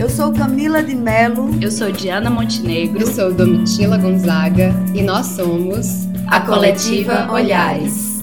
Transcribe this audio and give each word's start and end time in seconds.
Eu 0.00 0.08
sou 0.08 0.32
Camila 0.32 0.82
de 0.82 0.94
Melo. 0.94 1.62
Eu 1.62 1.70
sou 1.70 1.92
Diana 1.92 2.30
Montenegro. 2.30 3.02
Eu 3.02 3.06
sou 3.06 3.34
Domitila 3.34 3.98
Gonzaga 3.98 4.70
e 4.96 5.02
nós 5.02 5.26
somos 5.26 6.06
a 6.26 6.40
Coletiva 6.40 7.30
Olhares. 7.30 8.20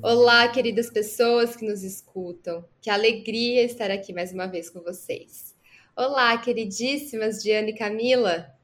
Olá, 0.00 0.46
queridas 0.46 0.88
pessoas 0.88 1.56
que 1.56 1.66
nos 1.66 1.82
escutam. 1.82 2.64
Que 2.80 2.90
alegria 2.90 3.64
estar 3.64 3.90
aqui 3.90 4.12
mais 4.12 4.32
uma 4.32 4.46
vez 4.46 4.70
com 4.70 4.80
vocês. 4.82 5.52
Olá, 5.96 6.38
queridíssimas 6.38 7.42
Diana 7.42 7.70
e 7.70 7.74
Camila. 7.74 8.54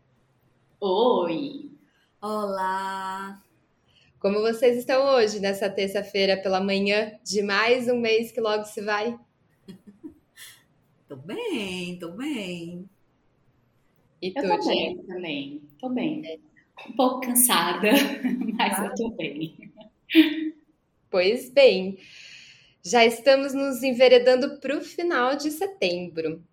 Oi. 0.80 1.72
Olá. 2.22 3.42
Como 4.20 4.40
vocês 4.40 4.78
estão 4.78 5.04
hoje, 5.16 5.40
nessa 5.40 5.68
terça-feira 5.68 6.36
pela 6.36 6.60
manhã 6.60 7.10
de 7.24 7.42
mais 7.42 7.88
um 7.88 7.98
mês 7.98 8.30
que 8.30 8.40
logo 8.40 8.62
se 8.66 8.80
vai? 8.80 9.18
Tô 11.08 11.16
bem, 11.16 11.98
tô 11.98 12.10
bem. 12.10 12.86
E 14.20 14.28
eu 14.28 14.34
tô 14.34 14.66
bem 14.68 15.02
também, 15.06 15.62
tô 15.80 15.88
bem. 15.88 16.22
É. 16.26 16.38
Um 16.86 16.92
pouco 16.92 17.20
cansada, 17.22 17.88
mas 18.58 18.78
eu 18.78 18.94
tô 18.94 19.10
bem. 19.16 19.56
Pois 21.08 21.48
bem, 21.48 21.96
já 22.84 23.06
estamos 23.06 23.54
nos 23.54 23.82
enveredando 23.82 24.60
para 24.60 24.76
o 24.76 24.82
final 24.82 25.34
de 25.34 25.50
setembro, 25.50 26.44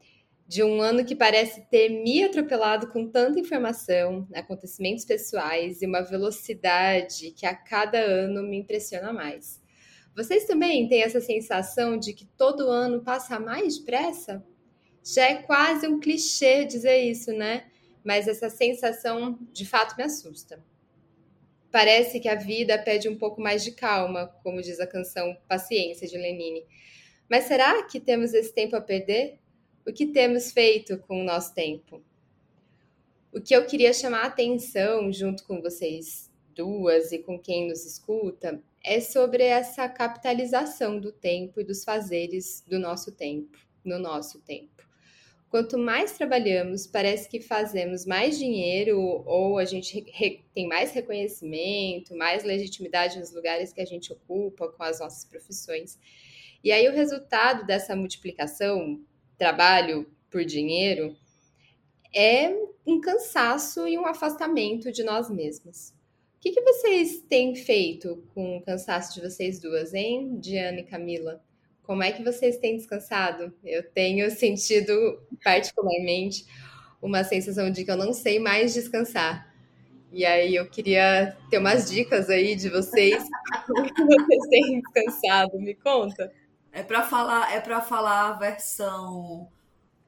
de 0.47 0.63
um 0.63 0.79
ano 0.79 1.03
que 1.03 1.17
parece 1.17 1.69
ter 1.69 1.89
me 1.89 2.23
atropelado 2.23 2.87
com 2.87 3.09
tanta 3.09 3.37
informação, 3.37 4.25
acontecimentos 4.33 5.03
pessoais 5.03 5.81
e 5.81 5.85
uma 5.85 6.01
velocidade 6.01 7.31
que 7.31 7.45
a 7.45 7.53
cada 7.53 7.99
ano 7.99 8.41
me 8.41 8.57
impressiona 8.57 9.11
mais. 9.11 9.61
Vocês 10.15 10.45
também 10.45 10.87
têm 10.87 11.03
essa 11.03 11.19
sensação 11.19 11.97
de 11.97 12.13
que 12.13 12.25
todo 12.25 12.69
ano 12.69 13.03
passa 13.03 13.37
mais 13.37 13.77
depressa? 13.77 14.41
Já 15.03 15.25
é 15.25 15.35
quase 15.43 15.87
um 15.87 15.99
clichê 15.99 16.63
dizer 16.63 16.97
isso, 17.03 17.33
né? 17.33 17.69
Mas 18.01 18.27
essa 18.27 18.49
sensação 18.49 19.37
de 19.51 19.65
fato 19.65 19.97
me 19.97 20.03
assusta. 20.03 20.63
Parece 21.69 22.21
que 22.21 22.29
a 22.29 22.35
vida 22.35 22.77
pede 22.77 23.09
um 23.09 23.17
pouco 23.17 23.41
mais 23.41 23.61
de 23.61 23.71
calma, 23.71 24.27
como 24.41 24.61
diz 24.61 24.79
a 24.79 24.87
canção 24.87 25.35
Paciência 25.49 26.07
de 26.07 26.17
Lenine. 26.17 26.65
Mas 27.29 27.43
será 27.43 27.83
que 27.83 27.99
temos 27.99 28.33
esse 28.33 28.53
tempo 28.53 28.77
a 28.77 28.81
perder? 28.81 29.37
O 29.85 29.91
que 29.91 30.05
temos 30.05 30.51
feito 30.51 30.97
com 30.99 31.19
o 31.19 31.25
nosso 31.25 31.53
tempo? 31.53 32.01
O 33.33 33.41
que 33.41 33.53
eu 33.53 33.65
queria 33.65 33.91
chamar 33.91 34.21
a 34.21 34.27
atenção 34.27 35.11
junto 35.11 35.43
com 35.43 35.61
vocês 35.61 36.31
duas 36.55 37.11
e 37.11 37.19
com 37.19 37.37
quem 37.37 37.67
nos 37.67 37.85
escuta 37.85 38.61
é 38.83 39.01
sobre 39.01 39.43
essa 39.43 39.89
capitalização 39.89 40.99
do 40.99 41.11
tempo 41.11 41.59
e 41.59 41.63
dos 41.63 41.83
fazeres 41.83 42.63
do 42.67 42.79
nosso 42.79 43.11
tempo, 43.11 43.57
no 43.83 43.99
nosso 43.99 44.39
tempo. 44.41 44.83
Quanto 45.49 45.77
mais 45.77 46.13
trabalhamos, 46.13 46.85
parece 46.85 47.29
que 47.29 47.39
fazemos 47.39 48.05
mais 48.05 48.37
dinheiro 48.37 48.99
ou 48.99 49.57
a 49.57 49.65
gente 49.65 50.01
tem 50.53 50.67
mais 50.67 50.91
reconhecimento, 50.91 52.15
mais 52.15 52.43
legitimidade 52.43 53.19
nos 53.19 53.31
lugares 53.31 53.71
que 53.71 53.81
a 53.81 53.85
gente 53.85 54.11
ocupa 54.11 54.67
com 54.69 54.83
as 54.83 54.99
nossas 54.99 55.25
profissões. 55.25 55.97
E 56.63 56.71
aí 56.71 56.87
o 56.87 56.93
resultado 56.93 57.65
dessa 57.65 57.95
multiplicação, 57.95 58.99
trabalho 59.37 60.09
por 60.29 60.43
dinheiro, 60.43 61.15
é 62.13 62.49
um 62.85 62.99
cansaço 62.99 63.87
e 63.87 63.97
um 63.97 64.05
afastamento 64.05 64.91
de 64.91 65.03
nós 65.03 65.29
mesmos 65.29 65.95
que, 66.45 66.51
que 66.51 66.61
vocês 66.61 67.23
têm 67.27 67.55
feito 67.55 68.23
com 68.35 68.57
o 68.57 68.61
cansaço 68.61 69.15
de 69.15 69.21
vocês 69.27 69.59
duas, 69.59 69.95
hein, 69.95 70.37
Diana 70.39 70.79
e 70.79 70.83
Camila? 70.83 71.41
Como 71.81 72.03
é 72.03 72.11
que 72.11 72.23
vocês 72.23 72.57
têm 72.57 72.77
descansado? 72.77 73.51
Eu 73.63 73.81
tenho 73.91 74.29
sentido 74.29 74.93
particularmente 75.43 76.45
uma 77.01 77.23
sensação 77.23 77.71
de 77.71 77.83
que 77.83 77.89
eu 77.89 77.97
não 77.97 78.13
sei 78.13 78.37
mais 78.37 78.75
descansar. 78.75 79.51
E 80.11 80.23
aí 80.23 80.55
eu 80.55 80.69
queria 80.69 81.35
ter 81.49 81.57
umas 81.57 81.89
dicas 81.89 82.29
aí 82.29 82.55
de 82.55 82.69
vocês. 82.69 83.23
Como 83.65 83.83
vocês 84.05 84.47
têm 84.47 84.81
descansado? 84.81 85.59
Me 85.59 85.73
conta. 85.73 86.31
É 86.71 86.83
para 86.83 87.01
falar, 87.01 87.55
é 87.55 87.59
para 87.59 87.81
falar 87.81 88.29
a 88.29 88.33
versão 88.33 89.47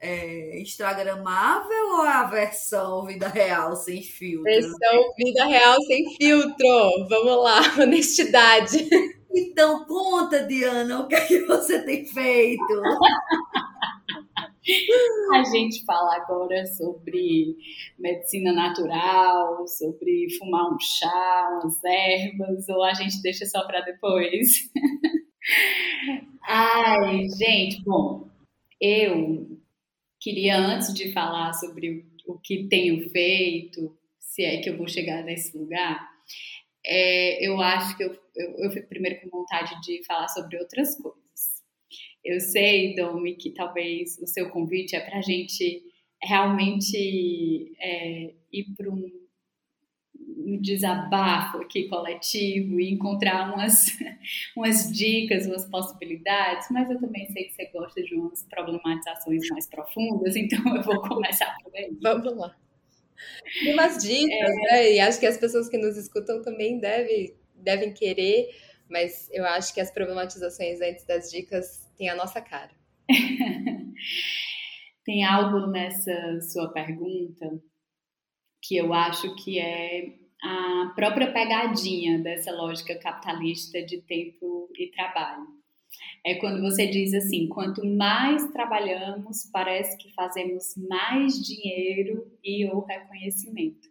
é, 0.00 0.60
Instagramável 0.60 1.88
ou 1.94 2.02
a 2.02 2.24
versão 2.24 3.04
vida 3.04 3.28
real 3.28 3.74
sem 3.76 4.02
filtro? 4.02 4.44
Versão 4.44 5.14
vida 5.16 5.44
real 5.44 5.80
sem 5.82 6.16
filtro. 6.16 7.06
Vamos 7.08 7.42
lá, 7.42 7.60
honestidade. 7.82 8.88
Então 9.34 9.84
conta, 9.86 10.46
Diana, 10.46 11.00
o 11.00 11.08
que, 11.08 11.14
é 11.14 11.26
que 11.26 11.44
você 11.44 11.82
tem 11.82 12.04
feito? 12.04 12.62
A 15.32 15.44
gente 15.44 15.82
fala 15.86 16.16
agora 16.16 16.66
sobre 16.66 17.56
medicina 17.98 18.52
natural, 18.52 19.66
sobre 19.66 20.26
fumar 20.38 20.70
um 20.70 20.78
chá, 20.78 21.48
umas 21.62 21.82
ervas, 21.82 22.68
ou 22.68 22.84
a 22.84 22.92
gente 22.92 23.22
deixa 23.22 23.46
só 23.46 23.66
para 23.66 23.80
depois? 23.80 24.70
Ai, 26.46 27.26
gente, 27.30 27.82
bom, 27.82 28.28
eu 28.78 29.57
Queria, 30.28 30.58
antes 30.58 30.92
de 30.92 31.10
falar 31.10 31.54
sobre 31.54 32.04
o 32.26 32.38
que 32.38 32.68
tenho 32.68 33.08
feito, 33.08 33.96
se 34.18 34.44
é 34.44 34.60
que 34.60 34.68
eu 34.68 34.76
vou 34.76 34.86
chegar 34.86 35.24
nesse 35.24 35.56
lugar, 35.56 36.06
é, 36.84 37.42
eu 37.48 37.58
acho 37.62 37.96
que 37.96 38.04
eu, 38.04 38.12
eu, 38.36 38.64
eu 38.64 38.70
fico 38.70 38.86
primeiro 38.90 39.22
com 39.22 39.30
vontade 39.30 39.80
de 39.80 40.04
falar 40.04 40.28
sobre 40.28 40.58
outras 40.58 41.00
coisas. 41.00 41.62
Eu 42.22 42.40
sei, 42.40 42.94
Domi, 42.94 43.36
que 43.36 43.54
talvez 43.54 44.18
o 44.18 44.26
seu 44.26 44.50
convite 44.50 44.94
é 44.94 45.00
para 45.00 45.16
a 45.16 45.22
gente 45.22 45.82
realmente 46.22 47.74
é, 47.80 48.34
ir 48.52 48.66
para 48.76 48.90
um 48.90 49.10
um 50.46 50.60
desabafo 50.60 51.58
aqui 51.58 51.88
coletivo 51.88 52.80
e 52.80 52.92
encontrar 52.92 53.52
umas, 53.52 53.86
umas 54.56 54.92
dicas, 54.92 55.46
umas 55.46 55.66
possibilidades, 55.66 56.68
mas 56.70 56.90
eu 56.90 57.00
também 57.00 57.26
sei 57.32 57.44
que 57.44 57.54
você 57.54 57.66
gosta 57.66 58.02
de 58.02 58.14
umas 58.14 58.42
problematizações 58.44 59.48
mais 59.50 59.66
profundas, 59.68 60.36
então 60.36 60.76
eu 60.76 60.82
vou 60.82 61.00
começar 61.02 61.56
por 61.62 61.74
aí. 61.74 61.96
Vamos 62.00 62.36
lá. 62.36 62.56
E 63.62 63.72
umas 63.72 64.02
dicas, 64.02 64.50
é... 64.50 64.54
né? 64.54 64.92
E 64.94 65.00
acho 65.00 65.18
que 65.18 65.26
as 65.26 65.36
pessoas 65.36 65.68
que 65.68 65.78
nos 65.78 65.96
escutam 65.96 66.42
também 66.42 66.78
devem, 66.78 67.34
devem 67.54 67.92
querer, 67.92 68.48
mas 68.88 69.28
eu 69.32 69.44
acho 69.44 69.74
que 69.74 69.80
as 69.80 69.90
problematizações 69.90 70.80
antes 70.80 71.04
das 71.04 71.30
dicas 71.30 71.90
têm 71.96 72.08
a 72.08 72.14
nossa 72.14 72.40
cara. 72.40 72.70
Tem 75.04 75.24
algo 75.24 75.66
nessa 75.68 76.38
sua 76.42 76.70
pergunta 76.70 77.58
que 78.62 78.76
eu 78.76 78.92
acho 78.92 79.34
que 79.36 79.58
é 79.58 80.18
a 80.42 80.92
própria 80.94 81.32
pegadinha 81.32 82.18
dessa 82.18 82.52
lógica 82.52 82.98
capitalista 82.98 83.82
de 83.82 84.00
tempo 84.02 84.68
e 84.76 84.88
trabalho. 84.88 85.46
É 86.24 86.34
quando 86.36 86.60
você 86.60 86.86
diz 86.86 87.14
assim: 87.14 87.48
quanto 87.48 87.84
mais 87.84 88.50
trabalhamos, 88.52 89.48
parece 89.52 89.96
que 89.96 90.12
fazemos 90.14 90.76
mais 90.88 91.34
dinheiro 91.44 92.30
e 92.44 92.66
ou 92.66 92.84
reconhecimento. 92.84 93.88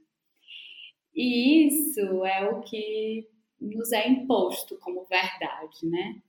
E 1.16 1.68
isso 1.68 2.24
é 2.26 2.48
o 2.50 2.62
que 2.62 3.28
nos 3.60 3.92
é 3.92 4.08
imposto 4.08 4.78
como 4.80 5.06
verdade, 5.06 5.84
né? 5.84 6.22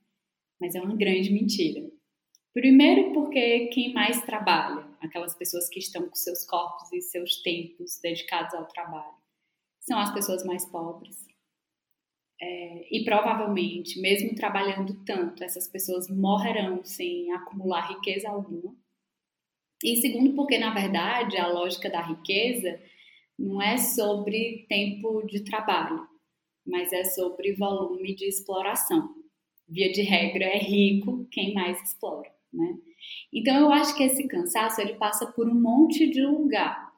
Mas 0.59 0.75
é 0.75 0.81
uma 0.81 0.95
grande 0.95 1.31
mentira. 1.31 1.87
Primeiro, 2.53 3.13
porque 3.13 3.67
quem 3.67 3.93
mais 3.93 4.21
trabalha, 4.23 4.85
aquelas 4.99 5.35
pessoas 5.35 5.69
que 5.69 5.79
estão 5.79 6.09
com 6.09 6.15
seus 6.15 6.43
corpos 6.45 6.91
e 6.91 7.01
seus 7.01 7.41
tempos 7.43 7.99
dedicados 8.01 8.55
ao 8.55 8.65
trabalho, 8.65 9.18
são 9.89 9.99
as 9.99 10.13
pessoas 10.13 10.45
mais 10.45 10.63
pobres. 10.65 11.17
É, 12.39 12.95
e 12.95 13.03
provavelmente, 13.03 13.99
mesmo 13.99 14.35
trabalhando 14.35 15.03
tanto, 15.03 15.43
essas 15.43 15.67
pessoas 15.67 16.07
morrerão 16.07 16.85
sem 16.85 17.31
acumular 17.33 17.89
riqueza 17.89 18.29
alguma. 18.29 18.73
E 19.83 19.97
segundo, 19.97 20.35
porque 20.35 20.57
na 20.57 20.73
verdade 20.73 21.37
a 21.37 21.47
lógica 21.47 21.89
da 21.89 22.01
riqueza 22.01 22.79
não 23.37 23.61
é 23.61 23.77
sobre 23.77 24.65
tempo 24.69 25.25
de 25.25 25.43
trabalho, 25.43 26.07
mas 26.65 26.93
é 26.93 27.03
sobre 27.03 27.55
volume 27.55 28.15
de 28.15 28.25
exploração. 28.25 29.09
Via 29.67 29.91
de 29.91 30.01
regra, 30.01 30.45
é 30.45 30.59
rico 30.59 31.25
quem 31.31 31.53
mais 31.53 31.81
explora, 31.81 32.29
né? 32.53 32.77
Então 33.33 33.55
eu 33.55 33.71
acho 33.71 33.95
que 33.95 34.03
esse 34.03 34.27
cansaço 34.27 34.81
ele 34.81 34.95
passa 34.95 35.31
por 35.31 35.47
um 35.49 35.59
monte 35.59 36.09
de 36.09 36.21
lugar 36.21 36.88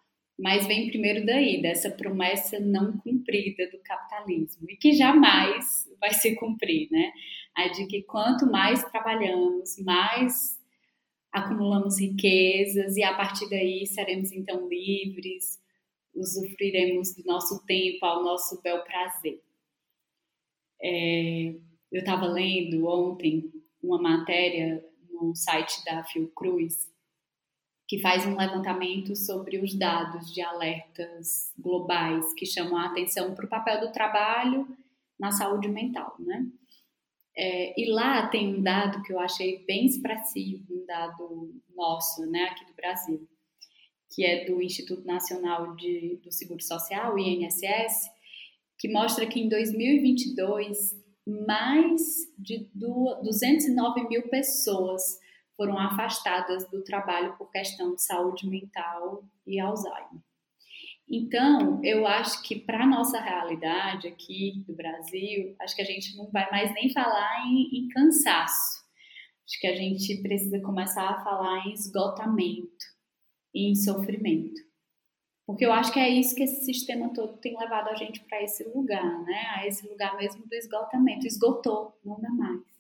mas 0.41 0.65
vem 0.65 0.89
primeiro 0.89 1.23
daí, 1.23 1.61
dessa 1.61 1.91
promessa 1.91 2.59
não 2.59 2.97
cumprida 2.97 3.69
do 3.69 3.77
capitalismo 3.83 4.67
e 4.67 4.75
que 4.75 4.91
jamais 4.91 5.88
vai 5.99 6.11
se 6.13 6.35
cumprir, 6.35 6.89
né? 6.89 7.13
A 7.55 7.67
de 7.67 7.85
que 7.85 8.01
quanto 8.01 8.49
mais 8.49 8.83
trabalhamos, 8.89 9.77
mais 9.85 10.59
acumulamos 11.31 11.99
riquezas 11.99 12.97
e 12.97 13.03
a 13.03 13.13
partir 13.15 13.47
daí 13.51 13.85
seremos 13.85 14.31
então 14.31 14.67
livres, 14.67 15.59
usufruiremos 16.15 17.13
do 17.13 17.23
nosso 17.23 17.63
tempo 17.67 18.03
ao 18.03 18.23
nosso 18.23 18.59
bel 18.63 18.83
prazer. 18.83 19.39
É, 20.81 21.53
eu 21.91 21.99
estava 21.99 22.25
lendo 22.25 22.88
ontem 22.88 23.51
uma 23.81 24.01
matéria 24.01 24.83
no 25.11 25.35
site 25.35 25.85
da 25.85 26.03
Fiocruz 26.03 26.90
que 27.91 27.99
faz 27.99 28.25
um 28.25 28.38
levantamento 28.38 29.13
sobre 29.17 29.59
os 29.59 29.77
dados 29.77 30.33
de 30.33 30.41
alertas 30.41 31.51
globais 31.59 32.33
que 32.35 32.45
chamam 32.45 32.77
a 32.77 32.85
atenção 32.85 33.35
para 33.35 33.45
o 33.45 33.49
papel 33.49 33.81
do 33.81 33.91
trabalho 33.91 34.65
na 35.19 35.29
saúde 35.29 35.67
mental, 35.67 36.15
né? 36.17 36.47
É, 37.35 37.77
e 37.77 37.91
lá 37.91 38.27
tem 38.27 38.55
um 38.55 38.61
dado 38.61 39.03
que 39.03 39.11
eu 39.11 39.19
achei 39.19 39.65
bem 39.65 39.88
expressivo, 39.88 40.63
um 40.73 40.85
dado 40.85 41.53
nosso, 41.75 42.25
né, 42.27 42.45
aqui 42.45 42.63
do 42.63 42.73
Brasil, 42.73 43.27
que 44.15 44.23
é 44.23 44.45
do 44.45 44.61
Instituto 44.61 45.05
Nacional 45.05 45.75
de, 45.75 46.17
do 46.23 46.31
Seguro 46.31 46.63
Social, 46.63 47.19
INSS, 47.19 48.09
que 48.79 48.88
mostra 48.88 49.25
que 49.25 49.41
em 49.41 49.49
2022 49.49 50.97
mais 51.27 52.01
de 52.39 52.69
209 52.73 54.07
mil 54.07 54.29
pessoas 54.29 55.19
foram 55.62 55.78
afastadas 55.78 56.68
do 56.72 56.84
trabalho 56.84 57.38
por 57.38 57.52
questão 57.52 57.94
de 57.94 58.02
saúde 58.02 58.50
mental 58.50 59.24
e 59.46 59.60
Alzheimer. 59.60 60.24
Então, 61.08 61.80
eu 61.84 62.08
acho 62.08 62.42
que 62.42 62.56
para 62.56 62.84
a 62.84 62.88
nossa 62.88 63.22
realidade 63.22 64.08
aqui 64.08 64.63
do 64.66 64.74
Brasil, 64.75 65.56
acho 65.62 65.75
que 65.75 65.84
a 65.84 65.86
gente 65.86 66.18
não 66.18 66.31
vai 66.31 66.50
mais 66.50 66.74
nem 66.74 66.92
falar 66.92 67.46
em, 67.46 67.78
em 67.78 67.88
cansaço. 67.90 68.81
Acho 69.48 69.60
que 69.60 69.68
a 69.68 69.75
gente 69.75 70.19
precisa 70.24 70.60
começar 70.62 71.08
a 71.08 71.24
falar 71.24 71.68
em 71.68 71.74
esgotamento 71.74 72.86
e 73.54 73.69
em 73.69 73.75
sofrimento. 73.75 74.60
Porque 75.46 75.63
eu 75.63 75.74
acho 75.74 75.94
que 75.94 76.00
é 76.00 76.10
isso 76.10 76.34
que 76.34 76.42
esse 76.42 76.66
sistema 76.66 77.13
todo 77.13 77.38
tem 77.38 77.56
levado 77.56 77.90
a 77.90 77.96
gente 77.96 78.19
para 78.22 78.42
esse 78.42 78.63
lugar, 78.63 79.22
né? 79.25 79.44
A 79.58 79.68
esse 79.68 79.88
lugar 79.88 80.18
mesmo 80.18 80.44
do 80.48 80.56
esgotamento. 80.56 81.28
Esgotou, 81.28 82.00
não 82.04 82.19
dá 82.19 82.30
mais. 82.31 82.70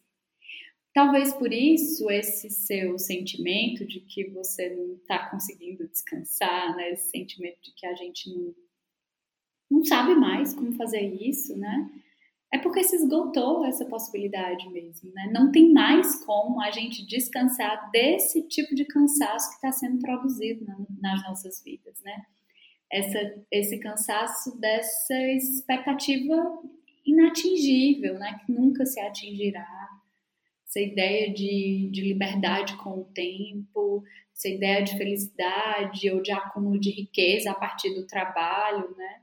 Talvez 0.93 1.33
por 1.33 1.53
isso 1.53 2.09
esse 2.09 2.49
seu 2.49 2.99
sentimento 2.99 3.85
de 3.85 4.01
que 4.01 4.29
você 4.29 4.69
não 4.75 4.95
está 4.95 5.29
conseguindo 5.29 5.87
descansar, 5.87 6.75
né? 6.75 6.91
Esse 6.91 7.09
sentimento 7.11 7.61
de 7.61 7.73
que 7.73 7.85
a 7.85 7.95
gente 7.95 8.29
não, 8.29 8.53
não 9.69 9.85
sabe 9.85 10.13
mais 10.15 10.53
como 10.53 10.73
fazer 10.73 11.01
isso, 11.01 11.57
né? 11.57 11.89
É 12.53 12.57
porque 12.57 12.83
se 12.83 12.97
esgotou 12.97 13.65
essa 13.65 13.85
possibilidade 13.85 14.69
mesmo, 14.69 15.09
né? 15.13 15.31
Não 15.33 15.49
tem 15.49 15.71
mais 15.71 16.25
como 16.25 16.59
a 16.59 16.69
gente 16.69 17.05
descansar 17.05 17.89
desse 17.91 18.45
tipo 18.49 18.75
de 18.75 18.83
cansaço 18.83 19.49
que 19.51 19.55
está 19.55 19.71
sendo 19.71 19.99
produzido 19.99 20.65
na, 20.65 20.77
nas 20.99 21.23
nossas 21.23 21.63
vidas, 21.63 22.01
né? 22.03 22.25
Essa, 22.91 23.41
esse 23.49 23.79
cansaço 23.79 24.59
dessa 24.59 25.17
expectativa 25.31 26.61
inatingível, 27.05 28.19
né? 28.19 28.41
Que 28.45 28.51
nunca 28.51 28.85
se 28.85 28.99
atingirá 28.99 29.80
essa 30.71 30.79
ideia 30.79 31.33
de, 31.33 31.89
de 31.91 32.01
liberdade 32.01 32.77
com 32.77 33.01
o 33.01 33.03
tempo, 33.13 34.03
essa 34.33 34.47
ideia 34.47 34.81
de 34.81 34.97
felicidade 34.97 36.09
ou 36.09 36.21
de 36.21 36.31
acúmulo 36.31 36.79
de 36.79 36.89
riqueza 36.89 37.51
a 37.51 37.55
partir 37.55 37.93
do 37.93 38.07
trabalho, 38.07 38.95
né? 38.95 39.21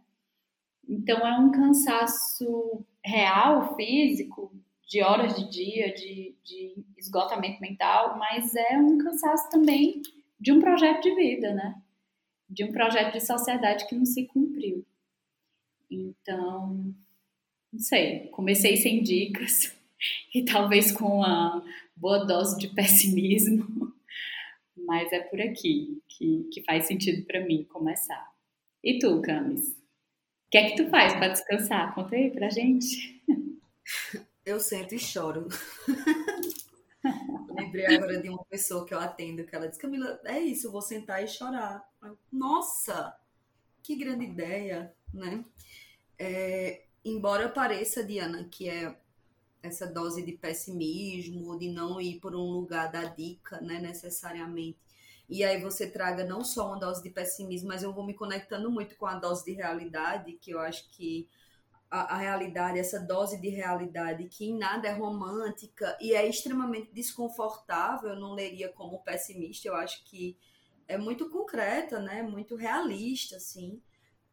Então 0.87 1.27
é 1.27 1.39
um 1.39 1.51
cansaço 1.51 2.85
real, 3.03 3.75
físico, 3.77 4.53
de 4.87 5.03
horas 5.03 5.35
de 5.37 5.51
dia, 5.51 5.93
de, 5.95 6.37
de 6.45 6.85
esgotamento 6.99 7.61
mental, 7.61 8.19
mas 8.19 8.55
é 8.55 8.79
um 8.79 8.99
cansaço 8.99 9.49
também 9.51 10.03
de 10.39 10.53
um 10.53 10.61
projeto 10.61 11.03
de 11.03 11.15
vida, 11.15 11.55
né? 11.55 11.81
De 12.49 12.65
um 12.65 12.73
projeto 12.73 13.15
de 13.15 13.21
sociedade 13.21 13.87
que 13.87 13.95
não 13.95 14.05
se 14.05 14.27
cumpriu. 14.27 14.85
Então, 15.91 16.95
não 17.73 17.81
sei, 17.81 18.29
comecei 18.29 18.77
sem 18.77 19.03
dicas, 19.03 19.78
e 20.35 20.45
talvez 20.45 20.93
com 20.93 21.07
uma 21.07 21.65
boa 21.97 22.25
dose 22.25 22.59
de 22.59 22.69
pessimismo, 22.69 23.93
mas 24.77 25.13
é 25.13 25.21
por 25.21 25.41
aqui 25.41 26.03
que, 26.09 26.49
que 26.53 26.63
faz 26.63 26.87
sentido 26.87 27.25
para 27.27 27.45
mim 27.45 27.65
começar. 27.65 28.33
E 28.83 28.99
tu, 28.99 29.21
Camis? 29.23 29.71
O 29.71 30.51
que 30.51 30.59
é 30.59 30.71
que 30.71 30.83
tu 30.83 30.89
faz 30.89 31.13
para 31.15 31.29
descansar? 31.29 31.95
Conta 31.95 32.17
aí 32.17 32.31
pra 32.31 32.49
gente. 32.49 33.23
Eu 34.45 34.59
sento 34.59 34.95
e 34.95 34.99
choro. 34.99 35.47
Lembrei 37.51 37.85
agora 37.97 38.21
de 38.21 38.31
uma 38.31 38.45
pessoa 38.45 38.87
que 38.87 38.95
eu 38.95 38.99
atendo 38.99 39.45
que 39.45 39.55
ela 39.55 39.69
diz: 39.69 39.77
Camila, 39.77 40.19
é 40.25 40.39
isso, 40.39 40.67
eu 40.67 40.73
vou 40.73 40.81
sentar 40.81 41.23
e 41.23 41.29
chorar. 41.29 41.87
Nossa, 42.33 43.15
que 43.83 43.95
grande 43.95 44.25
ideia, 44.25 44.95
né? 45.13 45.45
É, 46.19 46.85
embora 47.05 47.49
pareça, 47.49 48.03
Diana, 48.03 48.49
que 48.51 48.69
é 48.69 48.97
essa 49.63 49.87
dose 49.87 50.25
de 50.25 50.33
pessimismo, 50.33 51.59
de 51.59 51.71
não 51.71 52.01
ir 52.01 52.21
por 52.21 52.35
um 52.35 52.51
lugar 52.51 52.91
da 52.91 53.05
dica, 53.05 53.61
né, 53.61 53.81
necessariamente. 53.81 54.79
E 55.29 55.45
aí 55.45 55.61
você 55.61 55.91
traga 55.91 56.25
não 56.25 56.43
só 56.43 56.69
uma 56.69 56.81
dose 56.81 57.03
de 57.03 57.11
pessimismo, 57.11 57.69
mas 57.69 57.83
eu 57.83 57.93
vou 57.93 58.05
me 58.05 58.15
conectando 58.15 58.71
muito 58.71 58.97
com 58.97 59.07
a 59.07 59.17
dose 59.17 59.45
de 59.45 59.53
realidade, 59.53 60.39
que 60.41 60.51
eu 60.51 60.59
acho 60.59 60.89
que 60.91 61.29
a, 61.91 62.15
a 62.15 62.19
realidade, 62.19 62.79
essa 62.79 63.01
dose 63.01 63.41
de 63.41 63.49
realidade 63.49 64.27
que 64.29 64.47
em 64.47 64.57
nada 64.57 64.89
é 64.89 64.93
romântica 64.93 65.97
e 66.01 66.15
é 66.15 66.27
extremamente 66.27 66.91
desconfortável, 66.93 68.11
eu 68.11 68.21
não 68.21 68.35
leria 68.35 68.69
como 68.71 69.03
pessimista, 69.03 69.69
eu 69.69 69.75
acho 69.75 70.05
que 70.05 70.37
é 70.87 70.97
muito 70.97 71.29
concreta, 71.29 72.01
né, 72.01 72.23
muito 72.23 72.57
realista, 72.57 73.37
assim. 73.37 73.83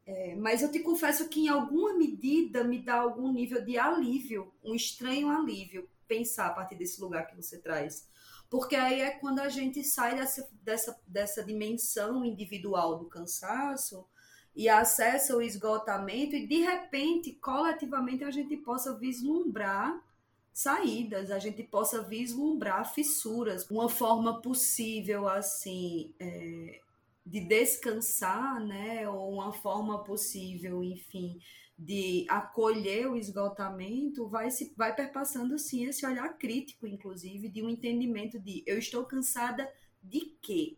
É, 0.05 0.35
mas 0.35 0.61
eu 0.61 0.71
te 0.71 0.79
confesso 0.79 1.27
que 1.27 1.41
em 1.41 1.49
alguma 1.49 1.93
medida 1.93 2.63
me 2.63 2.79
dá 2.79 2.95
algum 2.95 3.31
nível 3.31 3.63
de 3.65 3.77
alívio, 3.77 4.53
um 4.63 4.75
estranho 4.75 5.29
alívio, 5.29 5.89
pensar 6.07 6.47
a 6.47 6.53
partir 6.53 6.75
desse 6.75 7.01
lugar 7.01 7.25
que 7.25 7.35
você 7.35 7.57
traz. 7.57 8.07
Porque 8.47 8.75
aí 8.75 9.01
é 9.01 9.11
quando 9.11 9.39
a 9.39 9.49
gente 9.49 9.83
sai 9.83 10.15
dessa, 10.15 10.47
dessa, 10.61 11.01
dessa 11.07 11.43
dimensão 11.43 12.23
individual 12.23 12.99
do 12.99 13.05
cansaço 13.05 14.07
e 14.55 14.69
acessa 14.69 15.35
o 15.35 15.41
esgotamento 15.41 16.35
e 16.35 16.45
de 16.45 16.61
repente, 16.61 17.33
coletivamente, 17.33 18.23
a 18.23 18.29
gente 18.29 18.55
possa 18.57 18.95
vislumbrar 18.97 19.99
saídas, 20.53 21.31
a 21.31 21.39
gente 21.39 21.63
possa 21.63 22.03
vislumbrar 22.03 22.93
fissuras, 22.93 23.69
uma 23.69 23.89
forma 23.89 24.39
possível 24.39 25.27
assim. 25.27 26.13
É 26.19 26.84
de 27.25 27.39
descansar, 27.39 28.63
né, 28.63 29.09
ou 29.09 29.33
uma 29.33 29.51
forma 29.51 30.03
possível, 30.03 30.83
enfim, 30.83 31.39
de 31.77 32.25
acolher 32.29 33.09
o 33.09 33.17
esgotamento, 33.17 34.29
vai 34.29 34.51
se 34.51 34.73
vai 34.77 34.95
perpassando 34.95 35.57
sim 35.57 35.85
esse 35.85 36.05
olhar 36.05 36.37
crítico, 36.37 36.85
inclusive, 36.85 37.49
de 37.49 37.63
um 37.63 37.69
entendimento 37.69 38.39
de 38.39 38.63
eu 38.65 38.77
estou 38.77 39.03
cansada 39.05 39.69
de 40.01 40.37
quê? 40.41 40.77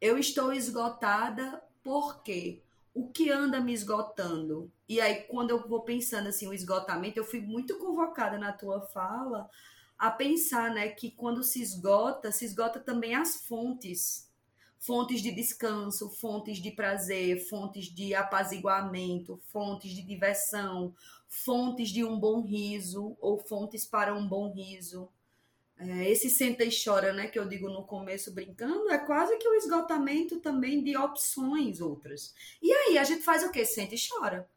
Eu 0.00 0.16
estou 0.16 0.52
esgotada 0.52 1.62
por 1.82 2.22
quê? 2.22 2.62
O 2.94 3.08
que 3.10 3.30
anda 3.30 3.60
me 3.60 3.72
esgotando? 3.72 4.70
E 4.88 5.00
aí, 5.00 5.22
quando 5.24 5.50
eu 5.50 5.66
vou 5.68 5.82
pensando 5.82 6.28
assim, 6.28 6.46
o 6.46 6.54
esgotamento, 6.54 7.18
eu 7.18 7.24
fui 7.24 7.40
muito 7.40 7.78
convocada 7.78 8.38
na 8.38 8.52
tua 8.52 8.80
fala 8.80 9.50
a 9.98 10.10
pensar, 10.10 10.72
né, 10.74 10.88
que 10.88 11.10
quando 11.10 11.42
se 11.42 11.62
esgota, 11.62 12.32
se 12.32 12.44
esgota 12.44 12.80
também 12.80 13.14
as 13.14 13.46
fontes 13.46 14.31
fontes 14.82 15.22
de 15.22 15.30
descanso, 15.30 16.10
fontes 16.10 16.58
de 16.58 16.72
prazer, 16.72 17.48
fontes 17.48 17.86
de 17.86 18.14
apaziguamento, 18.14 19.40
fontes 19.52 19.92
de 19.92 20.02
diversão, 20.02 20.92
fontes 21.28 21.90
de 21.90 22.04
um 22.04 22.18
bom 22.18 22.42
riso 22.42 23.16
ou 23.20 23.38
fontes 23.38 23.84
para 23.84 24.12
um 24.12 24.26
bom 24.26 24.52
riso. 24.52 25.08
É, 25.78 26.10
esse 26.10 26.28
senta 26.28 26.64
e 26.64 26.70
chora, 26.70 27.12
né, 27.12 27.28
que 27.28 27.38
eu 27.38 27.48
digo 27.48 27.68
no 27.68 27.84
começo 27.84 28.32
brincando, 28.32 28.90
é 28.90 28.98
quase 28.98 29.36
que 29.38 29.48
o 29.48 29.54
esgotamento 29.54 30.40
também 30.40 30.82
de 30.82 30.96
opções 30.96 31.80
outras. 31.80 32.34
E 32.60 32.72
aí 32.72 32.98
a 32.98 33.04
gente 33.04 33.22
faz 33.22 33.44
o 33.44 33.52
quê? 33.52 33.64
Senta 33.64 33.94
e 33.94 33.98
chora 33.98 34.48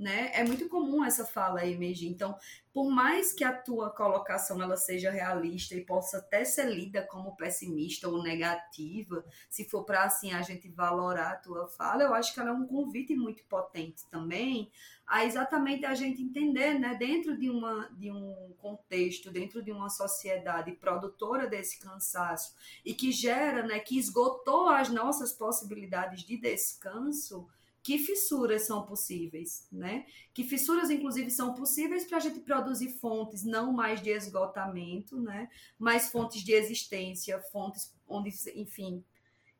né? 0.00 0.30
É 0.32 0.42
muito 0.42 0.68
comum 0.68 1.04
essa 1.04 1.26
fala 1.26 1.60
aí, 1.60 1.76
Meiji. 1.76 2.08
Então, 2.08 2.34
por 2.72 2.90
mais 2.90 3.32
que 3.32 3.44
a 3.44 3.52
tua 3.52 3.90
colocação 3.90 4.62
ela 4.62 4.76
seja 4.76 5.10
realista 5.10 5.74
e 5.74 5.84
possa 5.84 6.18
até 6.18 6.44
ser 6.44 6.70
lida 6.70 7.02
como 7.02 7.36
pessimista 7.36 8.08
ou 8.08 8.22
negativa, 8.22 9.22
se 9.50 9.68
for 9.68 9.84
para 9.84 10.04
assim 10.04 10.32
a 10.32 10.40
gente 10.40 10.68
valorar 10.70 11.32
a 11.32 11.36
tua 11.36 11.68
fala, 11.68 12.02
eu 12.02 12.14
acho 12.14 12.32
que 12.32 12.40
ela 12.40 12.50
é 12.50 12.52
um 12.52 12.66
convite 12.66 13.14
muito 13.14 13.44
potente 13.44 14.06
também 14.10 14.70
a 15.10 15.24
exatamente 15.24 15.84
a 15.84 15.92
gente 15.92 16.22
entender, 16.22 16.78
né, 16.78 16.94
dentro 16.94 17.36
de 17.36 17.50
uma 17.50 17.90
de 17.98 18.12
um 18.12 18.54
contexto, 18.58 19.28
dentro 19.28 19.60
de 19.60 19.72
uma 19.72 19.90
sociedade 19.90 20.70
produtora 20.70 21.48
desse 21.48 21.80
cansaço 21.80 22.54
e 22.84 22.94
que 22.94 23.10
gera, 23.10 23.66
né, 23.66 23.80
que 23.80 23.98
esgotou 23.98 24.68
as 24.68 24.88
nossas 24.88 25.32
possibilidades 25.32 26.22
de 26.22 26.36
descanso, 26.36 27.48
que 27.90 27.98
fissuras 27.98 28.62
são 28.62 28.86
possíveis, 28.86 29.66
né? 29.72 30.06
Que 30.32 30.44
fissuras, 30.44 30.90
inclusive, 30.90 31.28
são 31.28 31.54
possíveis 31.54 32.04
para 32.04 32.18
a 32.18 32.20
gente 32.20 32.38
produzir 32.38 32.90
fontes 33.00 33.42
não 33.44 33.72
mais 33.72 34.00
de 34.00 34.10
esgotamento, 34.10 35.20
né? 35.20 35.50
Mas 35.76 36.08
fontes 36.08 36.44
de 36.44 36.52
existência, 36.52 37.42
fontes 37.50 37.92
onde, 38.06 38.30
enfim, 38.54 39.04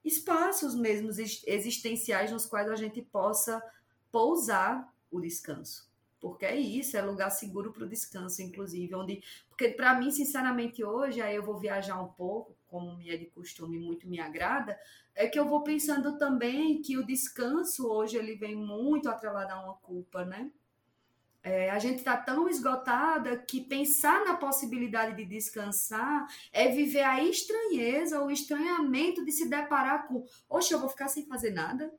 espaços 0.05 0.77
mesmos 0.77 1.19
existenciais 1.19 2.31
nos 2.31 2.47
quais 2.47 2.71
a 2.71 2.77
gente 2.77 3.03
possa 3.03 3.61
pousar 4.13 4.95
o 5.11 5.21
descanso. 5.21 5.91
porque 6.21 6.47
é 6.47 6.55
isso, 6.55 6.97
é 6.97 7.03
lugar 7.03 7.31
seguro 7.31 7.73
para 7.73 7.83
o 7.83 7.89
descanso, 7.89 8.43
inclusive, 8.43 8.95
onde, 8.95 9.25
porque 9.49 9.71
para 9.71 9.99
mim, 9.99 10.13
sinceramente, 10.13 10.85
hoje, 10.85 11.21
aí 11.21 11.35
eu 11.35 11.43
vou 11.43 11.59
viajar 11.59 12.01
um 12.01 12.13
pouco, 12.13 12.55
como 12.71 12.97
me 12.97 13.11
é 13.11 13.17
de 13.17 13.27
costume, 13.27 13.79
muito 13.79 14.09
me 14.09 14.21
agrada, 14.21 14.79
é 15.15 15.27
que 15.27 15.39
eu 15.39 15.47
vou 15.47 15.63
pensando 15.63 16.17
também 16.17 16.81
que 16.81 16.97
o 16.97 17.05
descanso 17.05 17.87
hoje 17.89 18.17
ele 18.17 18.37
vem 18.37 18.55
muito 18.55 19.09
atrelado 19.09 19.53
a 19.53 19.65
uma 19.65 19.75
culpa, 19.75 20.25
né? 20.25 20.51
É, 21.43 21.71
a 21.71 21.79
gente 21.79 21.99
está 21.99 22.17
tão 22.19 22.49
esgotada 22.49 23.39
que 23.39 23.63
pensar 23.63 24.25
na 24.27 24.37
possibilidade 24.37 25.17
de 25.17 25.25
descansar 25.25 26.27
é 26.53 26.69
viver 26.69 27.03
a 27.03 27.23
estranheza, 27.25 28.23
o 28.23 28.31
estranhamento 28.31 29.25
de 29.25 29.33
se 29.33 29.49
deparar 29.49 30.07
com, 30.07 30.25
oxe, 30.49 30.73
eu 30.73 30.79
vou 30.79 30.89
ficar 30.89 31.09
sem 31.09 31.27
fazer 31.27 31.51
nada, 31.51 31.93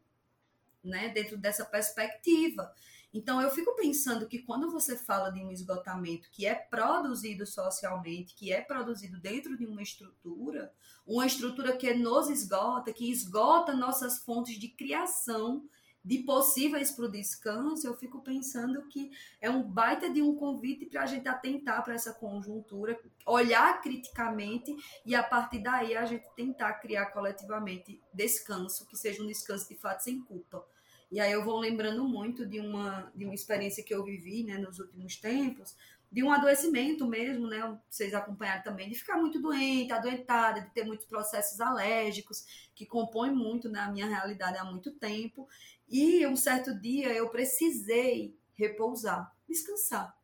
né? 0.83 1.09
Dentro 1.09 1.37
dessa 1.37 1.65
perspectiva. 1.65 2.71
Então, 3.13 3.41
eu 3.41 3.49
fico 3.51 3.75
pensando 3.75 4.27
que 4.27 4.39
quando 4.39 4.71
você 4.71 4.95
fala 4.95 5.29
de 5.29 5.43
um 5.43 5.51
esgotamento 5.51 6.29
que 6.31 6.45
é 6.45 6.55
produzido 6.55 7.45
socialmente, 7.45 8.33
que 8.35 8.53
é 8.53 8.61
produzido 8.61 9.19
dentro 9.19 9.57
de 9.57 9.65
uma 9.65 9.81
estrutura, 9.81 10.73
uma 11.05 11.25
estrutura 11.25 11.75
que 11.75 11.93
nos 11.93 12.29
esgota, 12.29 12.93
que 12.93 13.11
esgota 13.11 13.73
nossas 13.73 14.23
fontes 14.23 14.57
de 14.57 14.69
criação 14.69 15.67
de 16.03 16.19
possíveis 16.19 16.91
para 16.91 17.05
o 17.05 17.11
descanso, 17.11 17.85
eu 17.85 17.93
fico 17.95 18.21
pensando 18.21 18.87
que 18.87 19.11
é 19.39 19.49
um 19.49 19.61
baita 19.61 20.09
de 20.09 20.21
um 20.21 20.35
convite 20.35 20.85
para 20.87 21.03
a 21.03 21.05
gente 21.05 21.27
atentar 21.27 21.83
para 21.83 21.93
essa 21.93 22.13
conjuntura, 22.13 22.99
olhar 23.25 23.79
criticamente 23.81 24.75
e 25.05 25.13
a 25.13 25.21
partir 25.21 25.59
daí 25.59 25.95
a 25.95 26.05
gente 26.05 26.25
tentar 26.35 26.73
criar 26.75 27.07
coletivamente 27.07 28.01
descanso, 28.13 28.87
que 28.87 28.97
seja 28.97 29.21
um 29.21 29.27
descanso 29.27 29.69
de 29.69 29.75
fato 29.75 29.99
sem 30.01 30.19
culpa. 30.21 30.65
E 31.11 31.19
aí 31.19 31.33
eu 31.33 31.43
vou 31.43 31.59
lembrando 31.59 32.07
muito 32.07 32.45
de 32.45 32.61
uma, 32.61 33.11
de 33.13 33.25
uma 33.25 33.33
experiência 33.33 33.83
que 33.83 33.93
eu 33.93 34.01
vivi 34.01 34.45
né, 34.45 34.57
nos 34.57 34.79
últimos 34.79 35.17
tempos, 35.17 35.75
de 36.09 36.23
um 36.23 36.31
adoecimento 36.31 37.05
mesmo, 37.05 37.47
né? 37.47 37.77
Vocês 37.89 38.13
acompanharam 38.13 38.63
também, 38.63 38.89
de 38.89 38.95
ficar 38.95 39.17
muito 39.17 39.41
doente, 39.41 39.91
adoentada, 39.91 40.61
de 40.61 40.69
ter 40.69 40.85
muitos 40.85 41.05
processos 41.05 41.59
alérgicos, 41.59 42.69
que 42.73 42.85
compõem 42.85 43.31
muito 43.31 43.69
na 43.69 43.91
minha 43.91 44.07
realidade 44.07 44.57
há 44.57 44.63
muito 44.63 44.91
tempo. 44.91 45.47
E 45.87 46.25
um 46.27 46.35
certo 46.35 46.73
dia 46.79 47.13
eu 47.13 47.29
precisei 47.29 48.33
repousar, 48.53 49.33
descansar. 49.47 50.17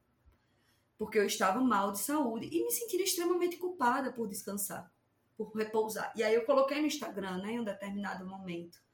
Porque 0.98 1.20
eu 1.20 1.26
estava 1.26 1.60
mal 1.62 1.92
de 1.92 2.00
saúde 2.00 2.50
e 2.52 2.64
me 2.64 2.72
sentindo 2.72 3.04
extremamente 3.04 3.58
culpada 3.58 4.12
por 4.12 4.28
descansar, 4.28 4.92
por 5.38 5.54
repousar. 5.56 6.12
E 6.16 6.24
aí 6.24 6.34
eu 6.34 6.46
coloquei 6.46 6.82
no 6.82 6.88
Instagram, 6.88 7.38
né, 7.38 7.52
em 7.52 7.60
um 7.60 7.64
determinado 7.64 8.26
momento 8.26 8.87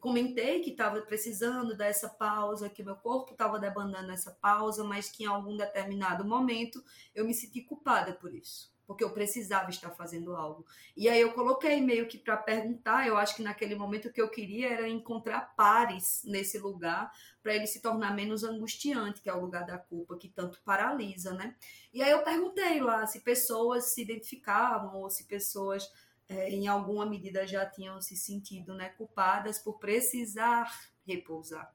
comentei 0.00 0.60
que 0.60 0.70
estava 0.70 1.00
precisando 1.02 1.76
dessa 1.76 2.08
pausa, 2.08 2.70
que 2.70 2.82
meu 2.82 2.96
corpo 2.96 3.32
estava 3.32 3.58
demandando 3.58 4.10
essa 4.10 4.30
pausa, 4.32 4.82
mas 4.82 5.10
que 5.10 5.24
em 5.24 5.26
algum 5.26 5.56
determinado 5.56 6.24
momento 6.24 6.82
eu 7.14 7.24
me 7.24 7.34
senti 7.34 7.60
culpada 7.60 8.14
por 8.14 8.34
isso, 8.34 8.72
porque 8.86 9.04
eu 9.04 9.12
precisava 9.12 9.68
estar 9.68 9.90
fazendo 9.90 10.34
algo. 10.34 10.64
E 10.96 11.08
aí 11.08 11.20
eu 11.20 11.32
coloquei 11.32 11.82
meio 11.82 12.08
que 12.08 12.16
para 12.16 12.36
perguntar, 12.36 13.06
eu 13.06 13.16
acho 13.16 13.36
que 13.36 13.42
naquele 13.42 13.74
momento 13.74 14.08
o 14.08 14.12
que 14.12 14.22
eu 14.22 14.30
queria 14.30 14.70
era 14.70 14.88
encontrar 14.88 15.54
pares 15.54 16.22
nesse 16.24 16.58
lugar 16.58 17.12
para 17.42 17.54
ele 17.54 17.66
se 17.66 17.82
tornar 17.82 18.14
menos 18.14 18.42
angustiante, 18.42 19.20
que 19.20 19.28
é 19.28 19.34
o 19.34 19.40
lugar 19.40 19.66
da 19.66 19.76
culpa 19.76 20.16
que 20.16 20.28
tanto 20.28 20.62
paralisa, 20.62 21.34
né? 21.34 21.54
E 21.92 22.02
aí 22.02 22.10
eu 22.10 22.22
perguntei 22.22 22.80
lá 22.80 23.06
se 23.06 23.20
pessoas 23.20 23.92
se 23.92 24.00
identificavam 24.00 24.96
ou 24.96 25.10
se 25.10 25.24
pessoas 25.24 25.90
é, 26.28 26.50
em 26.50 26.66
alguma 26.66 27.06
medida 27.06 27.46
já 27.46 27.66
tinham 27.66 28.00
se 28.00 28.16
sentido 28.16 28.74
né, 28.74 28.90
culpadas 28.90 29.58
por 29.58 29.78
precisar 29.78 30.70
repousar. 31.06 31.74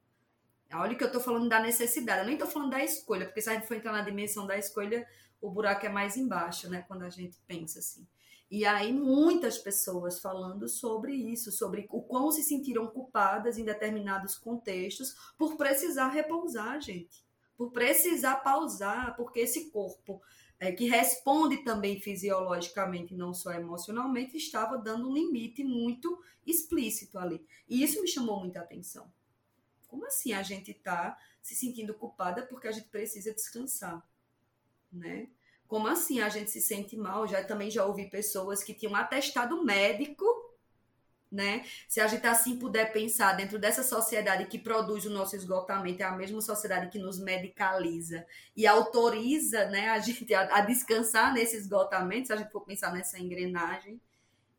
Olha 0.74 0.96
que 0.96 1.03
eu 1.03 1.08
estou 1.08 1.22
falando 1.22 1.50
da 1.50 1.60
necessidade, 1.60 2.20
eu 2.20 2.25
nem 2.25 2.36
estou 2.36 2.48
falando 2.48 2.72
da 2.72 2.84
escolha, 2.84 3.25
porque 3.25 3.41
se 3.41 3.50
a 3.50 3.53
gente 3.53 3.68
for 3.68 3.75
entrar 3.75 3.91
na 3.91 4.01
dimensão 4.01 4.46
da 4.46 4.58
escolha, 4.58 5.08
o 5.41 5.50
buraco 5.50 5.86
é 5.86 5.89
mais 5.89 6.15
embaixo, 6.15 6.70
né? 6.70 6.84
Quando 6.88 7.03
a 7.03 7.10
gente 7.10 7.39
pensa 7.48 7.79
assim. 7.79 8.08
E 8.51 8.65
aí 8.65 8.91
muitas 8.91 9.58
pessoas 9.58 10.20
falando 10.20 10.68
sobre 10.68 11.13
isso, 11.13 11.51
sobre 11.51 11.88
o 11.91 12.01
quão 12.01 12.32
se 12.32 12.44
sentiram 12.44 12.88
culpadas 12.88 13.58
em 13.58 13.63
determinados 13.63 14.36
contextos 14.36 15.15
por 15.38 15.56
precisar 15.56 16.10
repousar, 16.10 16.82
gente. 16.82 17.24
Por 17.56 17.72
precisar 17.72 18.38
pausar, 18.38 19.15
porque 19.15 19.41
esse 19.41 19.70
corpo 19.70 20.22
é, 20.60 20.72
que 20.72 20.88
responde 20.88 21.63
também 21.63 22.00
fisiologicamente, 22.00 23.16
não 23.16 23.34
só 23.34 23.51
emocionalmente, 23.51 24.36
estava 24.36 24.78
dando 24.78 25.10
um 25.10 25.13
limite 25.13 25.63
muito 25.63 26.22
explícito 26.46 27.18
ali. 27.18 27.46
E 27.68 27.82
isso 27.82 28.01
me 28.01 28.08
chamou 28.08 28.39
muita 28.39 28.60
atenção. 28.60 29.12
Como 29.88 30.06
assim 30.06 30.34
a 30.34 30.44
gente 30.44 30.72
está 30.72 31.18
se 31.42 31.56
sentindo 31.56 31.94
culpada 31.94 32.46
porque 32.46 32.68
a 32.68 32.72
gente 32.72 32.89
precisa 32.89 33.34
descansar, 33.34 34.06
né? 34.92 35.30
Como 35.68 35.88
assim 35.88 36.20
a 36.20 36.30
gente 36.30 36.51
se 36.51 36.62
sente 36.62 36.98
mal? 36.98 37.28
Já 37.28 37.44
também 37.44 37.72
já 37.72 37.86
ouvi 37.86 38.10
pessoas 38.10 38.63
que 38.63 38.74
tinham 38.74 38.96
atestado 38.96 39.63
médico 39.63 40.25
né? 41.32 41.64
Se 41.88 42.02
a 42.02 42.08
gente 42.08 42.26
assim 42.26 42.58
puder 42.58 42.92
pensar 42.92 43.34
dentro 43.34 43.60
dessa 43.60 43.84
sociedade 43.84 44.46
que 44.46 44.58
produz 44.58 45.06
o 45.06 45.10
nosso 45.12 45.36
esgotamento, 45.36 46.02
é 46.02 46.06
a 46.06 46.16
mesma 46.16 46.42
sociedade 46.42 46.90
que 46.90 46.98
nos 46.98 47.20
medicaliza 47.20 48.26
e 48.56 48.66
autoriza, 48.66 49.66
né, 49.66 49.90
a 49.90 50.00
gente 50.00 50.34
a, 50.34 50.58
a 50.58 50.62
descansar 50.62 51.34
nesse 51.34 51.56
esgotamento, 51.56 52.28
se 52.28 52.34
a 52.34 52.36
gente 52.36 52.52
for 52.52 52.62
pensar 52.62 52.92
nessa 52.92 53.20
engrenagem. 53.20 54.02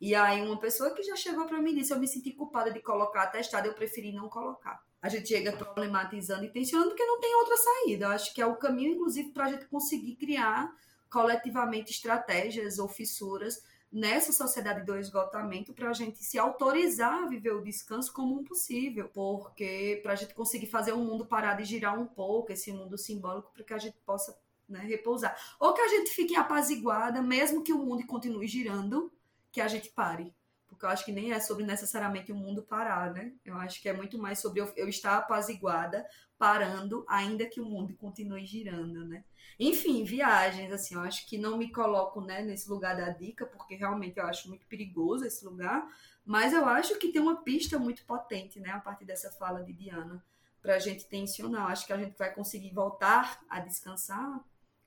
E 0.01 0.15
aí 0.15 0.41
uma 0.41 0.59
pessoa 0.59 0.95
que 0.95 1.03
já 1.03 1.17
chegou 1.17 1.47
para 1.47 1.61
mim 1.61 1.73
e 1.73 1.81
disse, 1.81 1.93
eu 1.93 1.99
me 1.99 2.09
senti 2.09 2.33
culpada 2.33 2.73
de 2.73 2.81
colocar 2.81 3.25
atestado, 3.25 3.67
eu 3.67 3.75
preferi 3.75 4.13
não 4.13 4.29
colocar. 4.29 4.83
A 5.03 5.09
gente 5.09 5.29
chega 5.29 5.53
problematizando 5.53 6.45
e 6.45 6.51
tensionando 6.51 6.91
porque 6.91 7.05
não 7.05 7.21
tem 7.21 7.35
outra 7.35 7.57
saída. 7.57 8.07
Eu 8.07 8.11
acho 8.11 8.35
que 8.35 8.41
é 8.41 8.47
o 8.47 8.57
caminho, 8.57 8.93
inclusive, 8.93 9.31
para 9.31 9.47
a 9.47 9.53
gente 9.53 9.67
conseguir 9.67 10.17
criar 10.17 10.71
coletivamente 11.11 11.91
estratégias 11.91 12.79
ou 12.79 12.87
fissuras 12.87 13.63
nessa 13.93 14.33
sociedade 14.33 14.85
do 14.85 14.97
esgotamento 14.97 15.73
para 15.73 15.91
a 15.91 15.93
gente 15.93 16.23
se 16.23 16.39
autorizar 16.39 17.25
a 17.25 17.27
viver 17.27 17.53
o 17.53 17.63
descanso 17.63 18.13
como 18.13 18.39
um 18.39 18.45
possível, 18.45 19.09
porque 19.09 19.99
para 20.03 20.13
a 20.13 20.17
gente 20.17 20.33
conseguir 20.33 20.67
fazer 20.67 20.93
o 20.93 20.99
mundo 20.99 21.27
parar 21.27 21.55
de 21.55 21.65
girar 21.65 21.99
um 21.99 22.07
pouco, 22.07 22.53
esse 22.53 22.73
mundo 22.73 22.97
simbólico, 22.97 23.53
para 23.53 23.65
que 23.65 23.75
a 23.75 23.79
gente 23.79 23.99
possa 24.07 24.39
né, 24.69 24.81
repousar. 24.81 25.37
Ou 25.59 25.75
que 25.75 25.81
a 25.81 25.89
gente 25.89 26.11
fique 26.11 26.37
apaziguada, 26.37 27.21
mesmo 27.21 27.65
que 27.65 27.73
o 27.73 27.79
mundo 27.79 28.07
continue 28.07 28.47
girando, 28.47 29.13
que 29.51 29.61
a 29.61 29.67
gente 29.67 29.91
pare. 29.91 30.33
Porque 30.69 30.85
eu 30.85 30.89
acho 30.89 31.05
que 31.05 31.13
nem 31.13 31.33
é 31.33 31.41
sobre 31.41 31.65
necessariamente 31.65 32.31
o 32.31 32.37
mundo 32.37 32.63
parar, 32.63 33.13
né? 33.13 33.33
Eu 33.45 33.57
acho 33.57 33.83
que 33.83 33.89
é 33.89 33.93
muito 33.93 34.17
mais 34.17 34.39
sobre 34.39 34.61
eu, 34.61 34.73
eu 34.77 34.89
estar 34.89 35.17
apaziguada, 35.19 36.07
parando, 36.41 37.05
ainda 37.07 37.45
que 37.45 37.61
o 37.61 37.67
mundo 37.67 37.93
continue 37.93 38.47
girando, 38.47 39.05
né? 39.05 39.23
Enfim, 39.59 40.05
viagens, 40.05 40.73
assim, 40.73 40.95
eu 40.95 41.03
acho 41.03 41.27
que 41.27 41.37
não 41.37 41.59
me 41.59 41.71
coloco 41.71 42.23
né, 42.23 42.41
nesse 42.41 42.67
lugar 42.71 42.97
da 42.97 43.11
dica, 43.11 43.45
porque 43.45 43.75
realmente 43.75 44.19
eu 44.19 44.25
acho 44.25 44.49
muito 44.49 44.67
perigoso 44.67 45.27
esse 45.27 45.45
lugar, 45.45 45.87
mas 46.25 46.55
eu 46.55 46.65
acho 46.65 46.99
que 46.99 47.13
tem 47.13 47.21
uma 47.21 47.43
pista 47.43 47.79
muito 47.79 48.07
potente, 48.07 48.59
né, 48.59 48.71
a 48.71 48.81
partir 48.81 49.05
dessa 49.05 49.31
fala 49.33 49.63
de 49.63 49.75
Diana, 49.75 50.25
para 50.63 50.77
a 50.77 50.79
gente 50.79 51.05
tensionar. 51.05 51.71
Acho 51.71 51.87
que 51.87 51.93
a 51.93 51.99
gente 51.99 52.17
vai 52.17 52.33
conseguir 52.33 52.73
voltar 52.73 53.45
a 53.47 53.61
descansar 53.61 54.43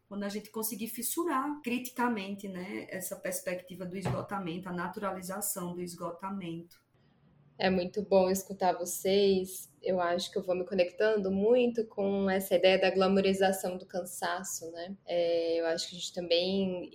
quando 0.09 0.23
a 0.23 0.29
gente 0.29 0.49
conseguir 0.49 0.87
fissurar 0.87 1.61
criticamente, 1.61 2.47
né, 2.47 2.87
essa 2.89 3.15
perspectiva 3.15 3.85
do 3.85 3.95
esgotamento, 3.95 4.69
a 4.69 4.73
naturalização 4.73 5.75
do 5.75 5.83
esgotamento. 5.83 6.81
É 7.59 7.69
muito 7.69 8.01
bom 8.01 8.27
escutar 8.27 8.73
vocês 8.73 9.71
eu 9.83 9.99
acho 9.99 10.31
que 10.31 10.37
eu 10.37 10.43
vou 10.43 10.55
me 10.55 10.65
conectando 10.65 11.29
muito 11.29 11.85
com 11.85 12.29
essa 12.29 12.55
ideia 12.55 12.79
da 12.79 12.89
glamorização 12.89 13.77
do 13.77 13.85
cansaço, 13.85 14.71
né? 14.71 14.95
É, 15.05 15.59
eu 15.59 15.65
acho 15.67 15.89
que 15.89 15.95
a 15.95 15.99
gente 15.99 16.13
também, 16.13 16.89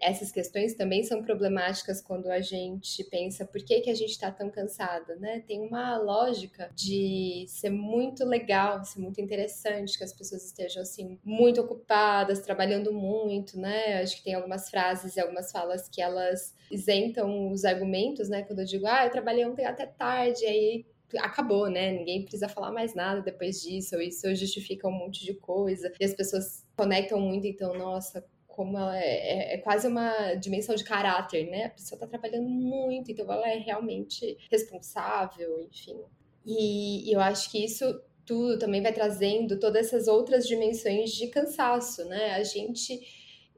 essas 0.00 0.30
questões 0.30 0.74
também 0.74 1.02
são 1.02 1.22
problemáticas 1.22 2.00
quando 2.00 2.30
a 2.30 2.40
gente 2.40 3.02
pensa 3.04 3.44
por 3.44 3.62
que, 3.62 3.80
que 3.80 3.90
a 3.90 3.94
gente 3.94 4.10
está 4.10 4.30
tão 4.30 4.50
cansada, 4.50 5.16
né? 5.16 5.42
Tem 5.46 5.60
uma 5.60 5.98
lógica 5.98 6.70
de 6.74 7.44
ser 7.48 7.70
muito 7.70 8.24
legal, 8.24 8.84
ser 8.84 9.00
muito 9.00 9.20
interessante 9.20 9.98
que 9.98 10.04
as 10.04 10.12
pessoas 10.12 10.44
estejam 10.44 10.82
assim 10.82 11.18
muito 11.24 11.60
ocupadas, 11.60 12.40
trabalhando 12.40 12.92
muito, 12.92 13.58
né? 13.58 14.00
Acho 14.00 14.16
que 14.16 14.24
tem 14.24 14.34
algumas 14.34 14.70
frases 14.70 15.16
e 15.16 15.20
algumas 15.20 15.50
falas 15.50 15.88
que 15.88 16.00
elas 16.00 16.54
isentam 16.70 17.50
os 17.50 17.64
argumentos, 17.64 18.28
né? 18.28 18.42
Quando 18.42 18.60
eu 18.60 18.64
digo, 18.64 18.86
ah, 18.86 19.04
eu 19.04 19.10
trabalhei 19.10 19.44
ontem 19.44 19.64
até 19.64 19.86
tarde, 19.86 20.44
aí 20.44 20.86
acabou, 21.16 21.70
né? 21.70 21.92
Ninguém 21.92 22.22
precisa 22.22 22.48
falar 22.48 22.70
mais 22.70 22.94
nada 22.94 23.22
depois 23.22 23.62
disso, 23.62 23.96
ou 23.96 24.02
isso 24.02 24.34
justifica 24.34 24.88
um 24.88 24.92
monte 24.92 25.24
de 25.24 25.34
coisa. 25.34 25.92
E 25.98 26.04
as 26.04 26.14
pessoas 26.14 26.66
conectam 26.76 27.20
muito, 27.20 27.46
então, 27.46 27.72
nossa, 27.74 28.24
como 28.46 28.76
ela 28.76 28.98
é, 28.98 29.04
é, 29.04 29.54
é, 29.54 29.58
quase 29.58 29.86
uma 29.86 30.34
dimensão 30.34 30.74
de 30.74 30.82
caráter, 30.82 31.48
né? 31.48 31.66
A 31.66 31.70
pessoa 31.70 31.98
tá 31.98 32.06
trabalhando 32.06 32.48
muito, 32.48 33.10
então 33.10 33.32
ela 33.32 33.48
é 33.48 33.56
realmente 33.56 34.36
responsável, 34.50 35.60
enfim. 35.60 35.96
E, 36.44 37.08
e 37.08 37.12
eu 37.12 37.20
acho 37.20 37.50
que 37.50 37.64
isso 37.64 37.84
tudo 38.26 38.58
também 38.58 38.82
vai 38.82 38.92
trazendo 38.92 39.58
todas 39.58 39.86
essas 39.86 40.08
outras 40.08 40.46
dimensões 40.46 41.12
de 41.12 41.28
cansaço, 41.28 42.04
né? 42.06 42.32
A 42.32 42.42
gente 42.42 43.00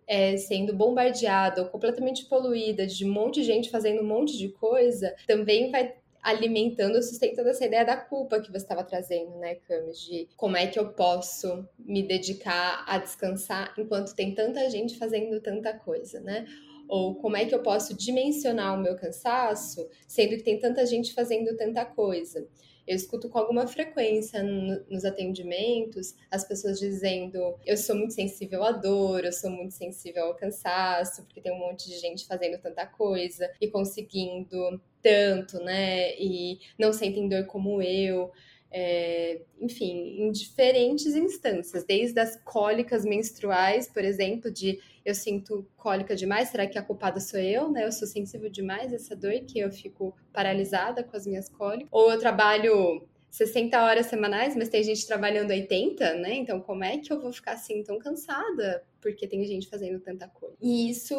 é, 0.06 0.36
sendo 0.36 0.74
bombardeada 0.74 1.64
completamente 1.64 2.26
poluída 2.26 2.86
de 2.86 3.04
um 3.04 3.12
monte 3.12 3.36
de 3.36 3.44
gente 3.46 3.70
fazendo 3.70 4.02
um 4.02 4.06
monte 4.06 4.36
de 4.36 4.48
coisa, 4.48 5.14
também 5.26 5.70
vai 5.70 5.94
alimentando, 6.22 7.02
sustentando 7.02 7.48
essa 7.48 7.64
ideia 7.64 7.84
da 7.84 7.96
culpa 7.96 8.40
que 8.40 8.50
você 8.50 8.58
estava 8.58 8.84
trazendo, 8.84 9.36
né, 9.38 9.54
Camis? 9.54 10.00
De 10.00 10.28
como 10.36 10.56
é 10.56 10.66
que 10.66 10.78
eu 10.78 10.92
posso 10.92 11.66
me 11.78 12.02
dedicar 12.02 12.84
a 12.86 12.98
descansar 12.98 13.74
enquanto 13.78 14.14
tem 14.14 14.34
tanta 14.34 14.68
gente 14.68 14.98
fazendo 14.98 15.40
tanta 15.40 15.72
coisa, 15.72 16.20
né? 16.20 16.46
Ou 16.88 17.14
como 17.14 17.36
é 17.36 17.44
que 17.44 17.54
eu 17.54 17.62
posso 17.62 17.96
dimensionar 17.96 18.74
o 18.74 18.82
meu 18.82 18.96
cansaço, 18.96 19.88
sendo 20.06 20.36
que 20.36 20.42
tem 20.42 20.58
tanta 20.58 20.84
gente 20.84 21.14
fazendo 21.14 21.56
tanta 21.56 21.84
coisa. 21.84 22.46
Eu 22.90 22.96
escuto 22.96 23.28
com 23.28 23.38
alguma 23.38 23.68
frequência 23.68 24.42
no, 24.42 24.84
nos 24.90 25.04
atendimentos 25.04 26.16
as 26.28 26.42
pessoas 26.42 26.80
dizendo: 26.80 27.54
eu 27.64 27.76
sou 27.76 27.94
muito 27.94 28.12
sensível 28.12 28.64
à 28.64 28.72
dor, 28.72 29.24
eu 29.24 29.32
sou 29.32 29.48
muito 29.48 29.74
sensível 29.74 30.24
ao 30.24 30.34
cansaço, 30.34 31.22
porque 31.22 31.40
tem 31.40 31.52
um 31.52 31.58
monte 31.60 31.86
de 31.86 31.96
gente 32.00 32.26
fazendo 32.26 32.60
tanta 32.60 32.84
coisa 32.84 33.48
e 33.60 33.68
conseguindo 33.68 34.82
tanto, 35.00 35.60
né? 35.60 36.16
E 36.18 36.58
não 36.76 36.92
sentem 36.92 37.28
dor 37.28 37.46
como 37.46 37.80
eu. 37.80 38.32
É, 38.72 39.40
enfim, 39.60 40.22
em 40.22 40.30
diferentes 40.30 41.14
instâncias, 41.16 41.84
desde 41.84 42.20
as 42.20 42.36
cólicas 42.36 43.04
menstruais, 43.04 43.88
por 43.88 44.04
exemplo, 44.04 44.50
de 44.50 44.78
eu 45.04 45.14
sinto 45.14 45.66
cólica 45.76 46.14
demais, 46.14 46.50
será 46.50 46.66
que 46.66 46.78
a 46.78 46.82
culpada 46.82 47.20
sou 47.20 47.40
eu, 47.40 47.70
né? 47.70 47.84
Eu 47.84 47.92
sou 47.92 48.06
sensível 48.06 48.50
demais 48.50 48.92
a 48.92 48.96
essa 48.96 49.16
dor 49.16 49.32
que 49.46 49.58
eu 49.58 49.72
fico 49.72 50.14
paralisada 50.32 51.02
com 51.02 51.16
as 51.16 51.26
minhas 51.26 51.48
cólicas. 51.48 51.88
Ou 51.90 52.12
eu 52.12 52.18
trabalho 52.18 53.02
60 53.30 53.80
horas 53.82 54.06
semanais, 54.06 54.56
mas 54.56 54.68
tem 54.68 54.82
gente 54.82 55.06
trabalhando 55.06 55.50
80, 55.50 56.14
né? 56.14 56.34
Então, 56.34 56.60
como 56.60 56.82
é 56.82 56.98
que 56.98 57.12
eu 57.12 57.20
vou 57.20 57.32
ficar 57.32 57.52
assim 57.52 57.82
tão 57.82 57.98
cansada? 57.98 58.84
Porque 59.00 59.26
tem 59.26 59.44
gente 59.44 59.68
fazendo 59.68 60.00
tanta 60.00 60.26
coisa. 60.28 60.56
E 60.60 60.90
isso, 60.90 61.14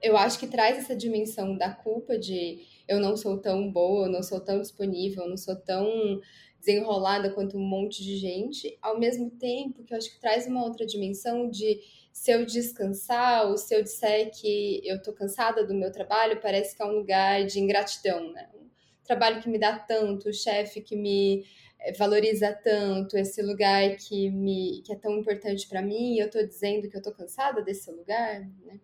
eu 0.00 0.16
acho 0.16 0.38
que 0.38 0.46
traz 0.46 0.78
essa 0.78 0.94
dimensão 0.94 1.56
da 1.56 1.70
culpa 1.70 2.16
de 2.16 2.60
eu 2.88 3.00
não 3.00 3.16
sou 3.16 3.36
tão 3.38 3.70
boa, 3.70 4.06
eu 4.06 4.12
não 4.12 4.22
sou 4.22 4.40
tão 4.40 4.60
disponível, 4.60 5.24
eu 5.24 5.30
não 5.30 5.36
sou 5.36 5.56
tão 5.56 6.20
desenrolada 6.66 7.30
quanto 7.30 7.56
um 7.56 7.60
monte 7.60 8.02
de 8.02 8.16
gente, 8.16 8.76
ao 8.82 8.98
mesmo 8.98 9.30
tempo 9.30 9.84
que 9.84 9.94
eu 9.94 9.98
acho 9.98 10.10
que 10.10 10.20
traz 10.20 10.46
uma 10.48 10.64
outra 10.64 10.84
dimensão 10.84 11.48
de 11.48 11.80
se 12.12 12.32
eu 12.32 12.44
descansar 12.44 13.46
ou 13.46 13.56
se 13.56 13.74
eu 13.74 13.82
disser 13.82 14.30
que 14.32 14.80
eu 14.84 15.00
tô 15.00 15.12
cansada 15.12 15.64
do 15.64 15.74
meu 15.74 15.92
trabalho, 15.92 16.40
parece 16.40 16.74
que 16.74 16.82
é 16.82 16.84
um 16.84 16.96
lugar 16.96 17.44
de 17.44 17.60
ingratidão, 17.60 18.32
né? 18.32 18.48
Um 18.54 18.66
trabalho 19.04 19.40
que 19.40 19.48
me 19.48 19.58
dá 19.58 19.78
tanto, 19.78 20.28
o 20.28 20.32
chefe 20.32 20.80
que 20.80 20.96
me 20.96 21.44
eh, 21.78 21.92
valoriza 21.92 22.52
tanto, 22.52 23.16
esse 23.16 23.40
lugar 23.42 23.96
que 23.96 24.28
me 24.30 24.82
que 24.82 24.92
é 24.92 24.96
tão 24.96 25.16
importante 25.18 25.68
para 25.68 25.82
mim, 25.82 26.18
eu 26.18 26.28
tô 26.28 26.42
dizendo 26.42 26.88
que 26.90 26.96
eu 26.96 27.02
tô 27.02 27.12
cansada 27.12 27.62
desse 27.62 27.90
lugar, 27.92 28.40
né? 28.64 28.80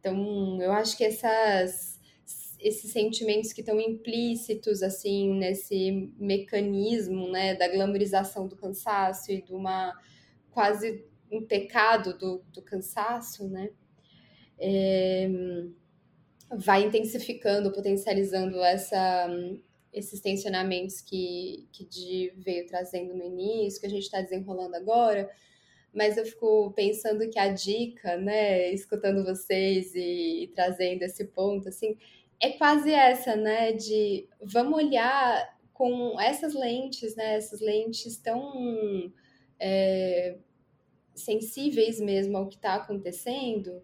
Então, 0.00 0.60
eu 0.60 0.72
acho 0.72 0.96
que 0.96 1.04
essas 1.04 1.95
esses 2.58 2.92
sentimentos 2.92 3.52
que 3.52 3.60
estão 3.60 3.80
implícitos 3.80 4.82
assim 4.82 5.34
nesse 5.34 6.12
mecanismo 6.18 7.28
né 7.28 7.54
da 7.54 7.68
glamorização 7.68 8.46
do 8.46 8.56
cansaço 8.56 9.32
e 9.32 9.42
de 9.42 9.52
uma 9.52 9.92
quase 10.50 11.04
um 11.30 11.44
pecado 11.44 12.16
do, 12.16 12.42
do 12.52 12.62
cansaço 12.62 13.48
né 13.48 13.70
é, 14.58 15.28
vai 16.56 16.84
intensificando 16.84 17.72
potencializando 17.72 18.58
essa 18.60 19.28
esses 19.92 20.20
tensionamentos 20.20 21.00
que 21.00 21.68
que 21.72 22.32
veio 22.36 22.66
trazendo 22.66 23.14
no 23.14 23.24
início 23.24 23.80
que 23.80 23.86
a 23.86 23.90
gente 23.90 24.04
está 24.04 24.20
desenrolando 24.20 24.76
agora. 24.76 25.30
Mas 25.96 26.18
eu 26.18 26.26
fico 26.26 26.72
pensando 26.72 27.26
que 27.30 27.38
a 27.38 27.48
dica, 27.48 28.18
né, 28.18 28.70
escutando 28.70 29.24
vocês 29.24 29.94
e, 29.94 30.44
e, 30.44 30.48
trazendo 30.48 31.02
esse 31.02 31.24
ponto, 31.24 31.70
assim, 31.70 31.96
é 32.40 32.50
quase 32.50 32.92
essa, 32.92 33.36
né? 33.36 33.72
De 33.72 34.28
vamos 34.40 34.78
olhar 34.78 35.56
com 35.72 36.20
essas 36.20 36.54
lentes, 36.54 37.14
né? 37.16 37.36
Essas 37.36 37.60
lentes 37.60 38.16
tão 38.18 39.12
é, 39.58 40.38
sensíveis 41.14 42.00
mesmo 42.00 42.36
ao 42.36 42.48
que 42.48 42.56
está 42.56 42.74
acontecendo, 42.74 43.82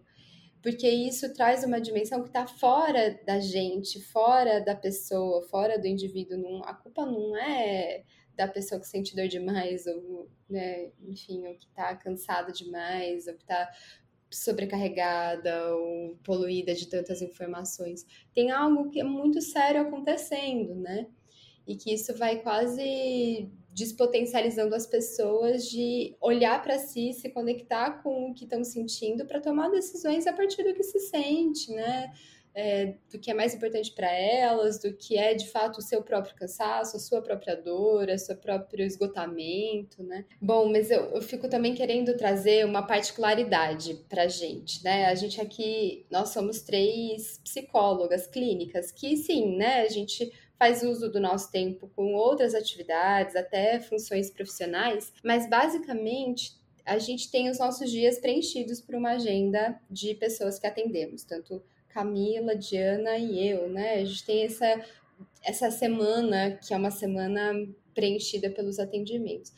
porque 0.61 0.89
isso 0.89 1.33
traz 1.33 1.63
uma 1.63 1.81
dimensão 1.81 2.21
que 2.21 2.29
está 2.29 2.47
fora 2.47 3.19
da 3.25 3.39
gente, 3.39 4.01
fora 4.01 4.59
da 4.61 4.75
pessoa, 4.75 5.41
fora 5.43 5.77
do 5.77 5.87
indivíduo. 5.87 6.37
Não, 6.37 6.63
a 6.63 6.73
culpa 6.73 7.05
não 7.05 7.35
é 7.35 8.03
da 8.35 8.47
pessoa 8.47 8.79
que 8.79 8.87
sente 8.87 9.15
dor 9.15 9.27
demais, 9.27 9.85
ou, 9.85 10.29
né, 10.49 10.91
enfim, 11.01 11.45
ou 11.45 11.55
que 11.55 11.65
está 11.65 11.95
cansada 11.95 12.51
demais, 12.51 13.27
ou 13.27 13.33
que 13.35 13.43
está 13.43 13.69
sobrecarregada 14.35 15.75
ou 15.75 16.17
poluída 16.23 16.73
de 16.73 16.87
tantas 16.87 17.21
informações. 17.21 18.05
Tem 18.33 18.51
algo 18.51 18.89
que 18.89 18.99
é 18.99 19.03
muito 19.03 19.41
sério 19.41 19.81
acontecendo, 19.81 20.75
né? 20.75 21.07
E 21.65 21.75
que 21.75 21.93
isso 21.93 22.13
vai 22.15 22.41
quase 22.41 23.49
despotencializando 23.73 24.75
as 24.75 24.85
pessoas 24.85 25.65
de 25.67 26.15
olhar 26.21 26.61
para 26.61 26.77
si, 26.77 27.13
se 27.13 27.29
conectar 27.29 28.03
com 28.03 28.29
o 28.29 28.33
que 28.33 28.43
estão 28.43 28.63
sentindo 28.63 29.25
para 29.25 29.41
tomar 29.41 29.69
decisões 29.69 30.27
a 30.27 30.33
partir 30.33 30.63
do 30.63 30.73
que 30.73 30.83
se 30.83 30.99
sente, 30.99 31.71
né? 31.71 32.13
É, 32.55 32.93
do 33.11 33.17
que 33.19 33.31
é 33.31 33.33
mais 33.33 33.53
importante 33.55 33.91
para 33.91 34.11
elas, 34.11 34.79
do 34.79 34.93
que 34.93 35.17
é 35.17 35.33
de 35.33 35.49
fato 35.49 35.77
o 35.77 35.81
seu 35.81 36.03
próprio 36.03 36.35
cansaço, 36.35 36.95
a 36.95 36.99
sua 36.99 37.21
própria 37.21 37.55
dor, 37.55 38.09
o 38.09 38.19
seu 38.19 38.35
próprio 38.35 38.85
esgotamento, 38.85 40.03
né? 40.03 40.25
Bom, 40.41 40.71
mas 40.71 40.91
eu, 40.91 41.01
eu 41.15 41.21
fico 41.21 41.47
também 41.47 41.73
querendo 41.73 42.15
trazer 42.15 42.65
uma 42.65 42.85
particularidade 42.85 43.95
para 44.07 44.27
gente, 44.27 44.83
né? 44.83 45.05
A 45.05 45.15
gente 45.15 45.41
aqui, 45.41 46.05
nós 46.11 46.29
somos 46.29 46.61
três 46.61 47.39
psicólogas 47.43 48.27
clínicas 48.27 48.91
que, 48.91 49.17
sim, 49.17 49.55
né? 49.57 49.81
A 49.81 49.89
gente 49.89 50.31
faz 50.57 50.83
uso 50.83 51.11
do 51.11 51.19
nosso 51.19 51.51
tempo 51.51 51.89
com 51.95 52.13
outras 52.13 52.53
atividades, 52.53 53.35
até 53.35 53.79
funções 53.79 54.29
profissionais, 54.29 55.11
mas 55.23 55.49
basicamente 55.49 56.53
a 56.85 56.97
gente 56.97 57.31
tem 57.31 57.49
os 57.49 57.59
nossos 57.59 57.89
dias 57.89 58.19
preenchidos 58.19 58.81
por 58.81 58.95
uma 58.95 59.11
agenda 59.11 59.79
de 59.89 60.13
pessoas 60.15 60.59
que 60.59 60.67
atendemos, 60.67 61.23
tanto 61.23 61.63
Camila, 61.93 62.55
Diana 62.55 63.17
e 63.17 63.47
eu, 63.47 63.69
né? 63.69 63.95
A 63.95 64.05
gente 64.05 64.25
tem 64.25 64.43
essa, 64.43 64.85
essa 65.43 65.71
semana, 65.71 66.57
que 66.57 66.73
é 66.73 66.77
uma 66.77 66.91
semana 66.91 67.53
preenchida 67.93 68.49
pelos 68.49 68.79
atendimentos. 68.79 69.53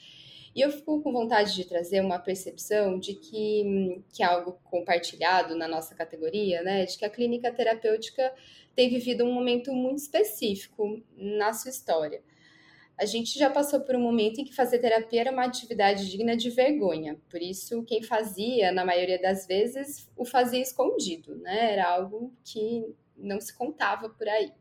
E 0.53 0.61
eu 0.61 0.71
fico 0.71 1.01
com 1.01 1.11
vontade 1.11 1.53
de 1.55 1.65
trazer 1.65 2.01
uma 2.01 2.19
percepção 2.19 2.99
de 2.99 3.13
que, 3.13 4.01
que 4.13 4.23
é 4.23 4.25
algo 4.25 4.59
compartilhado 4.63 5.55
na 5.55 5.67
nossa 5.67 5.95
categoria, 5.95 6.61
né? 6.63 6.85
De 6.85 6.97
que 6.97 7.05
a 7.05 7.09
clínica 7.09 7.51
terapêutica 7.51 8.33
tem 8.75 8.89
vivido 8.89 9.23
um 9.23 9.33
momento 9.33 9.73
muito 9.73 9.99
específico 9.99 11.01
na 11.17 11.53
sua 11.53 11.71
história 11.71 12.21
a 12.97 13.05
gente 13.05 13.37
já 13.37 13.49
passou 13.49 13.81
por 13.81 13.95
um 13.95 13.99
momento 13.99 14.39
em 14.39 14.45
que 14.45 14.55
fazer 14.55 14.79
terapia 14.79 15.21
era 15.21 15.31
uma 15.31 15.43
atividade 15.43 16.09
digna 16.09 16.35
de 16.35 16.49
vergonha. 16.49 17.17
Por 17.29 17.41
isso, 17.41 17.83
quem 17.83 18.01
fazia, 18.01 18.71
na 18.71 18.85
maioria 18.85 19.21
das 19.21 19.45
vezes, 19.45 20.09
o 20.15 20.23
fazia 20.23 20.61
escondido, 20.61 21.35
né? 21.37 21.73
Era 21.73 21.89
algo 21.89 22.33
que 22.43 22.85
não 23.17 23.41
se 23.41 23.55
contava 23.55 24.09
por 24.09 24.27
aí. 24.27 24.51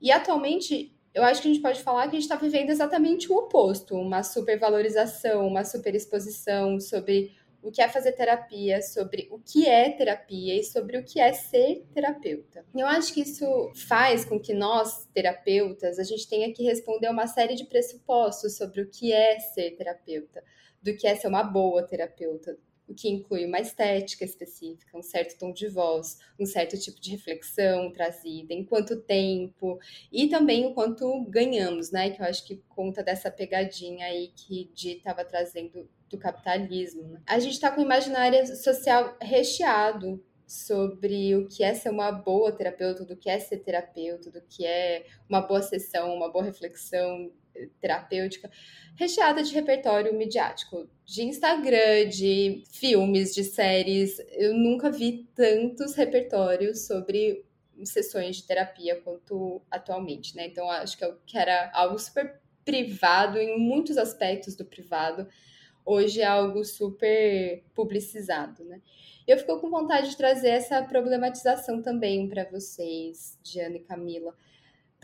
E 0.00 0.10
atualmente, 0.10 0.94
eu 1.14 1.22
acho 1.22 1.40
que 1.40 1.48
a 1.48 1.52
gente 1.52 1.62
pode 1.62 1.82
falar 1.82 2.02
que 2.02 2.16
a 2.16 2.20
gente 2.20 2.28
está 2.30 2.36
vivendo 2.36 2.70
exatamente 2.70 3.32
o 3.32 3.36
oposto, 3.36 3.94
uma 3.94 4.22
supervalorização, 4.22 5.46
uma 5.46 5.64
superexposição 5.64 6.78
sobre 6.78 7.34
o 7.64 7.72
que 7.72 7.80
é 7.80 7.88
fazer 7.88 8.12
terapia, 8.12 8.82
sobre 8.82 9.26
o 9.30 9.38
que 9.38 9.66
é 9.66 9.90
terapia 9.90 10.54
e 10.54 10.62
sobre 10.62 10.98
o 10.98 11.02
que 11.02 11.18
é 11.18 11.32
ser 11.32 11.82
terapeuta. 11.94 12.62
Eu 12.74 12.86
acho 12.86 13.14
que 13.14 13.22
isso 13.22 13.72
faz 13.88 14.22
com 14.22 14.38
que 14.38 14.52
nós, 14.52 15.06
terapeutas, 15.14 15.98
a 15.98 16.04
gente 16.04 16.28
tenha 16.28 16.52
que 16.52 16.62
responder 16.62 17.08
uma 17.08 17.26
série 17.26 17.54
de 17.54 17.64
pressupostos 17.64 18.58
sobre 18.58 18.82
o 18.82 18.90
que 18.90 19.12
é 19.14 19.38
ser 19.38 19.70
terapeuta, 19.76 20.44
do 20.82 20.94
que 20.94 21.06
é 21.06 21.16
ser 21.16 21.26
uma 21.26 21.42
boa 21.42 21.82
terapeuta, 21.82 22.54
o 22.86 22.94
que 22.94 23.08
inclui 23.08 23.46
uma 23.46 23.60
estética 23.60 24.26
específica, 24.26 24.96
um 24.96 25.02
certo 25.02 25.38
tom 25.38 25.50
de 25.50 25.66
voz, 25.66 26.18
um 26.38 26.44
certo 26.44 26.78
tipo 26.78 27.00
de 27.00 27.12
reflexão 27.12 27.90
trazida, 27.90 28.52
em 28.52 28.62
quanto 28.62 29.00
tempo, 29.00 29.78
e 30.12 30.28
também 30.28 30.66
o 30.66 30.74
quanto 30.74 31.24
ganhamos, 31.30 31.90
né? 31.90 32.10
Que 32.10 32.20
eu 32.20 32.26
acho 32.26 32.44
que 32.46 32.62
conta 32.68 33.02
dessa 33.02 33.30
pegadinha 33.30 34.04
aí 34.04 34.28
que 34.36 34.70
Di 34.74 34.98
estava 34.98 35.24
trazendo 35.24 35.88
do 36.10 36.18
capitalismo. 36.18 37.02
Né? 37.02 37.20
A 37.26 37.38
gente 37.38 37.54
está 37.54 37.70
com 37.70 37.80
o 37.80 37.84
imaginário 37.84 38.46
social 38.56 39.16
recheado 39.20 40.22
sobre 40.46 41.34
o 41.34 41.48
que 41.48 41.64
é 41.64 41.74
ser 41.74 41.90
uma 41.90 42.12
boa 42.12 42.52
terapeuta, 42.52 43.04
do 43.04 43.16
que 43.16 43.30
é 43.30 43.38
ser 43.38 43.58
terapeuta, 43.58 44.30
do 44.30 44.42
que 44.42 44.66
é 44.66 45.06
uma 45.28 45.40
boa 45.40 45.62
sessão, 45.62 46.14
uma 46.14 46.30
boa 46.30 46.44
reflexão 46.44 47.32
terapêutica, 47.80 48.50
recheada 48.96 49.42
de 49.42 49.52
repertório 49.52 50.12
midiático, 50.14 50.88
de 51.04 51.22
Instagram, 51.22 52.08
de 52.08 52.62
filmes, 52.70 53.34
de 53.34 53.44
séries. 53.44 54.18
Eu 54.32 54.54
nunca 54.54 54.90
vi 54.90 55.28
tantos 55.34 55.94
repertórios 55.94 56.86
sobre 56.86 57.44
sessões 57.84 58.36
de 58.36 58.46
terapia 58.46 59.00
quanto 59.00 59.62
atualmente, 59.70 60.36
né? 60.36 60.46
Então 60.46 60.70
acho 60.70 60.96
que, 60.96 61.12
que 61.26 61.38
era 61.38 61.70
algo 61.72 61.98
super 61.98 62.40
privado 62.64 63.38
em 63.38 63.58
muitos 63.58 63.98
aspectos 63.98 64.54
do 64.56 64.64
privado. 64.64 65.28
Hoje 65.84 66.20
é 66.20 66.26
algo 66.26 66.64
super 66.64 67.62
publicizado, 67.74 68.64
né? 68.64 68.80
Eu 69.26 69.38
fico 69.38 69.58
com 69.58 69.70
vontade 69.70 70.10
de 70.10 70.16
trazer 70.16 70.48
essa 70.48 70.82
problematização 70.82 71.82
também 71.82 72.28
para 72.28 72.44
vocês, 72.44 73.38
Diana 73.42 73.76
e 73.76 73.80
Camila 73.80 74.34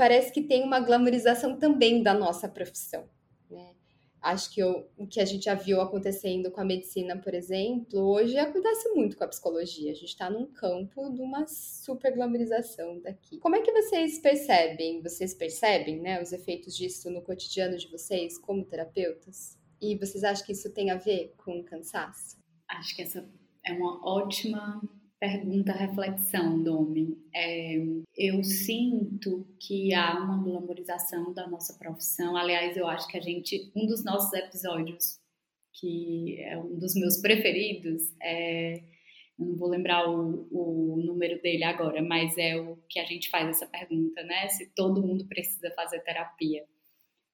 parece 0.00 0.32
que 0.32 0.40
tem 0.40 0.62
uma 0.62 0.80
glamorização 0.80 1.58
também 1.58 2.02
da 2.02 2.14
nossa 2.14 2.48
profissão. 2.48 3.04
Né? 3.50 3.74
Acho 4.22 4.50
que 4.50 4.58
eu, 4.58 4.88
o 4.96 5.06
que 5.06 5.20
a 5.20 5.26
gente 5.26 5.44
já 5.44 5.52
viu 5.52 5.78
acontecendo 5.78 6.50
com 6.50 6.58
a 6.58 6.64
medicina, 6.64 7.18
por 7.18 7.34
exemplo, 7.34 8.00
hoje 8.00 8.38
acontece 8.38 8.88
muito 8.94 9.14
com 9.14 9.24
a 9.24 9.28
psicologia. 9.28 9.92
A 9.92 9.94
gente 9.94 10.06
está 10.06 10.30
num 10.30 10.46
campo 10.46 11.10
de 11.10 11.20
uma 11.20 11.46
super 11.46 12.14
glamorização 12.14 12.98
daqui. 13.00 13.36
Como 13.40 13.56
é 13.56 13.60
que 13.60 13.70
vocês 13.72 14.18
percebem? 14.18 15.02
Vocês 15.02 15.34
percebem 15.34 16.00
né, 16.00 16.22
os 16.22 16.32
efeitos 16.32 16.74
disso 16.74 17.10
no 17.10 17.20
cotidiano 17.20 17.76
de 17.76 17.86
vocês 17.88 18.38
como 18.38 18.64
terapeutas? 18.64 19.59
E 19.80 19.96
vocês 19.96 20.22
acham 20.24 20.44
que 20.44 20.52
isso 20.52 20.72
tem 20.72 20.90
a 20.90 20.96
ver 20.96 21.34
com 21.38 21.62
cansaço? 21.64 22.38
Acho 22.68 22.94
que 22.94 23.02
essa 23.02 23.26
é 23.64 23.72
uma 23.72 24.06
ótima 24.06 24.80
pergunta, 25.18 25.72
reflexão, 25.72 26.62
Domi. 26.62 27.18
É, 27.34 27.76
eu 28.16 28.42
sinto 28.42 29.46
que 29.58 29.92
há 29.92 30.18
uma 30.18 30.42
glamorização 30.42 31.32
da 31.34 31.46
nossa 31.46 31.74
profissão. 31.74 32.36
Aliás, 32.36 32.76
eu 32.76 32.86
acho 32.86 33.06
que 33.06 33.18
a 33.18 33.20
gente, 33.20 33.70
um 33.76 33.86
dos 33.86 34.02
nossos 34.02 34.32
episódios, 34.32 35.20
que 35.74 36.40
é 36.40 36.58
um 36.58 36.78
dos 36.78 36.94
meus 36.94 37.18
preferidos, 37.18 38.02
é, 38.22 38.82
não 39.38 39.56
vou 39.56 39.68
lembrar 39.68 40.08
o, 40.08 40.48
o 40.50 40.96
número 40.96 41.40
dele 41.40 41.64
agora, 41.64 42.02
mas 42.02 42.36
é 42.36 42.56
o 42.56 42.76
que 42.88 42.98
a 42.98 43.04
gente 43.04 43.30
faz 43.30 43.48
essa 43.48 43.66
pergunta, 43.66 44.22
né? 44.22 44.48
Se 44.48 44.66
todo 44.74 45.02
mundo 45.02 45.26
precisa 45.26 45.70
fazer 45.72 46.00
terapia. 46.00 46.64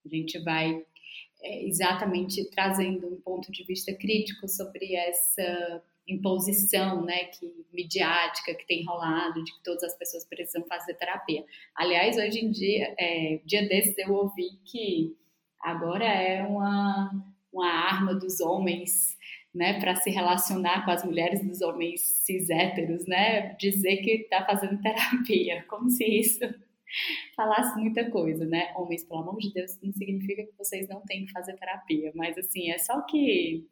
A 0.05 0.09
gente 0.09 0.39
vai 0.39 0.85
é, 1.41 1.65
exatamente 1.65 2.49
trazendo 2.49 3.07
um 3.07 3.21
ponto 3.21 3.51
de 3.51 3.63
vista 3.63 3.93
crítico 3.93 4.47
sobre 4.47 4.95
essa 4.95 5.83
imposição, 6.07 7.03
né, 7.03 7.25
que 7.25 7.53
midiática 7.73 8.55
que 8.55 8.65
tem 8.65 8.85
rolado 8.85 9.43
de 9.43 9.51
que 9.51 9.63
todas 9.63 9.83
as 9.83 9.97
pessoas 9.97 10.25
precisam 10.25 10.65
fazer 10.65 10.93
terapia. 10.93 11.43
Aliás, 11.75 12.17
hoje 12.17 12.45
em 12.45 12.49
dia, 12.49 12.95
é, 12.97 13.41
dia 13.45 13.67
desses 13.67 13.97
eu 13.97 14.13
ouvi 14.13 14.57
que 14.65 15.15
agora 15.61 16.05
é 16.05 16.43
uma, 16.43 17.11
uma 17.51 17.69
arma 17.69 18.15
dos 18.15 18.39
homens, 18.39 19.17
né, 19.53 19.79
para 19.79 19.95
se 19.95 20.09
relacionar 20.09 20.85
com 20.85 20.91
as 20.91 21.03
mulheres 21.03 21.45
dos 21.45 21.61
homens 21.61 22.01
cis 22.01 22.49
héteros, 22.49 23.05
né, 23.05 23.55
dizer 23.55 23.97
que 23.97 24.11
está 24.11 24.45
fazendo 24.45 24.81
terapia, 24.81 25.65
como 25.67 25.89
se 25.89 26.05
isso 26.05 26.39
falasse 27.35 27.79
muita 27.79 28.09
coisa, 28.09 28.45
né? 28.45 28.73
Homens, 28.75 29.03
pelo 29.03 29.21
amor 29.21 29.37
de 29.37 29.53
Deus, 29.53 29.77
não 29.81 29.91
significa 29.93 30.43
que 30.43 30.57
vocês 30.57 30.87
não 30.87 31.01
têm 31.01 31.25
que 31.25 31.31
fazer 31.31 31.55
terapia, 31.55 32.11
mas 32.15 32.37
assim, 32.37 32.71
é 32.71 32.77
só 32.77 33.01
que 33.01 33.65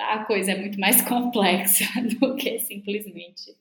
a 0.00 0.24
coisa 0.24 0.52
é 0.52 0.60
muito 0.60 0.78
mais 0.78 1.02
complexa 1.06 1.84
do 2.20 2.34
que 2.36 2.58
simplesmente 2.58 3.56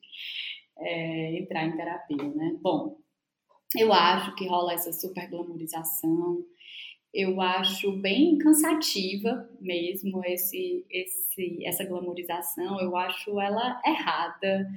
é, 0.77 1.37
entrar 1.39 1.65
em 1.65 1.75
terapia, 1.75 2.23
né? 2.35 2.57
Bom, 2.61 2.97
eu 3.77 3.91
acho 3.91 4.35
que 4.35 4.47
rola 4.47 4.73
essa 4.73 4.93
super 4.93 5.27
glamorização, 5.29 6.43
eu 7.13 7.39
acho 7.41 7.91
bem 8.01 8.37
cansativa 8.39 9.47
mesmo 9.61 10.21
esse, 10.25 10.83
esse, 10.89 11.63
essa 11.65 11.85
glamorização, 11.85 12.79
eu 12.81 12.95
acho 12.95 13.39
ela 13.39 13.79
errada, 13.85 14.67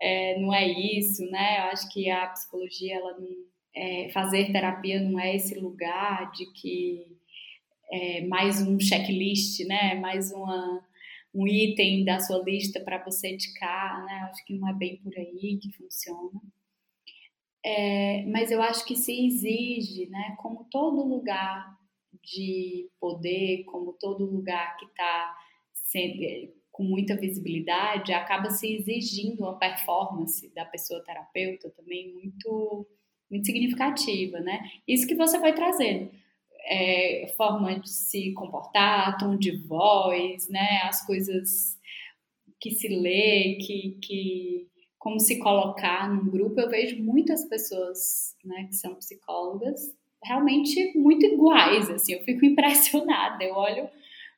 é, 0.00 0.38
não 0.38 0.52
é 0.52 0.66
isso, 0.66 1.24
né? 1.30 1.58
Eu 1.58 1.64
acho 1.64 1.92
que 1.92 2.10
a 2.10 2.26
psicologia, 2.28 2.96
ela 2.96 3.18
não, 3.18 3.28
é, 3.74 4.10
fazer 4.12 4.52
terapia 4.52 5.00
não 5.00 5.18
é 5.18 5.34
esse 5.34 5.58
lugar 5.58 6.30
de 6.32 6.46
que 6.52 7.06
é 7.92 8.24
mais 8.26 8.66
um 8.66 8.78
checklist, 8.78 9.60
né? 9.66 9.94
Mais 9.94 10.32
uma 10.32 10.84
um 11.34 11.48
item 11.48 12.04
da 12.04 12.20
sua 12.20 12.38
lista 12.44 12.80
para 12.80 13.02
você 13.02 13.34
indicar, 13.34 14.04
né? 14.04 14.28
Acho 14.30 14.44
que 14.44 14.54
não 14.54 14.68
é 14.68 14.72
bem 14.72 14.96
por 14.98 15.12
aí 15.18 15.58
que 15.60 15.72
funciona. 15.72 16.40
É, 17.64 18.24
mas 18.26 18.50
eu 18.52 18.62
acho 18.62 18.84
que 18.84 18.94
se 18.94 19.26
exige, 19.26 20.06
né? 20.10 20.36
Como 20.38 20.64
todo 20.70 21.04
lugar 21.04 21.76
de 22.22 22.88
poder, 23.00 23.64
como 23.64 23.94
todo 23.94 24.24
lugar 24.24 24.76
que 24.76 24.84
está 24.86 25.36
com 26.74 26.82
muita 26.82 27.16
visibilidade, 27.16 28.12
acaba 28.12 28.50
se 28.50 28.74
exigindo 28.74 29.44
uma 29.44 29.56
performance 29.56 30.52
da 30.52 30.64
pessoa 30.64 31.04
terapeuta 31.04 31.70
também 31.70 32.12
muito, 32.12 32.84
muito 33.30 33.46
significativa, 33.46 34.40
né? 34.40 34.60
Isso 34.86 35.06
que 35.06 35.14
você 35.14 35.38
foi 35.38 35.52
trazendo 35.52 36.10
é, 36.64 37.32
forma 37.36 37.78
de 37.78 37.88
se 37.88 38.32
comportar, 38.32 39.16
tom 39.18 39.36
de 39.36 39.56
voz, 39.56 40.48
né? 40.48 40.80
As 40.82 41.06
coisas 41.06 41.78
que 42.60 42.72
se 42.72 42.88
lê, 42.88 43.54
que, 43.60 43.96
que 44.02 44.66
como 44.98 45.20
se 45.20 45.38
colocar 45.38 46.12
num 46.12 46.28
grupo. 46.28 46.60
Eu 46.60 46.68
vejo 46.68 47.00
muitas 47.00 47.44
pessoas, 47.44 48.34
né, 48.44 48.64
que 48.64 48.74
são 48.74 48.96
psicólogas 48.96 49.94
realmente 50.20 50.98
muito 50.98 51.24
iguais, 51.24 51.88
assim. 51.88 52.14
Eu 52.14 52.24
fico 52.24 52.42
impressionada. 52.44 53.44
Eu 53.44 53.54
olho, 53.54 53.88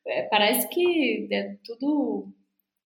é, 0.06 0.22
parece 0.22 0.68
que 0.68 1.28
é 1.32 1.56
tudo 1.64 2.32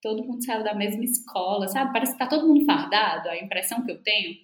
todo 0.02 0.24
mundo 0.24 0.44
saiu 0.44 0.64
da 0.64 0.74
mesma 0.74 1.04
escola, 1.04 1.68
sabe? 1.68 1.92
Parece 1.92 2.12
que 2.12 2.18
tá 2.18 2.26
todo 2.26 2.46
mundo 2.46 2.64
fardado. 2.64 3.28
A 3.28 3.37
impressão 3.37 3.85
que 3.85 3.92
eu 3.92 4.02
tenho 4.02 4.35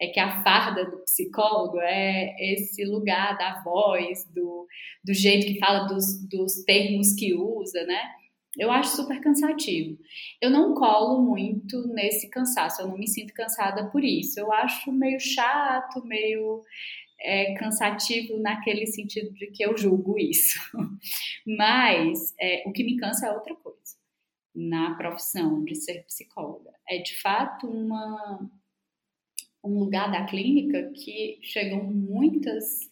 é 0.00 0.08
que 0.08 0.18
a 0.18 0.42
farda 0.42 0.84
do 0.84 1.04
psicólogo 1.04 1.78
é 1.80 2.34
esse 2.54 2.84
lugar 2.84 3.36
da 3.36 3.62
voz, 3.62 4.24
do, 4.34 4.66
do 5.04 5.12
jeito 5.12 5.46
que 5.46 5.58
fala, 5.58 5.86
dos, 5.86 6.26
dos 6.28 6.64
termos 6.64 7.12
que 7.12 7.34
usa, 7.34 7.84
né? 7.84 8.00
Eu 8.58 8.70
acho 8.70 8.96
super 8.96 9.20
cansativo. 9.20 9.98
Eu 10.40 10.50
não 10.50 10.74
colo 10.74 11.22
muito 11.22 11.86
nesse 11.88 12.28
cansaço, 12.28 12.82
eu 12.82 12.88
não 12.88 12.98
me 12.98 13.08
sinto 13.08 13.32
cansada 13.32 13.88
por 13.90 14.04
isso. 14.04 14.38
Eu 14.38 14.52
acho 14.52 14.92
meio 14.92 15.18
chato, 15.20 16.04
meio 16.04 16.62
é, 17.22 17.54
cansativo 17.54 18.38
naquele 18.38 18.86
sentido 18.86 19.32
de 19.32 19.46
que 19.48 19.64
eu 19.64 19.76
julgo 19.76 20.18
isso. 20.18 20.58
Mas 21.46 22.34
é, 22.40 22.64
o 22.66 22.72
que 22.72 22.84
me 22.84 22.96
cansa 22.96 23.26
é 23.26 23.32
outra 23.32 23.54
coisa 23.54 23.78
na 24.54 24.94
profissão 24.96 25.64
de 25.64 25.74
ser 25.74 26.04
psicóloga. 26.04 26.70
É 26.88 26.98
de 26.98 27.20
fato 27.20 27.66
uma 27.66 28.50
um 29.64 29.78
lugar 29.78 30.10
da 30.10 30.24
clínica 30.24 30.90
que 30.92 31.38
chegam 31.40 31.84
muitas 31.84 32.90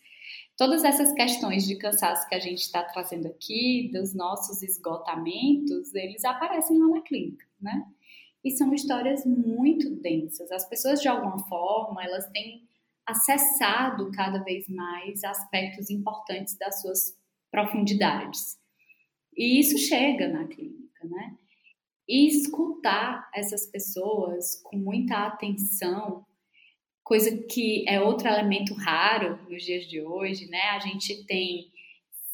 todas 0.60 0.84
essas 0.84 1.10
questões 1.14 1.66
de 1.66 1.76
cansaço 1.76 2.28
que 2.28 2.34
a 2.34 2.38
gente 2.38 2.60
está 2.60 2.82
trazendo 2.82 3.26
aqui, 3.26 3.90
dos 3.90 4.14
nossos 4.14 4.62
esgotamentos, 4.62 5.94
eles 5.94 6.22
aparecem 6.22 6.78
lá 6.78 6.86
na 6.86 7.00
clínica, 7.00 7.46
né? 7.58 7.86
E 8.44 8.50
são 8.50 8.72
histórias 8.74 9.24
muito 9.24 9.88
densas. 9.88 10.52
As 10.52 10.68
pessoas, 10.68 11.00
de 11.00 11.08
alguma 11.08 11.38
forma, 11.48 12.04
elas 12.04 12.26
têm 12.28 12.68
acessado 13.06 14.10
cada 14.12 14.42
vez 14.42 14.68
mais 14.68 15.22
aspectos 15.24 15.90
importantes 15.90 16.56
das 16.56 16.80
suas 16.80 17.18
profundidades. 17.50 18.58
E 19.36 19.60
isso 19.60 19.78
chega 19.78 20.28
na 20.28 20.46
clínica, 20.46 21.06
né? 21.06 21.36
E 22.08 22.26
escutar 22.28 23.30
essas 23.34 23.66
pessoas 23.66 24.60
com 24.64 24.76
muita 24.76 25.26
atenção 25.26 26.24
coisa 27.10 27.36
que 27.36 27.84
é 27.88 28.00
outro 28.00 28.28
elemento 28.28 28.72
raro 28.72 29.36
nos 29.48 29.64
dias 29.64 29.84
de 29.88 30.00
hoje, 30.00 30.48
né? 30.48 30.62
A 30.70 30.78
gente 30.78 31.24
tem 31.24 31.68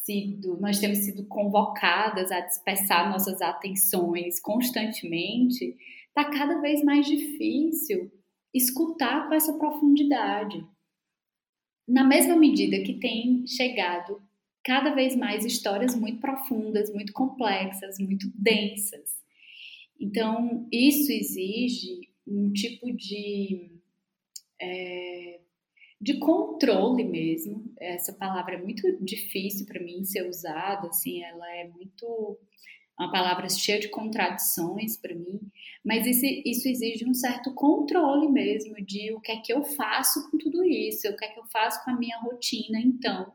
sido, 0.02 0.60
nós 0.60 0.78
temos 0.78 0.98
sido 0.98 1.24
convocadas 1.26 2.30
a 2.30 2.40
dispersar 2.40 3.10
nossas 3.10 3.40
atenções 3.40 4.38
constantemente, 4.38 5.74
está 6.08 6.24
cada 6.30 6.60
vez 6.60 6.84
mais 6.84 7.06
difícil 7.06 8.12
escutar 8.54 9.28
com 9.28 9.34
essa 9.34 9.52
profundidade. 9.58 10.64
Na 11.86 12.04
mesma 12.04 12.36
medida 12.36 12.82
que 12.82 12.94
tem 12.94 13.46
chegado 13.46 14.20
cada 14.64 14.94
vez 14.94 15.14
mais 15.14 15.44
histórias 15.44 15.94
muito 15.94 16.20
profundas, 16.20 16.92
muito 16.92 17.12
complexas, 17.12 17.98
muito 17.98 18.30
densas. 18.34 19.16
Então, 20.00 20.66
isso 20.72 21.12
exige 21.12 22.10
um 22.26 22.52
tipo 22.52 22.92
de 22.92 23.70
é, 24.60 25.40
de 26.00 26.18
controle 26.18 27.04
mesmo. 27.04 27.72
Essa 27.78 28.12
palavra 28.12 28.54
é 28.54 28.62
muito 28.62 28.82
difícil 29.04 29.66
para 29.66 29.82
mim 29.82 30.04
ser 30.04 30.28
usada, 30.28 30.88
assim, 30.88 31.22
ela 31.22 31.50
é 31.56 31.68
muito 31.68 32.38
uma 32.98 33.10
palavra 33.10 33.48
cheia 33.48 33.78
de 33.78 33.88
contradições 33.88 34.96
para 34.96 35.14
mim, 35.14 35.40
mas 35.84 36.06
isso, 36.06 36.24
isso, 36.24 36.68
exige 36.68 37.04
um 37.08 37.14
certo 37.14 37.52
controle 37.54 38.28
mesmo 38.28 38.74
de 38.76 39.12
o 39.12 39.20
que 39.20 39.32
é 39.32 39.36
que 39.36 39.52
eu 39.52 39.62
faço 39.62 40.30
com 40.30 40.38
tudo 40.38 40.64
isso, 40.64 41.08
o 41.08 41.16
que 41.16 41.24
é 41.24 41.28
que 41.28 41.38
eu 41.38 41.44
faço 41.46 41.84
com 41.84 41.90
a 41.90 41.96
minha 41.96 42.18
rotina, 42.18 42.78
então. 42.80 43.32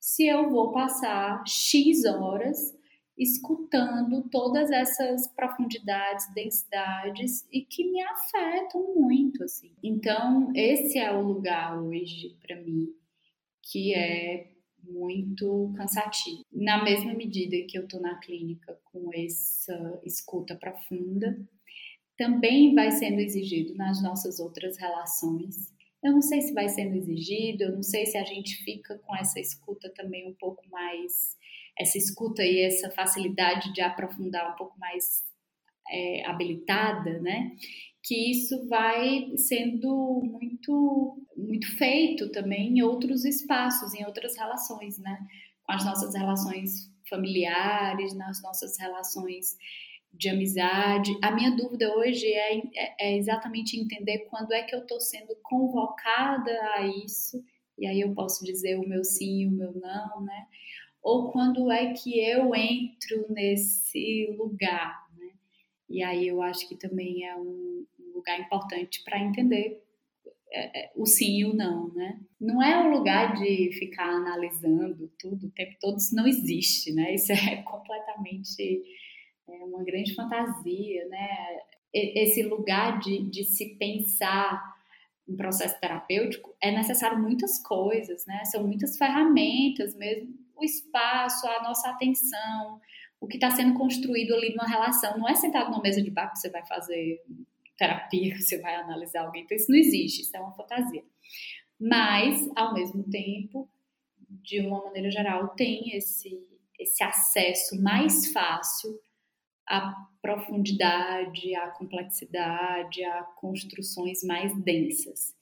Se 0.00 0.26
eu 0.26 0.50
vou 0.50 0.72
passar 0.72 1.44
X 1.46 2.04
horas 2.04 2.74
escutando 3.16 4.22
todas 4.30 4.70
essas 4.70 5.28
profundidades, 5.28 6.32
densidades 6.34 7.46
e 7.52 7.60
que 7.60 7.84
me 7.84 8.02
afetam 8.02 8.94
muito, 8.96 9.44
assim. 9.44 9.72
Então, 9.82 10.50
esse 10.56 10.98
é 10.98 11.12
o 11.12 11.22
lugar 11.22 11.78
hoje 11.78 12.36
para 12.42 12.56
mim 12.56 12.88
que 13.62 13.94
é 13.94 14.51
muito 14.92 15.72
cansativo. 15.76 16.44
Na 16.52 16.84
mesma 16.84 17.14
medida 17.14 17.56
que 17.68 17.78
eu 17.78 17.88
tô 17.88 17.98
na 17.98 18.18
clínica 18.18 18.78
com 18.84 19.10
essa 19.14 20.00
escuta 20.04 20.54
profunda, 20.56 21.38
também 22.16 22.74
vai 22.74 22.90
sendo 22.90 23.20
exigido 23.20 23.74
nas 23.74 24.02
nossas 24.02 24.38
outras 24.38 24.76
relações 24.76 25.72
eu 26.02 26.12
não 26.12 26.20
sei 26.20 26.40
se 26.40 26.52
vai 26.52 26.68
sendo 26.68 26.96
exigido, 26.96 27.62
eu 27.62 27.72
não 27.72 27.82
sei 27.82 28.06
se 28.06 28.18
a 28.18 28.24
gente 28.24 28.56
fica 28.64 28.98
com 28.98 29.14
essa 29.14 29.38
escuta 29.38 29.88
também 29.94 30.28
um 30.28 30.34
pouco 30.34 30.68
mais, 30.68 31.36
essa 31.78 31.96
escuta 31.96 32.42
e 32.42 32.60
essa 32.60 32.90
facilidade 32.90 33.72
de 33.72 33.80
aprofundar 33.80 34.52
um 34.52 34.56
pouco 34.56 34.76
mais 34.80 35.22
é, 35.88 36.26
habilitada, 36.26 37.20
né? 37.20 37.56
Que 38.04 38.30
isso 38.30 38.66
vai 38.68 39.32
sendo 39.36 40.20
muito, 40.24 41.18
muito 41.36 41.76
feito 41.76 42.30
também 42.30 42.78
em 42.78 42.82
outros 42.82 43.24
espaços, 43.24 43.94
em 43.94 44.04
outras 44.04 44.36
relações, 44.36 44.98
né? 44.98 45.18
Com 45.64 45.72
as 45.72 45.84
nossas 45.84 46.14
relações 46.14 46.90
familiares, 47.08 48.14
nas 48.14 48.42
nossas 48.42 48.78
relações 48.78 49.56
de 50.12 50.28
amizade. 50.28 51.16
A 51.22 51.30
minha 51.30 51.50
dúvida 51.56 51.94
hoje 51.96 52.26
é, 52.26 52.58
é, 52.58 52.94
é 53.00 53.16
exatamente 53.16 53.78
entender 53.78 54.26
quando 54.30 54.52
é 54.52 54.62
que 54.62 54.74
eu 54.74 54.80
estou 54.80 55.00
sendo 55.00 55.34
convocada 55.42 56.52
a 56.74 56.86
isso, 56.86 57.42
e 57.78 57.86
aí 57.86 58.00
eu 58.00 58.14
posso 58.14 58.44
dizer 58.44 58.78
o 58.78 58.86
meu 58.86 59.02
sim 59.02 59.46
o 59.46 59.50
meu 59.50 59.72
não, 59.72 60.20
né? 60.22 60.46
Ou 61.02 61.32
quando 61.32 61.70
é 61.70 61.92
que 61.94 62.20
eu 62.20 62.54
entro 62.54 63.26
nesse 63.30 64.34
lugar, 64.38 65.04
né? 65.16 65.32
E 65.88 66.02
aí 66.02 66.28
eu 66.28 66.40
acho 66.42 66.68
que 66.68 66.76
também 66.76 67.26
é 67.26 67.36
um 67.36 67.84
lugar 68.22 68.40
importante 68.40 69.02
para 69.04 69.20
entender 69.20 69.82
é, 70.54 70.84
é, 70.84 70.92
o 70.94 71.06
sim 71.06 71.38
e 71.38 71.44
o 71.44 71.54
não, 71.54 71.92
né? 71.94 72.20
Não 72.40 72.62
é 72.62 72.78
um 72.78 72.90
lugar 72.92 73.34
de 73.34 73.72
ficar 73.72 74.08
analisando 74.08 75.10
tudo 75.18 75.46
o 75.46 75.50
tempo 75.50 75.76
todo, 75.80 75.98
isso 75.98 76.14
não 76.14 76.26
existe, 76.26 76.92
né? 76.92 77.14
Isso 77.14 77.32
é 77.32 77.56
completamente 77.64 78.82
é 79.48 79.64
uma 79.64 79.82
grande 79.82 80.14
fantasia, 80.14 81.08
né? 81.08 81.28
Esse 81.92 82.42
lugar 82.42 83.00
de, 83.00 83.28
de 83.28 83.44
se 83.44 83.76
pensar 83.76 84.62
um 85.28 85.36
processo 85.36 85.78
terapêutico 85.80 86.54
é 86.60 86.70
necessário 86.70 87.18
muitas 87.18 87.58
coisas, 87.62 88.24
né? 88.26 88.44
São 88.44 88.66
muitas 88.66 88.96
ferramentas 88.96 89.94
mesmo, 89.94 90.34
o 90.54 90.64
espaço, 90.64 91.46
a 91.46 91.62
nossa 91.62 91.88
atenção, 91.90 92.80
o 93.20 93.26
que 93.26 93.36
está 93.36 93.50
sendo 93.50 93.78
construído 93.78 94.34
ali 94.34 94.50
numa 94.50 94.66
relação. 94.66 95.18
Não 95.18 95.28
é 95.28 95.34
sentado 95.34 95.70
numa 95.70 95.82
mesa 95.82 96.02
de 96.02 96.10
bar 96.10 96.30
que 96.30 96.38
você 96.38 96.50
vai 96.50 96.64
fazer 96.66 97.20
terapia, 97.76 98.36
você 98.38 98.60
vai 98.60 98.74
analisar 98.74 99.24
alguém. 99.24 99.42
Então, 99.42 99.56
isso 99.56 99.70
não 99.70 99.78
existe, 99.78 100.22
isso 100.22 100.36
é 100.36 100.40
uma 100.40 100.52
fantasia. 100.52 101.04
Mas, 101.80 102.48
ao 102.56 102.74
mesmo 102.74 103.02
tempo, 103.10 103.68
de 104.28 104.60
uma 104.60 104.84
maneira 104.84 105.10
geral, 105.10 105.48
tem 105.50 105.96
esse, 105.96 106.40
esse 106.78 107.02
acesso 107.02 107.80
mais 107.82 108.32
fácil 108.32 108.98
à 109.68 109.92
profundidade, 110.20 111.54
à 111.56 111.70
complexidade, 111.70 113.04
a 113.04 113.22
construções 113.40 114.22
mais 114.22 114.56
densas. 114.62 115.34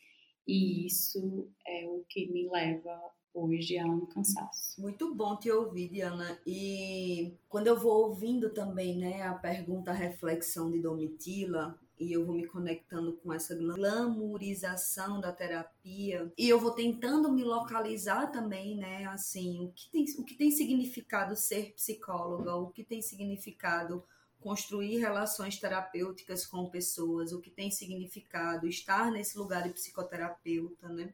E 0.47 0.87
isso 0.87 1.51
é 1.67 1.87
o 1.87 2.05
que 2.09 2.27
me 2.33 2.49
leva 2.49 2.99
hoje 3.33 3.79
há 3.79 3.87
um 3.87 4.07
cansaço. 4.07 4.81
Muito 4.81 5.15
bom 5.15 5.37
te 5.37 5.51
ouvir, 5.51 5.89
Diana. 5.89 6.41
E 6.47 7.37
quando 7.49 7.69
eu 7.69 7.79
vou 7.79 8.09
ouvindo 8.09 8.51
também, 8.51 8.97
né, 8.97 9.23
a 9.23 9.35
pergunta, 9.35 9.91
a 9.91 9.95
reflexão 9.95 10.71
de 10.71 10.81
Domitila, 10.81 11.79
e 12.01 12.13
eu 12.13 12.25
vou 12.25 12.35
me 12.35 12.47
conectando 12.47 13.13
com 13.19 13.33
essa 13.33 13.55
glamourização 13.55 15.21
da 15.21 15.31
terapia. 15.31 16.33
E 16.37 16.49
eu 16.49 16.59
vou 16.59 16.71
tentando 16.71 17.31
me 17.31 17.45
localizar 17.45 18.29
também, 18.33 18.77
né, 18.77 19.05
assim, 19.05 19.61
o 19.61 19.71
que 19.73 19.91
tem, 19.91 20.05
o 20.19 20.25
que 20.25 20.35
tem 20.35 20.51
significado 20.51 21.37
ser 21.37 21.75
psicóloga, 21.75 22.57
o 22.57 22.71
que 22.71 22.83
tem 22.83 23.03
significado 23.03 24.03
construir 24.41 24.97
relações 24.97 25.59
terapêuticas 25.61 26.47
com 26.47 26.71
pessoas, 26.71 27.33
o 27.33 27.41
que 27.41 27.51
tem 27.51 27.71
significado 27.71 28.67
estar 28.67 29.11
nesse 29.11 29.37
lugar 29.37 29.63
de 29.63 29.75
psicoterapeuta, 29.75 30.89
né? 30.89 31.13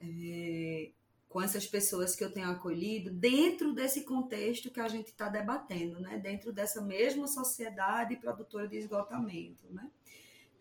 É, 0.00 0.90
com 1.34 1.42
essas 1.42 1.66
pessoas 1.66 2.14
que 2.14 2.22
eu 2.22 2.30
tenho 2.30 2.48
acolhido 2.48 3.10
dentro 3.10 3.74
desse 3.74 4.02
contexto 4.04 4.70
que 4.70 4.78
a 4.78 4.86
gente 4.86 5.08
está 5.08 5.28
debatendo, 5.28 5.98
né? 5.98 6.16
Dentro 6.16 6.52
dessa 6.52 6.80
mesma 6.80 7.26
sociedade 7.26 8.14
produtora 8.14 8.68
de 8.68 8.76
esgotamento, 8.76 9.66
né? 9.68 9.90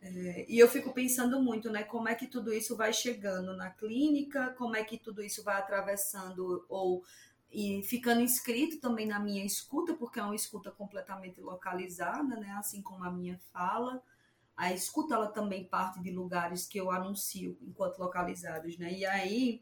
É, 0.02 0.48
e 0.50 0.58
eu 0.58 0.68
fico 0.68 0.92
pensando 0.92 1.40
muito, 1.40 1.70
né? 1.70 1.84
Como 1.84 2.10
é 2.10 2.16
que 2.16 2.26
tudo 2.26 2.52
isso 2.52 2.76
vai 2.76 2.92
chegando 2.92 3.56
na 3.56 3.70
clínica, 3.70 4.50
como 4.58 4.76
é 4.76 4.84
que 4.84 4.98
tudo 4.98 5.22
isso 5.22 5.44
vai 5.44 5.58
atravessando 5.58 6.66
ou 6.68 7.04
e 7.52 7.84
ficando 7.84 8.22
inscrito 8.22 8.80
também 8.80 9.06
na 9.06 9.20
minha 9.20 9.46
escuta, 9.46 9.94
porque 9.94 10.20
é 10.20 10.24
uma 10.24 10.36
escuta 10.36 10.72
completamente 10.72 11.40
localizada, 11.40 12.36
né? 12.36 12.50
Assim 12.58 12.82
como 12.82 13.04
a 13.04 13.12
minha 13.12 13.40
fala. 13.52 14.02
A 14.56 14.72
escuta 14.72 15.16
ela 15.16 15.28
também 15.28 15.66
parte 15.66 16.02
de 16.02 16.12
lugares 16.12 16.66
que 16.66 16.80
eu 16.80 16.92
anuncio 16.92 17.58
enquanto 17.62 18.00
localizados, 18.00 18.78
né? 18.78 18.94
E 18.94 19.06
aí 19.06 19.62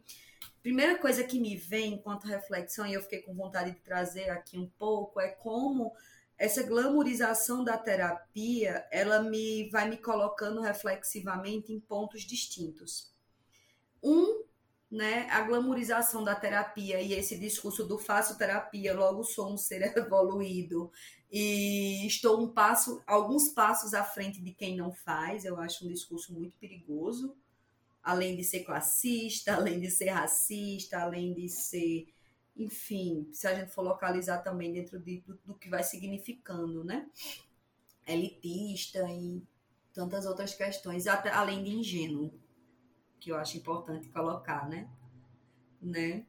primeira 0.62 0.98
coisa 0.98 1.24
que 1.24 1.40
me 1.40 1.56
vem 1.56 1.96
enquanto 1.96 2.28
reflexão, 2.28 2.86
e 2.86 2.94
eu 2.94 3.02
fiquei 3.02 3.22
com 3.22 3.34
vontade 3.34 3.72
de 3.72 3.80
trazer 3.80 4.30
aqui 4.30 4.58
um 4.58 4.70
pouco, 4.78 5.20
é 5.20 5.30
como 5.30 5.94
essa 6.38 6.64
glamorização 6.64 7.64
da 7.64 7.78
terapia, 7.78 8.86
ela 8.92 9.22
me 9.22 9.70
vai 9.70 9.88
me 9.88 9.98
colocando 9.98 10.62
reflexivamente 10.62 11.72
em 11.72 11.80
pontos 11.80 12.24
distintos. 12.24 13.14
Um, 14.02 14.44
né, 14.90 15.28
a 15.30 15.42
glamorização 15.42 16.24
da 16.24 16.36
terapia 16.36 17.00
e 17.00 17.14
esse 17.14 17.38
discurso 17.38 17.86
do 17.86 17.98
faço 17.98 18.38
terapia, 18.38 18.94
logo 18.94 19.24
sou 19.24 19.54
um 19.54 19.58
ser 19.58 19.82
evoluído 19.96 20.92
e 21.32 22.06
estou 22.06 22.42
um 22.42 22.48
passo, 22.50 23.02
alguns 23.08 23.50
passos 23.50 23.94
à 23.94 24.04
frente 24.04 24.42
de 24.42 24.52
quem 24.52 24.76
não 24.76 24.92
faz, 24.92 25.46
eu 25.46 25.60
acho 25.60 25.86
um 25.86 25.90
discurso 25.90 26.34
muito 26.34 26.58
perigoso 26.58 27.36
além 28.04 28.36
de 28.36 28.44
ser 28.44 28.64
classista, 28.64 29.54
além 29.56 29.80
de 29.80 29.90
ser 29.90 30.10
racista, 30.10 31.00
além 31.00 31.34
de 31.34 31.48
ser, 31.50 32.08
enfim, 32.56 33.30
se 33.32 33.48
a 33.48 33.56
gente 33.56 33.72
for 33.72 33.82
localizar 33.82 34.40
também 34.40 34.74
dentro 34.74 35.00
de, 35.00 35.20
do, 35.22 35.36
do 35.46 35.56
que 35.56 35.70
vai 35.70 35.84
significando, 35.84 36.84
né? 36.84 37.10
Elitista 38.08 39.00
e 39.10 39.44
tantas 39.94 40.26
outras 40.26 40.54
questões, 40.54 41.06
até 41.08 41.30
além 41.30 41.64
de 41.64 41.70
ingênuo, 41.70 42.34
que 43.20 43.32
eu 43.32 43.38
acho 43.38 43.58
importante 43.58 44.10
colocar, 44.10 44.68
né? 44.68 44.90
né? 45.82 46.26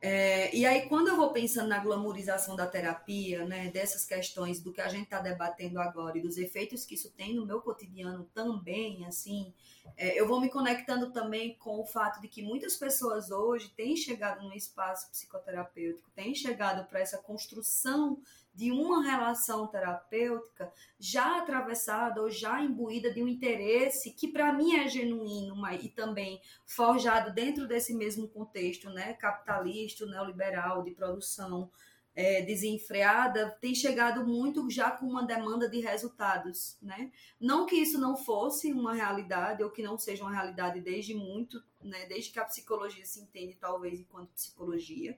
É, 0.00 0.54
e 0.54 0.64
aí, 0.64 0.88
quando 0.88 1.08
eu 1.08 1.16
vou 1.16 1.32
pensando 1.32 1.68
na 1.68 1.78
glamorização 1.78 2.54
da 2.54 2.66
terapia, 2.66 3.44
né, 3.44 3.68
dessas 3.70 4.04
questões 4.04 4.60
do 4.60 4.72
que 4.72 4.80
a 4.80 4.88
gente 4.88 5.04
está 5.04 5.18
debatendo 5.18 5.80
agora 5.80 6.16
e 6.16 6.22
dos 6.22 6.38
efeitos 6.38 6.84
que 6.84 6.94
isso 6.94 7.10
tem 7.10 7.34
no 7.34 7.44
meu 7.44 7.60
cotidiano 7.60 8.24
também, 8.32 9.04
assim, 9.06 9.52
é, 9.96 10.18
eu 10.18 10.28
vou 10.28 10.40
me 10.40 10.48
conectando 10.48 11.10
também 11.10 11.56
com 11.58 11.80
o 11.80 11.84
fato 11.84 12.20
de 12.20 12.28
que 12.28 12.42
muitas 12.42 12.76
pessoas 12.76 13.32
hoje 13.32 13.70
têm 13.70 13.96
chegado 13.96 14.46
no 14.46 14.54
espaço 14.54 15.10
psicoterapêutico, 15.10 16.08
têm 16.14 16.32
chegado 16.32 16.86
para 16.88 17.00
essa 17.00 17.18
construção 17.18 18.20
de 18.58 18.72
uma 18.72 19.04
relação 19.04 19.68
terapêutica 19.68 20.72
já 20.98 21.38
atravessada 21.38 22.20
ou 22.20 22.28
já 22.28 22.60
imbuída 22.60 23.08
de 23.14 23.22
um 23.22 23.28
interesse 23.28 24.10
que 24.10 24.26
para 24.26 24.52
mim 24.52 24.74
é 24.74 24.88
genuíno 24.88 25.54
mas, 25.54 25.84
e 25.84 25.88
também 25.88 26.42
forjado 26.66 27.32
dentro 27.32 27.68
desse 27.68 27.94
mesmo 27.94 28.26
contexto 28.26 28.90
né, 28.90 29.12
capitalista, 29.12 30.04
neoliberal, 30.06 30.82
de 30.82 30.90
produção 30.90 31.70
é, 32.16 32.42
desenfreada, 32.42 33.56
tem 33.60 33.76
chegado 33.76 34.26
muito 34.26 34.68
já 34.68 34.90
com 34.90 35.06
uma 35.06 35.24
demanda 35.24 35.68
de 35.68 35.78
resultados. 35.78 36.76
Né? 36.82 37.12
Não 37.40 37.64
que 37.64 37.76
isso 37.76 37.96
não 37.96 38.16
fosse 38.16 38.72
uma 38.72 38.92
realidade 38.92 39.62
ou 39.62 39.70
que 39.70 39.84
não 39.84 39.96
seja 39.96 40.24
uma 40.24 40.32
realidade 40.32 40.80
desde 40.80 41.14
muito, 41.14 41.62
né, 41.80 42.06
desde 42.06 42.32
que 42.32 42.40
a 42.40 42.44
psicologia 42.44 43.04
se 43.04 43.20
entende 43.20 43.54
talvez 43.54 44.00
enquanto 44.00 44.32
psicologia, 44.32 45.16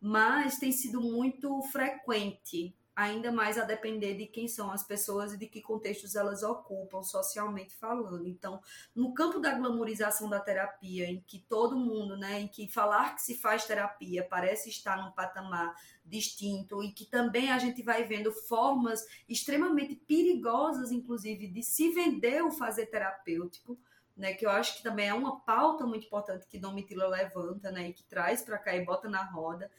mas 0.00 0.58
tem 0.58 0.72
sido 0.72 1.00
muito 1.00 1.60
frequente, 1.62 2.74
ainda 2.94 3.32
mais 3.32 3.58
a 3.58 3.64
depender 3.64 4.14
de 4.14 4.26
quem 4.26 4.46
são 4.46 4.70
as 4.70 4.84
pessoas 4.84 5.32
e 5.32 5.38
de 5.38 5.46
que 5.46 5.60
contextos 5.60 6.14
elas 6.14 6.42
ocupam 6.42 7.02
socialmente 7.02 7.74
falando. 7.74 8.28
Então, 8.28 8.60
no 8.94 9.12
campo 9.12 9.40
da 9.40 9.52
glamorização 9.52 10.28
da 10.28 10.38
terapia, 10.38 11.06
em 11.10 11.20
que 11.26 11.40
todo 11.48 11.76
mundo, 11.76 12.16
né, 12.16 12.40
em 12.40 12.48
que 12.48 12.68
falar 12.68 13.14
que 13.14 13.22
se 13.22 13.36
faz 13.36 13.66
terapia 13.66 14.26
parece 14.28 14.68
estar 14.68 15.02
num 15.02 15.10
patamar 15.10 15.74
distinto 16.04 16.82
e 16.82 16.92
que 16.92 17.06
também 17.06 17.50
a 17.50 17.58
gente 17.58 17.82
vai 17.82 18.04
vendo 18.04 18.30
formas 18.30 19.04
extremamente 19.28 19.96
perigosas, 19.96 20.92
inclusive, 20.92 21.48
de 21.48 21.62
se 21.62 21.90
vender 21.90 22.44
o 22.44 22.52
fazer 22.52 22.86
terapêutico, 22.86 23.78
né, 24.16 24.34
que 24.34 24.46
eu 24.46 24.50
acho 24.50 24.76
que 24.76 24.82
também 24.82 25.08
é 25.08 25.14
uma 25.14 25.40
pauta 25.40 25.84
muito 25.86 26.06
importante 26.06 26.46
que 26.46 26.58
Domitila 26.58 27.06
levanta, 27.08 27.70
né, 27.70 27.88
e 27.88 27.92
que 27.92 28.04
traz 28.04 28.42
para 28.42 28.58
cá 28.58 28.74
e 28.74 28.84
bota 28.84 29.08
na 29.08 29.24
roda, 29.24 29.70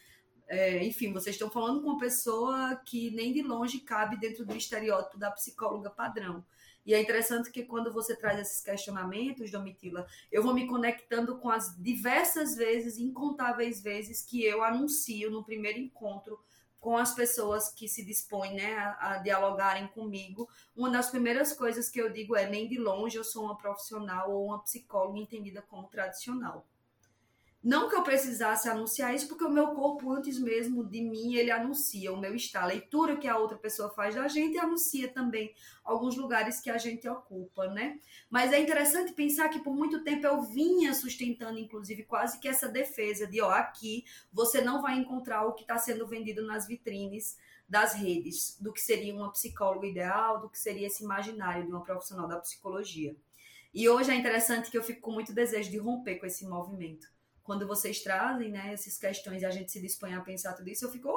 é, 0.48 0.84
enfim, 0.84 1.12
vocês 1.12 1.36
estão 1.36 1.50
falando 1.50 1.82
com 1.82 1.90
uma 1.90 2.00
pessoa 2.00 2.76
que 2.86 3.10
nem 3.12 3.34
de 3.34 3.42
longe 3.42 3.80
cabe 3.80 4.18
dentro 4.18 4.46
do 4.46 4.56
estereótipo 4.56 5.18
da 5.18 5.32
psicóloga 5.32 5.90
padrão. 5.90 6.46
E 6.86 6.94
é 6.94 7.02
interessante 7.02 7.50
que 7.50 7.64
quando 7.64 7.92
você 7.92 8.16
traz 8.16 8.40
esses 8.40 8.62
questionamentos, 8.62 9.50
Domitila, 9.50 10.06
eu 10.32 10.44
vou 10.44 10.54
me 10.54 10.68
conectando 10.68 11.40
com 11.40 11.50
as 11.50 11.76
diversas 11.82 12.56
vezes, 12.56 13.00
incontáveis 13.00 13.82
vezes, 13.82 14.24
que 14.24 14.44
eu 14.44 14.64
anuncio 14.64 15.32
no 15.32 15.44
primeiro 15.44 15.80
encontro 15.80 16.40
com 16.86 16.96
as 16.96 17.16
pessoas 17.16 17.74
que 17.74 17.90
se 17.90 18.06
dispõem 18.06 18.54
né, 18.54 18.76
a, 18.76 19.14
a, 19.14 19.18
dialogarem 19.18 19.88
comigo, 19.88 20.48
uma 20.76 20.92
das 20.92 21.10
primeiras 21.10 21.52
coisas 21.52 21.90
que 21.90 22.00
eu 22.00 22.12
digo 22.12 22.36
é: 22.36 22.48
nem 22.48 22.70
de 22.70 22.78
longe 22.78 23.18
eu 23.18 23.24
sou 23.24 23.46
uma 23.46 23.58
profissional 23.58 24.32
ou 24.32 24.46
uma 24.46 24.62
psicóloga 24.62 25.18
entendida 25.18 25.64
como 25.64 25.88
tradicional. 25.88 26.64
Não 27.66 27.90
que 27.90 27.96
eu 27.96 28.04
precisasse 28.04 28.70
anunciar 28.70 29.16
isso, 29.16 29.28
porque 29.28 29.44
o 29.44 29.50
meu 29.50 29.70
corpo, 29.70 30.14
antes 30.14 30.38
mesmo 30.38 30.84
de 30.84 31.02
mim, 31.02 31.34
ele 31.34 31.50
anuncia 31.50 32.14
o 32.14 32.22
meu 32.22 32.36
estado. 32.36 32.66
A 32.66 32.68
leitura 32.68 33.18
que 33.18 33.28
a 33.28 33.40
outra 33.40 33.58
pessoa 33.58 33.90
faz 33.90 34.14
da 34.14 34.28
gente 34.28 34.56
anuncia 34.60 35.08
também 35.08 35.52
alguns 35.84 36.16
lugares 36.16 36.62
que 36.62 36.70
a 36.70 36.78
gente 36.78 37.10
ocupa, 37.10 37.68
né? 37.70 38.00
Mas 38.30 38.54
é 38.54 38.60
interessante 38.60 39.14
pensar 39.14 39.50
que 39.50 39.58
por 39.58 39.76
muito 39.76 40.04
tempo 40.04 40.28
eu 40.28 40.44
vinha 40.44 40.94
sustentando, 40.94 41.58
inclusive, 41.58 42.04
quase 42.04 42.40
que 42.40 42.48
essa 42.48 42.68
defesa 42.68 43.26
de, 43.26 43.42
ó, 43.42 43.50
aqui 43.50 44.06
você 44.32 44.62
não 44.62 44.80
vai 44.80 45.00
encontrar 45.00 45.48
o 45.48 45.54
que 45.54 45.64
está 45.64 45.80
sendo 45.80 46.06
vendido 46.06 46.46
nas 46.46 46.68
vitrines 46.68 47.36
das 47.68 47.96
redes, 47.96 48.58
do 48.62 48.72
que 48.72 48.80
seria 48.80 49.16
uma 49.16 49.32
psicóloga 49.32 49.88
ideal, 49.88 50.40
do 50.40 50.52
que 50.52 50.60
seria 50.60 50.86
esse 50.86 51.04
imaginário 51.04 51.66
de 51.66 51.72
uma 51.72 51.82
profissional 51.82 52.28
da 52.28 52.38
psicologia. 52.38 53.16
E 53.74 53.90
hoje 53.90 54.12
é 54.12 54.16
interessante 54.16 54.70
que 54.70 54.78
eu 54.78 54.84
fico 54.84 55.02
com 55.02 55.12
muito 55.12 55.34
desejo 55.34 55.72
de 55.72 55.80
romper 55.80 56.20
com 56.20 56.28
esse 56.28 56.46
movimento 56.46 57.15
quando 57.46 57.68
vocês 57.68 58.02
trazem 58.02 58.50
né, 58.50 58.74
essas 58.74 58.98
questões 58.98 59.44
e 59.44 59.46
a 59.46 59.52
gente 59.52 59.72
se 59.72 59.80
dispõe 59.80 60.16
a 60.16 60.22
pensar 60.22 60.54
tudo 60.54 60.68
isso, 60.68 60.84
eu 60.84 60.92
fico, 60.92 61.10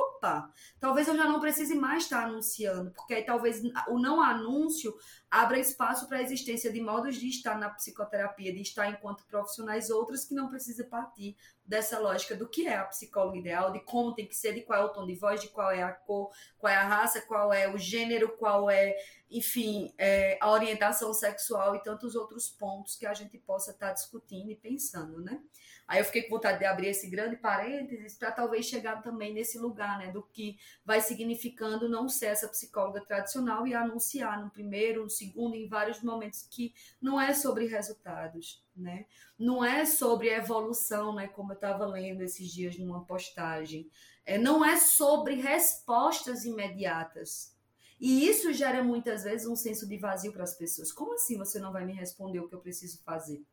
talvez 0.80 1.08
eu 1.08 1.16
já 1.16 1.24
não 1.24 1.40
precise 1.40 1.74
mais 1.74 2.04
estar 2.04 2.24
anunciando, 2.24 2.90
porque 2.92 3.14
aí 3.14 3.24
talvez 3.24 3.62
o 3.88 3.98
não 3.98 4.20
anúncio 4.20 4.94
abra 5.30 5.58
espaço 5.58 6.08
para 6.08 6.18
a 6.18 6.22
existência 6.22 6.72
de 6.72 6.80
modos 6.80 7.16
de 7.16 7.28
estar 7.28 7.58
na 7.58 7.68
psicoterapia, 7.68 8.52
de 8.52 8.62
estar 8.62 8.88
enquanto 8.88 9.26
profissionais 9.26 9.90
outros 9.90 10.24
que 10.24 10.34
não 10.34 10.48
precisa 10.48 10.84
partir 10.84 11.36
dessa 11.68 11.98
lógica 11.98 12.34
do 12.34 12.48
que 12.48 12.66
é 12.66 12.76
a 12.76 12.84
psicóloga 12.84 13.36
ideal, 13.36 13.70
de 13.70 13.80
como 13.80 14.14
tem 14.14 14.26
que 14.26 14.34
ser, 14.34 14.54
de 14.54 14.62
qual 14.62 14.80
é 14.80 14.84
o 14.86 14.88
tom 14.88 15.04
de 15.04 15.14
voz, 15.14 15.40
de 15.40 15.48
qual 15.48 15.70
é 15.70 15.82
a 15.82 15.92
cor, 15.92 16.30
qual 16.56 16.72
é 16.72 16.76
a 16.76 16.86
raça, 16.86 17.20
qual 17.20 17.52
é 17.52 17.68
o 17.68 17.76
gênero, 17.76 18.36
qual 18.38 18.70
é, 18.70 18.96
enfim, 19.30 19.92
é, 19.98 20.38
a 20.40 20.50
orientação 20.50 21.12
sexual 21.12 21.76
e 21.76 21.82
tantos 21.82 22.14
outros 22.14 22.48
pontos 22.48 22.96
que 22.96 23.04
a 23.04 23.12
gente 23.12 23.36
possa 23.36 23.72
estar 23.72 23.92
discutindo 23.92 24.50
e 24.50 24.56
pensando, 24.56 25.20
né? 25.20 25.42
Aí 25.86 26.00
eu 26.00 26.04
fiquei 26.04 26.22
com 26.22 26.36
vontade 26.36 26.58
de 26.58 26.64
abrir 26.64 26.88
esse 26.88 27.08
grande 27.08 27.36
parênteses 27.36 28.14
para 28.14 28.30
talvez 28.30 28.66
chegar 28.66 29.02
também 29.02 29.32
nesse 29.32 29.58
lugar, 29.58 29.98
né, 29.98 30.07
do 30.08 30.22
que 30.22 30.58
vai 30.84 31.00
significando 31.00 31.88
não 31.88 32.08
ser 32.08 32.26
essa 32.26 32.48
psicóloga 32.48 33.00
tradicional 33.00 33.66
e 33.66 33.74
anunciar 33.74 34.42
no 34.42 34.50
primeiro, 34.50 35.04
no 35.04 35.10
segundo, 35.10 35.54
em 35.54 35.68
vários 35.68 36.02
momentos 36.02 36.46
que 36.50 36.74
não 37.00 37.20
é 37.20 37.32
sobre 37.34 37.66
resultados, 37.66 38.64
né? 38.76 39.06
Não 39.38 39.64
é 39.64 39.84
sobre 39.84 40.28
evolução, 40.28 41.14
né, 41.14 41.28
como 41.28 41.52
eu 41.52 41.56
estava 41.56 41.86
lendo 41.86 42.22
esses 42.22 42.48
dias 42.48 42.78
numa 42.78 43.04
postagem. 43.04 43.90
É, 44.24 44.36
não 44.36 44.64
é 44.64 44.76
sobre 44.76 45.34
respostas 45.34 46.44
imediatas. 46.44 47.56
E 48.00 48.28
isso 48.28 48.52
gera 48.52 48.82
muitas 48.82 49.24
vezes 49.24 49.46
um 49.46 49.56
senso 49.56 49.86
de 49.86 49.96
vazio 49.96 50.32
para 50.32 50.44
as 50.44 50.54
pessoas. 50.54 50.92
Como 50.92 51.14
assim 51.14 51.36
você 51.36 51.58
não 51.58 51.72
vai 51.72 51.84
me 51.84 51.92
responder 51.92 52.40
o 52.40 52.48
que 52.48 52.54
eu 52.54 52.60
preciso 52.60 53.02
fazer? 53.02 53.44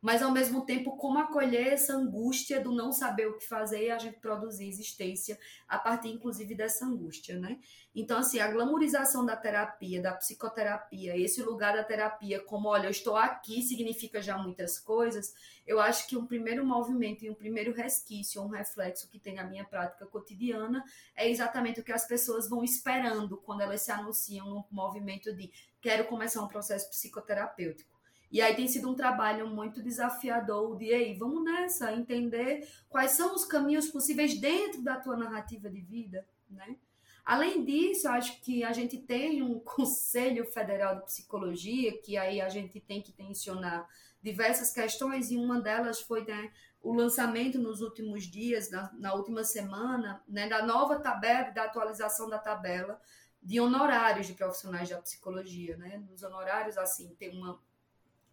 Mas 0.00 0.22
ao 0.22 0.30
mesmo 0.30 0.64
tempo 0.64 0.96
como 0.96 1.18
acolher 1.18 1.72
essa 1.72 1.94
angústia 1.94 2.60
do 2.60 2.72
não 2.72 2.92
saber 2.92 3.26
o 3.26 3.36
que 3.36 3.46
fazer 3.46 3.86
e 3.86 3.90
a 3.90 3.98
gente 3.98 4.20
produzir 4.20 4.68
existência 4.68 5.38
a 5.66 5.78
partir 5.78 6.08
inclusive 6.08 6.54
dessa 6.54 6.86
angústia, 6.86 7.38
né? 7.38 7.58
Então 7.94 8.18
assim, 8.18 8.38
a 8.38 8.50
glamorização 8.50 9.26
da 9.26 9.36
terapia, 9.36 10.00
da 10.00 10.12
psicoterapia, 10.12 11.16
esse 11.16 11.42
lugar 11.42 11.74
da 11.74 11.82
terapia 11.82 12.40
como, 12.44 12.68
olha, 12.68 12.86
eu 12.86 12.90
estou 12.90 13.16
aqui 13.16 13.60
significa 13.62 14.22
já 14.22 14.38
muitas 14.38 14.78
coisas. 14.78 15.34
Eu 15.66 15.80
acho 15.80 16.06
que 16.06 16.16
um 16.16 16.26
primeiro 16.26 16.64
movimento 16.64 17.24
e 17.24 17.30
um 17.30 17.34
primeiro 17.34 17.72
resquício, 17.72 18.40
um 18.42 18.48
reflexo 18.48 19.10
que 19.10 19.18
tem 19.18 19.34
na 19.34 19.44
minha 19.44 19.64
prática 19.64 20.06
cotidiana 20.06 20.84
é 21.14 21.28
exatamente 21.28 21.80
o 21.80 21.84
que 21.84 21.92
as 21.92 22.06
pessoas 22.06 22.48
vão 22.48 22.62
esperando 22.62 23.36
quando 23.38 23.62
elas 23.62 23.82
se 23.82 23.90
anunciam 23.90 24.48
num 24.48 24.64
movimento 24.70 25.34
de 25.34 25.50
quero 25.80 26.04
começar 26.04 26.42
um 26.42 26.48
processo 26.48 26.88
psicoterapêutico 26.88 27.97
e 28.30 28.40
aí 28.40 28.54
tem 28.54 28.68
sido 28.68 28.90
um 28.90 28.94
trabalho 28.94 29.48
muito 29.48 29.82
desafiador 29.82 30.76
de 30.76 30.92
aí, 30.92 31.14
vamos 31.14 31.44
nessa, 31.44 31.92
entender 31.92 32.68
quais 32.88 33.12
são 33.12 33.34
os 33.34 33.44
caminhos 33.44 33.88
possíveis 33.88 34.38
dentro 34.38 34.82
da 34.82 34.96
tua 34.96 35.16
narrativa 35.16 35.70
de 35.70 35.80
vida, 35.80 36.26
né? 36.50 36.76
Além 37.24 37.62
disso, 37.62 38.08
acho 38.08 38.40
que 38.40 38.64
a 38.64 38.72
gente 38.72 38.96
tem 38.96 39.42
um 39.42 39.60
Conselho 39.60 40.46
Federal 40.46 40.96
de 40.96 41.04
Psicologia, 41.04 42.00
que 42.00 42.16
aí 42.16 42.40
a 42.40 42.48
gente 42.48 42.80
tem 42.80 43.02
que 43.02 43.12
tensionar 43.12 43.86
diversas 44.22 44.72
questões, 44.72 45.30
e 45.30 45.36
uma 45.36 45.60
delas 45.60 46.00
foi 46.00 46.24
né, 46.24 46.50
o 46.82 46.92
lançamento 46.92 47.58
nos 47.58 47.82
últimos 47.82 48.24
dias, 48.24 48.70
na, 48.70 48.90
na 48.94 49.14
última 49.14 49.44
semana, 49.44 50.22
né, 50.26 50.48
da 50.48 50.64
nova 50.64 50.98
tabela, 50.98 51.50
da 51.50 51.64
atualização 51.64 52.28
da 52.28 52.38
tabela 52.38 53.00
de 53.42 53.60
honorários 53.60 54.26
de 54.26 54.34
profissionais 54.34 54.88
da 54.88 54.98
psicologia. 54.98 55.76
Né? 55.76 56.02
Nos 56.10 56.22
honorários, 56.22 56.76
assim, 56.76 57.14
tem 57.18 57.36
uma 57.36 57.60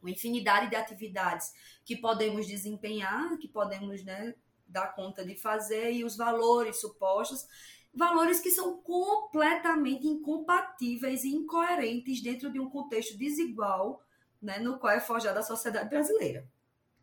uma 0.05 0.11
infinidade 0.11 0.69
de 0.69 0.75
atividades 0.75 1.51
que 1.83 1.97
podemos 1.97 2.45
desempenhar, 2.45 3.37
que 3.37 3.47
podemos 3.47 4.03
né, 4.03 4.35
dar 4.67 4.93
conta 4.95 5.25
de 5.25 5.35
fazer, 5.35 5.91
e 5.91 6.05
os 6.05 6.15
valores 6.15 6.79
supostos, 6.79 7.45
valores 7.93 8.39
que 8.39 8.51
são 8.51 8.77
completamente 8.81 10.05
incompatíveis 10.05 11.23
e 11.23 11.29
incoerentes 11.29 12.21
dentro 12.21 12.51
de 12.51 12.59
um 12.59 12.69
contexto 12.69 13.17
desigual 13.17 14.03
né, 14.41 14.59
no 14.59 14.77
qual 14.77 14.93
é 14.93 14.99
forjada 14.99 15.39
a 15.39 15.43
sociedade 15.43 15.89
brasileira. 15.89 16.47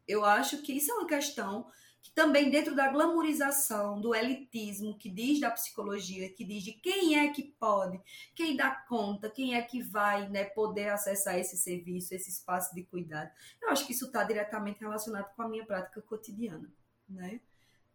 Eu 0.06 0.24
acho 0.24 0.62
que 0.62 0.72
isso 0.72 0.92
é 0.92 0.94
uma 0.94 1.06
questão 1.06 1.66
que 2.02 2.10
também 2.10 2.50
dentro 2.50 2.74
da 2.74 2.88
glamorização, 2.88 4.00
do 4.00 4.14
elitismo, 4.14 4.98
que 4.98 5.08
diz 5.08 5.40
da 5.40 5.50
psicologia, 5.50 6.28
que 6.28 6.44
diz 6.44 6.64
de 6.64 6.72
quem 6.72 7.18
é 7.18 7.32
que 7.32 7.42
pode, 7.42 8.00
quem 8.34 8.56
dá 8.56 8.70
conta, 8.70 9.30
quem 9.30 9.54
é 9.54 9.62
que 9.62 9.80
vai 9.80 10.28
né, 10.28 10.44
poder 10.44 10.88
acessar 10.88 11.38
esse 11.38 11.56
serviço, 11.56 12.12
esse 12.12 12.28
espaço 12.28 12.74
de 12.74 12.82
cuidado. 12.82 13.30
Eu 13.62 13.70
acho 13.70 13.86
que 13.86 13.92
isso 13.92 14.06
está 14.06 14.24
diretamente 14.24 14.80
relacionado 14.80 15.32
com 15.36 15.42
a 15.42 15.48
minha 15.48 15.64
prática 15.64 16.02
cotidiana. 16.02 16.68
Né? 17.08 17.40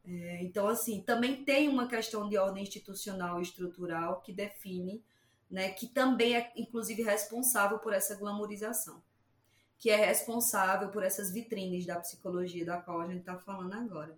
É, 0.05 0.41
então, 0.41 0.67
assim, 0.67 1.01
também 1.01 1.43
tem 1.43 1.67
uma 1.67 1.87
questão 1.87 2.29
de 2.29 2.37
ordem 2.37 2.63
institucional 2.63 3.39
e 3.39 3.43
estrutural 3.43 4.21
que 4.21 4.31
define, 4.31 5.03
né, 5.51 5.69
que 5.71 5.85
também 5.87 6.35
é, 6.35 6.53
inclusive, 6.55 7.03
responsável 7.03 7.77
por 7.79 7.93
essa 7.93 8.15
glamorização 8.15 9.01
que 9.77 9.89
é 9.89 9.95
responsável 9.95 10.89
por 10.89 11.03
essas 11.03 11.31
vitrines 11.31 11.85
da 11.85 11.99
psicologia 11.99 12.65
da 12.65 12.81
qual 12.81 13.01
a 13.01 13.07
gente 13.07 13.19
está 13.19 13.37
falando 13.37 13.73
agora. 13.73 14.17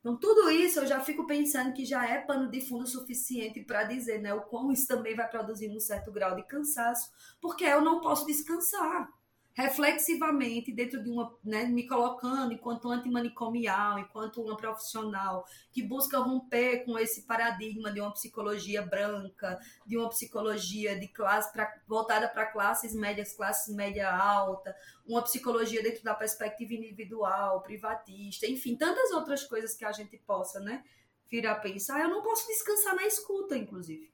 Então, 0.00 0.18
tudo 0.18 0.50
isso 0.50 0.80
eu 0.80 0.86
já 0.86 1.00
fico 1.00 1.26
pensando 1.26 1.72
que 1.72 1.84
já 1.84 2.06
é 2.06 2.20
pano 2.20 2.50
de 2.50 2.60
fundo 2.60 2.86
suficiente 2.86 3.62
para 3.62 3.84
dizer 3.84 4.20
né, 4.20 4.34
o 4.34 4.42
quão 4.42 4.70
isso 4.70 4.86
também 4.86 5.14
vai 5.16 5.28
produzir 5.28 5.70
um 5.70 5.80
certo 5.80 6.12
grau 6.12 6.36
de 6.36 6.42
cansaço, 6.42 7.10
porque 7.40 7.64
eu 7.64 7.80
não 7.80 8.00
posso 8.00 8.26
descansar 8.26 9.08
reflexivamente 9.54 10.72
dentro 10.72 11.00
de 11.00 11.08
uma, 11.08 11.38
né, 11.44 11.64
me 11.64 11.86
colocando 11.86 12.52
enquanto 12.52 12.90
antimanicomial, 12.90 14.00
enquanto 14.00 14.42
uma 14.42 14.56
profissional 14.56 15.46
que 15.70 15.80
busca 15.80 16.18
romper 16.18 16.84
com 16.84 16.98
esse 16.98 17.22
paradigma 17.22 17.92
de 17.92 18.00
uma 18.00 18.12
psicologia 18.12 18.82
branca, 18.82 19.56
de 19.86 19.96
uma 19.96 20.08
psicologia 20.08 20.98
de 20.98 21.06
classe 21.06 21.52
pra, 21.52 21.72
voltada 21.86 22.28
para 22.28 22.46
classes 22.46 22.94
médias, 22.94 23.32
classes 23.32 23.72
média 23.72 24.12
alta, 24.12 24.74
uma 25.06 25.22
psicologia 25.22 25.82
dentro 25.82 26.02
da 26.02 26.14
perspectiva 26.14 26.74
individual, 26.74 27.62
privatista, 27.62 28.48
enfim, 28.48 28.76
tantas 28.76 29.12
outras 29.12 29.44
coisas 29.44 29.76
que 29.76 29.84
a 29.84 29.92
gente 29.92 30.18
possa, 30.18 30.58
né, 30.58 30.82
vir 31.30 31.46
a 31.46 31.54
pensar. 31.54 32.00
Eu 32.00 32.08
não 32.08 32.22
posso 32.22 32.46
descansar 32.48 32.96
na 32.96 33.06
escuta, 33.06 33.56
inclusive. 33.56 34.12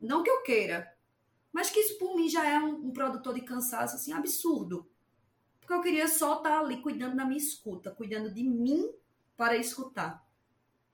Não 0.00 0.22
que 0.22 0.30
eu 0.30 0.42
queira, 0.42 0.91
mas 1.52 1.70
que 1.70 1.80
isso 1.80 1.98
por 1.98 2.16
mim 2.16 2.28
já 2.28 2.48
é 2.48 2.58
um, 2.58 2.86
um 2.86 2.92
produtor 2.92 3.34
de 3.34 3.42
cansaço 3.42 3.96
assim 3.96 4.12
absurdo. 4.12 4.88
Porque 5.60 5.74
eu 5.74 5.82
queria 5.82 6.08
só 6.08 6.38
estar 6.38 6.50
tá 6.50 6.60
ali 6.60 6.80
cuidando 6.80 7.16
da 7.16 7.24
minha 7.24 7.38
escuta, 7.38 7.90
cuidando 7.90 8.32
de 8.32 8.42
mim 8.42 8.90
para 9.36 9.56
escutar 9.56 10.26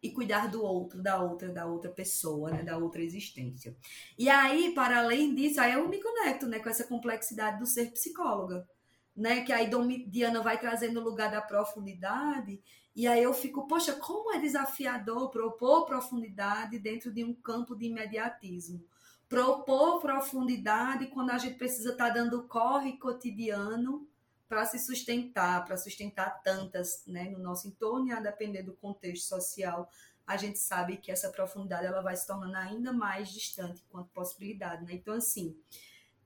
e 0.02 0.10
cuidar 0.10 0.48
do 0.48 0.62
outro, 0.62 1.02
da 1.02 1.20
outra, 1.20 1.48
da 1.48 1.66
outra 1.66 1.90
pessoa, 1.90 2.50
né, 2.50 2.62
da 2.62 2.76
outra 2.76 3.02
existência. 3.02 3.76
E 4.16 4.28
aí, 4.28 4.72
para 4.72 4.98
além 4.98 5.34
disso, 5.34 5.60
aí 5.60 5.72
eu 5.72 5.88
me 5.88 6.00
conecto, 6.00 6.46
né, 6.46 6.60
com 6.60 6.68
essa 6.68 6.84
complexidade 6.84 7.58
do 7.58 7.66
ser 7.66 7.90
psicóloga, 7.90 8.68
né, 9.16 9.42
que 9.42 9.52
aí 9.52 9.68
Diana 10.06 10.40
vai 10.40 10.58
trazendo 10.58 11.00
o 11.00 11.04
lugar 11.04 11.30
da 11.30 11.40
profundidade, 11.40 12.60
e 12.94 13.06
aí 13.08 13.22
eu 13.22 13.34
fico, 13.34 13.66
poxa, 13.66 13.94
como 13.94 14.32
é 14.32 14.38
desafiador 14.38 15.30
propor 15.30 15.84
profundidade 15.84 16.78
dentro 16.78 17.12
de 17.12 17.24
um 17.24 17.34
campo 17.34 17.74
de 17.74 17.86
imediatismo 17.86 18.84
propor 19.29 20.01
profundidade 20.01 21.07
quando 21.09 21.31
a 21.31 21.39
gente 21.39 21.57
precisa 21.57 21.93
estar 21.93 22.09
tá 22.09 22.14
dando 22.14 22.45
corre 22.45 22.97
cotidiano 22.97 24.09
para 24.49 24.64
se 24.64 24.79
sustentar, 24.79 25.64
para 25.64 25.76
sustentar 25.76 26.43
tantas 26.43 27.03
né, 27.07 27.29
no 27.29 27.39
nosso 27.39 27.68
entorno 27.68 28.09
e 28.09 28.12
a 28.12 28.20
depender 28.20 28.62
do 28.62 28.72
contexto 28.72 29.29
social, 29.29 29.91
a 30.26 30.37
gente 30.37 30.59
sabe 30.59 30.97
que 30.97 31.12
essa 31.12 31.29
profundidade 31.29 31.87
ela 31.87 32.01
vai 32.01 32.16
se 32.16 32.26
tornando 32.26 32.57
ainda 32.57 32.93
mais 32.93 33.31
distante 33.31 33.85
quanto 33.91 34.11
possibilidade. 34.11 34.85
Né? 34.85 34.95
Então, 34.95 35.14
assim, 35.14 35.55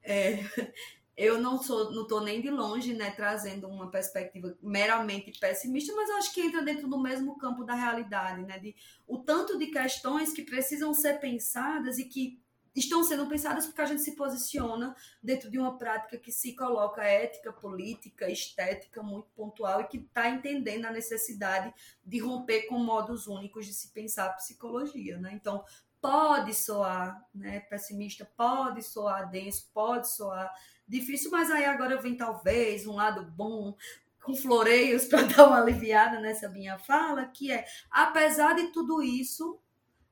é, 0.03 0.39
eu 1.17 1.41
não 1.41 1.61
sou, 1.61 1.93
não 1.93 2.07
tô 2.07 2.21
nem 2.21 2.41
de 2.41 2.51
longe, 2.51 2.95
né, 2.95 3.11
trazendo 3.11 3.69
uma 3.69 3.91
perspectiva 3.91 4.57
meramente 4.63 5.39
pessimista, 5.39 5.93
mas 5.95 6.11
acho 6.11 6.33
que 6.33 6.41
entra 6.41 6.63
dentro 6.63 6.89
do 6.89 7.01
mesmo 7.01 7.37
campo 7.39 7.65
da 7.65 7.75
realidade, 7.75 8.43
né, 8.43 8.59
de 8.59 8.75
o 9.07 9.19
tanto 9.19 9.59
de 9.59 9.67
questões 9.67 10.33
que 10.33 10.43
precisam 10.43 10.95
ser 10.95 11.19
pensadas 11.19 11.99
e 11.99 12.05
que 12.05 12.41
estão 12.75 13.05
sendo 13.05 13.27
pensadas 13.27 13.67
porque 13.67 13.81
a 13.83 13.87
gente 13.87 14.03
se 14.03 14.17
posiciona 14.17 14.97
dentro 15.23 15.51
de 15.51 15.59
uma 15.59 15.77
prática 15.77 16.19
que 16.19 16.33
se 16.33 16.55
coloca 16.55 17.05
ética, 17.05 17.53
política, 17.53 18.31
estética 18.31 19.03
muito 19.03 19.29
pontual 19.35 19.83
e 19.83 19.89
que 19.89 19.99
está 19.99 20.29
entendendo 20.29 20.87
a 20.87 20.91
necessidade 20.91 21.73
de 22.05 22.19
romper 22.19 22.63
com 22.63 22.79
modos 22.79 23.27
únicos 23.27 23.67
de 23.67 23.75
se 23.75 23.89
pensar 23.89 24.27
a 24.27 24.33
psicologia, 24.33 25.19
né? 25.19 25.33
Então, 25.35 25.65
pode 26.01 26.53
soar 26.55 27.25
né, 27.33 27.61
pessimista, 27.61 28.29
pode 28.37 28.83
soar 28.83 29.31
denso, 29.31 29.71
pode 29.73 30.11
soar 30.11 30.53
difícil, 30.87 31.31
mas 31.31 31.51
aí 31.51 31.65
agora 31.65 32.01
vem 32.01 32.17
talvez 32.17 32.87
um 32.87 32.95
lado 32.95 33.25
bom, 33.31 33.77
com 34.23 34.35
floreios 34.35 35.05
para 35.07 35.23
dar 35.23 35.47
uma 35.47 35.61
aliviada 35.61 36.21
nessa 36.21 36.49
minha 36.49 36.79
fala, 36.79 37.27
que 37.27 37.53
é, 37.53 37.65
apesar 37.91 38.55
de 38.55 38.69
tudo 38.69 39.03
isso, 39.03 39.61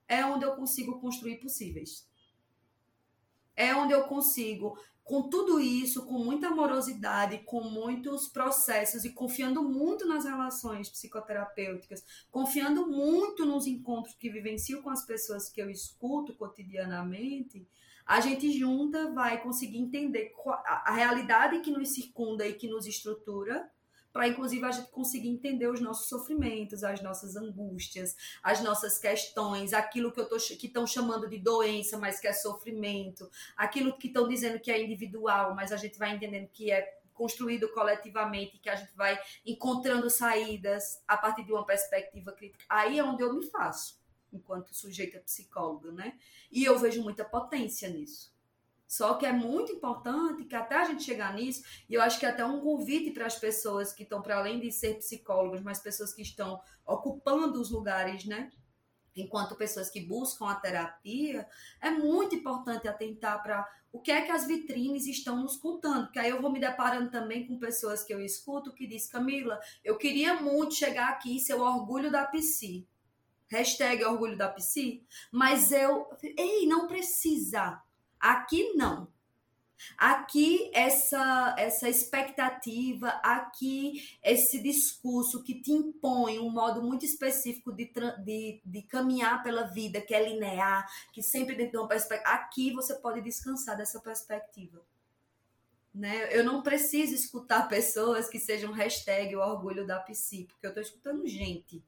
é 0.07 0.25
onde 0.25 0.45
eu 0.45 0.55
consigo 0.55 1.01
construir 1.01 1.37
possíveis. 1.37 2.10
É 3.61 3.75
onde 3.75 3.93
eu 3.93 4.05
consigo, 4.05 4.79
com 5.05 5.29
tudo 5.29 5.61
isso, 5.61 6.07
com 6.07 6.15
muita 6.15 6.47
amorosidade, 6.47 7.41
com 7.45 7.63
muitos 7.63 8.27
processos 8.27 9.05
e 9.05 9.13
confiando 9.13 9.63
muito 9.63 10.09
nas 10.09 10.25
relações 10.25 10.89
psicoterapêuticas, 10.89 12.03
confiando 12.31 12.87
muito 12.87 13.45
nos 13.45 13.67
encontros 13.67 14.15
que 14.15 14.31
vivencio 14.31 14.83
com 14.83 14.89
as 14.89 15.05
pessoas 15.05 15.51
que 15.51 15.61
eu 15.61 15.69
escuto 15.69 16.35
cotidianamente, 16.35 17.69
a 18.07 18.19
gente 18.21 18.51
junta 18.59 19.13
vai 19.13 19.43
conseguir 19.43 19.77
entender 19.77 20.33
a 20.65 20.95
realidade 20.95 21.61
que 21.61 21.71
nos 21.71 21.91
circunda 21.91 22.49
e 22.49 22.55
que 22.55 22.67
nos 22.67 22.87
estrutura, 22.87 23.71
para 24.13 24.29
inclusive 24.29 24.65
a 24.65 24.71
gente 24.71 24.91
conseguir 24.91 25.29
entender 25.29 25.69
os 25.69 25.81
nossos 25.81 26.09
sofrimentos, 26.09 26.83
as 26.83 27.03
nossas 27.03 27.37
angústias, 27.37 28.17
as 28.43 28.63
nossas 28.63 28.99
questões, 28.99 29.73
aquilo 29.73 30.13
que 30.13 30.21
eu 30.21 30.29
tô 30.29 30.37
que 30.37 30.67
estão 30.67 30.87
chamando 30.87 31.29
de 31.29 31.39
doença, 31.39 31.99
mas 31.99 32.19
que 32.19 32.27
é 32.27 32.33
sofrimento, 32.33 33.31
aquilo 33.57 33.97
que 33.97 34.09
estão 34.09 34.29
dizendo 34.29 34.59
que 34.59 34.71
é 34.71 34.83
individual, 34.83 35.55
mas 35.55 35.73
a 35.73 35.77
gente 35.77 35.99
vai 35.99 36.15
entendendo 36.15 36.49
que 36.49 36.71
é 36.71 37.01
construído 37.13 37.69
coletivamente, 37.73 38.59
que 38.59 38.71
a 38.71 38.75
gente 38.75 38.95
vai 38.97 39.21
encontrando 39.45 40.09
saídas 40.09 41.03
a 41.07 41.19
partir 41.19 41.45
de 41.45 41.53
uma 41.53 41.67
perspectiva 41.67 42.33
crítica. 42.33 42.65
Aí 42.69 42.99
é 42.99 43.05
onde 43.05 43.23
eu 43.23 43.35
me 43.35 43.45
faço 43.45 44.01
enquanto 44.33 44.75
sujeita 44.75 45.19
psicóloga, 45.21 45.93
né? 45.93 46.19
E 46.51 46.65
eu 46.65 46.79
vejo 46.79 47.03
muita 47.03 47.25
potência 47.25 47.89
nisso. 47.89 48.33
Só 48.91 49.15
que 49.15 49.25
é 49.25 49.31
muito 49.31 49.71
importante 49.71 50.45
que 50.45 50.55
até 50.57 50.75
a 50.75 50.85
gente 50.85 51.05
chegar 51.05 51.33
nisso, 51.33 51.63
e 51.89 51.95
eu 51.95 52.03
acho 52.03 52.19
que 52.19 52.27
é 52.27 52.29
até 52.29 52.45
um 52.45 52.61
convite 52.61 53.13
para 53.13 53.25
as 53.25 53.39
pessoas 53.39 53.93
que 53.93 54.03
estão 54.03 54.21
para 54.21 54.37
além 54.37 54.59
de 54.59 54.73
ser 54.73 54.97
psicólogos, 54.97 55.63
mas 55.63 55.79
pessoas 55.79 56.13
que 56.13 56.23
estão 56.23 56.61
ocupando 56.85 57.61
os 57.61 57.71
lugares, 57.71 58.25
né? 58.25 58.51
Enquanto 59.15 59.55
pessoas 59.55 59.89
que 59.89 60.01
buscam 60.01 60.49
a 60.49 60.57
terapia, 60.57 61.47
é 61.81 61.89
muito 61.89 62.35
importante 62.35 62.89
atentar 62.89 63.41
para 63.45 63.65
o 63.93 64.01
que 64.01 64.11
é 64.11 64.23
que 64.23 64.33
as 64.33 64.45
vitrines 64.45 65.07
estão 65.07 65.37
nos 65.41 65.57
contando. 65.57 66.07
Porque 66.07 66.19
aí 66.19 66.31
eu 66.31 66.43
vou 66.43 66.51
me 66.51 66.59
deparando 66.59 67.13
também 67.13 67.47
com 67.47 67.61
pessoas 67.61 68.03
que 68.03 68.13
eu 68.13 68.21
escuto 68.21 68.75
que 68.75 68.89
diz 68.89 69.07
Camila, 69.09 69.61
eu 69.85 69.97
queria 69.97 70.43
muito 70.43 70.75
chegar 70.75 71.11
aqui 71.11 71.37
e 71.37 71.41
ser 71.41 71.55
o 71.55 71.63
orgulho 71.63 72.11
da 72.11 72.27
psi 72.27 72.89
hashtag 73.53 74.05
orgulho 74.05 74.37
da 74.37 74.49
psi, 74.49 75.05
mas 75.33 75.73
eu, 75.73 76.07
ei, 76.23 76.69
não 76.69 76.87
precisa. 76.87 77.83
Aqui 78.21 78.75
não. 78.75 79.09
Aqui 79.97 80.71
essa 80.75 81.55
essa 81.59 81.89
expectativa, 81.89 83.09
aqui 83.23 84.19
esse 84.23 84.63
discurso 84.63 85.43
que 85.43 85.55
te 85.61 85.73
impõe 85.73 86.39
um 86.39 86.51
modo 86.51 86.83
muito 86.83 87.05
específico 87.05 87.73
de, 87.73 87.91
de, 88.23 88.61
de 88.65 88.83
caminhar 88.83 89.43
pela 89.43 89.65
vida, 89.65 90.01
que 90.01 90.15
é 90.15 90.29
linear, 90.29 90.87
que 91.13 91.23
sempre 91.23 91.55
dentro 91.57 91.73
de 91.73 91.79
uma 91.79 91.89
perspectiva. 91.89 92.31
Aqui 92.31 92.73
você 92.73 92.95
pode 92.95 93.23
descansar 93.23 93.77
dessa 93.77 94.01
perspectiva. 94.01 94.83
Né? 95.95 96.29
Eu 96.37 96.45
não 96.45 96.63
preciso 96.63 97.15
escutar 97.15 97.67
pessoas 97.69 98.29
que 98.29 98.39
sejam 98.39 98.73
hashtag 98.73 99.35
o 99.35 99.41
orgulho 99.41 99.87
da 99.87 99.99
psi, 100.01 100.45
porque 100.45 100.67
eu 100.67 100.71
estou 100.71 100.83
escutando 100.83 101.27
gente 101.27 101.83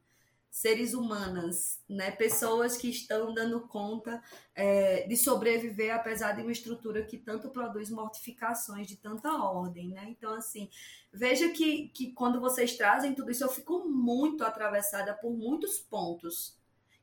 seres 0.52 0.92
humanas, 0.92 1.80
né? 1.88 2.10
Pessoas 2.10 2.76
que 2.76 2.90
estão 2.90 3.32
dando 3.32 3.66
conta 3.66 4.22
é, 4.54 5.06
de 5.08 5.16
sobreviver 5.16 5.94
apesar 5.94 6.32
de 6.32 6.42
uma 6.42 6.52
estrutura 6.52 7.02
que 7.02 7.16
tanto 7.16 7.48
produz 7.48 7.88
mortificações 7.88 8.86
de 8.86 8.96
tanta 8.98 9.32
ordem, 9.34 9.88
né? 9.88 10.04
Então, 10.10 10.34
assim, 10.34 10.68
veja 11.10 11.48
que, 11.48 11.88
que 11.88 12.12
quando 12.12 12.38
vocês 12.38 12.76
trazem 12.76 13.14
tudo 13.14 13.30
isso, 13.30 13.42
eu 13.42 13.48
fico 13.48 13.88
muito 13.88 14.44
atravessada 14.44 15.14
por 15.14 15.32
muitos 15.32 15.78
pontos 15.78 16.54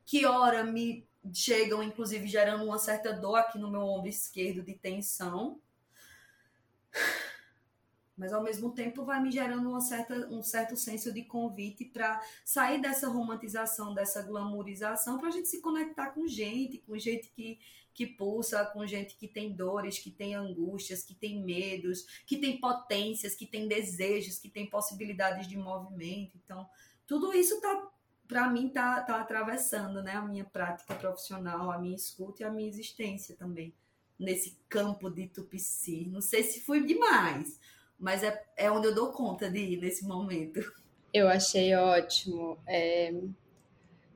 que, 0.05 0.27
ora, 0.27 0.63
me 0.63 1.07
chegam, 1.33 1.81
inclusive, 1.81 2.27
gerando 2.27 2.65
uma 2.65 2.77
certa 2.77 3.11
dor 3.11 3.37
aqui 3.37 3.57
no 3.57 3.71
meu 3.71 3.81
ombro 3.81 4.09
esquerdo 4.09 4.61
de 4.61 4.75
tensão 4.75 5.59
mas 8.19 8.33
ao 8.33 8.43
mesmo 8.43 8.71
tempo 8.71 9.05
vai 9.05 9.21
me 9.21 9.31
gerando 9.31 9.69
uma 9.69 9.79
certa, 9.79 10.13
um 10.27 10.43
certo 10.43 10.75
senso 10.75 11.11
de 11.13 11.23
convite 11.23 11.85
para 11.85 12.21
sair 12.43 12.81
dessa 12.81 13.07
romantização, 13.07 13.93
dessa 13.93 14.21
glamourização, 14.21 15.17
para 15.17 15.29
a 15.29 15.31
gente 15.31 15.47
se 15.47 15.61
conectar 15.61 16.07
com 16.11 16.27
gente, 16.27 16.79
com 16.79 16.97
gente 16.97 17.29
que, 17.29 17.57
que 17.93 18.05
pulsa, 18.05 18.65
com 18.65 18.85
gente 18.85 19.15
que 19.15 19.25
tem 19.25 19.53
dores, 19.53 19.99
que 19.99 20.11
tem 20.11 20.35
angústias, 20.35 21.01
que 21.01 21.15
tem 21.15 21.41
medos, 21.41 22.05
que 22.25 22.37
tem 22.37 22.59
potências, 22.59 23.35
que 23.35 23.47
tem 23.47 23.69
desejos, 23.69 24.37
que 24.37 24.49
tem 24.49 24.69
possibilidades 24.69 25.47
de 25.47 25.57
movimento. 25.57 26.37
Então, 26.43 26.69
tudo 27.07 27.33
isso 27.33 27.61
tá 27.61 27.89
para 28.27 28.47
mim 28.47 28.69
tá, 28.69 29.01
tá 29.01 29.19
atravessando, 29.19 30.03
né, 30.03 30.11
a 30.11 30.21
minha 30.21 30.45
prática 30.45 30.93
profissional, 30.93 31.71
a 31.71 31.79
minha 31.79 31.95
escuta 31.95 32.43
e 32.43 32.45
a 32.45 32.51
minha 32.51 32.69
existência 32.69 33.35
também 33.35 33.73
nesse 34.19 34.59
campo 34.67 35.09
de 35.09 35.27
Tupici. 35.27 36.05
Não 36.11 36.21
sei 36.21 36.43
se 36.43 36.59
fui 36.61 36.85
demais, 36.85 37.59
mas 37.99 38.23
é, 38.23 38.41
é 38.55 38.71
onde 38.71 38.87
eu 38.87 38.95
dou 38.95 39.11
conta 39.11 39.49
de 39.49 39.59
ir 39.59 39.77
nesse 39.77 40.07
momento. 40.07 40.59
Eu 41.13 41.27
achei 41.27 41.75
ótimo, 41.75 42.57
é... 42.67 43.13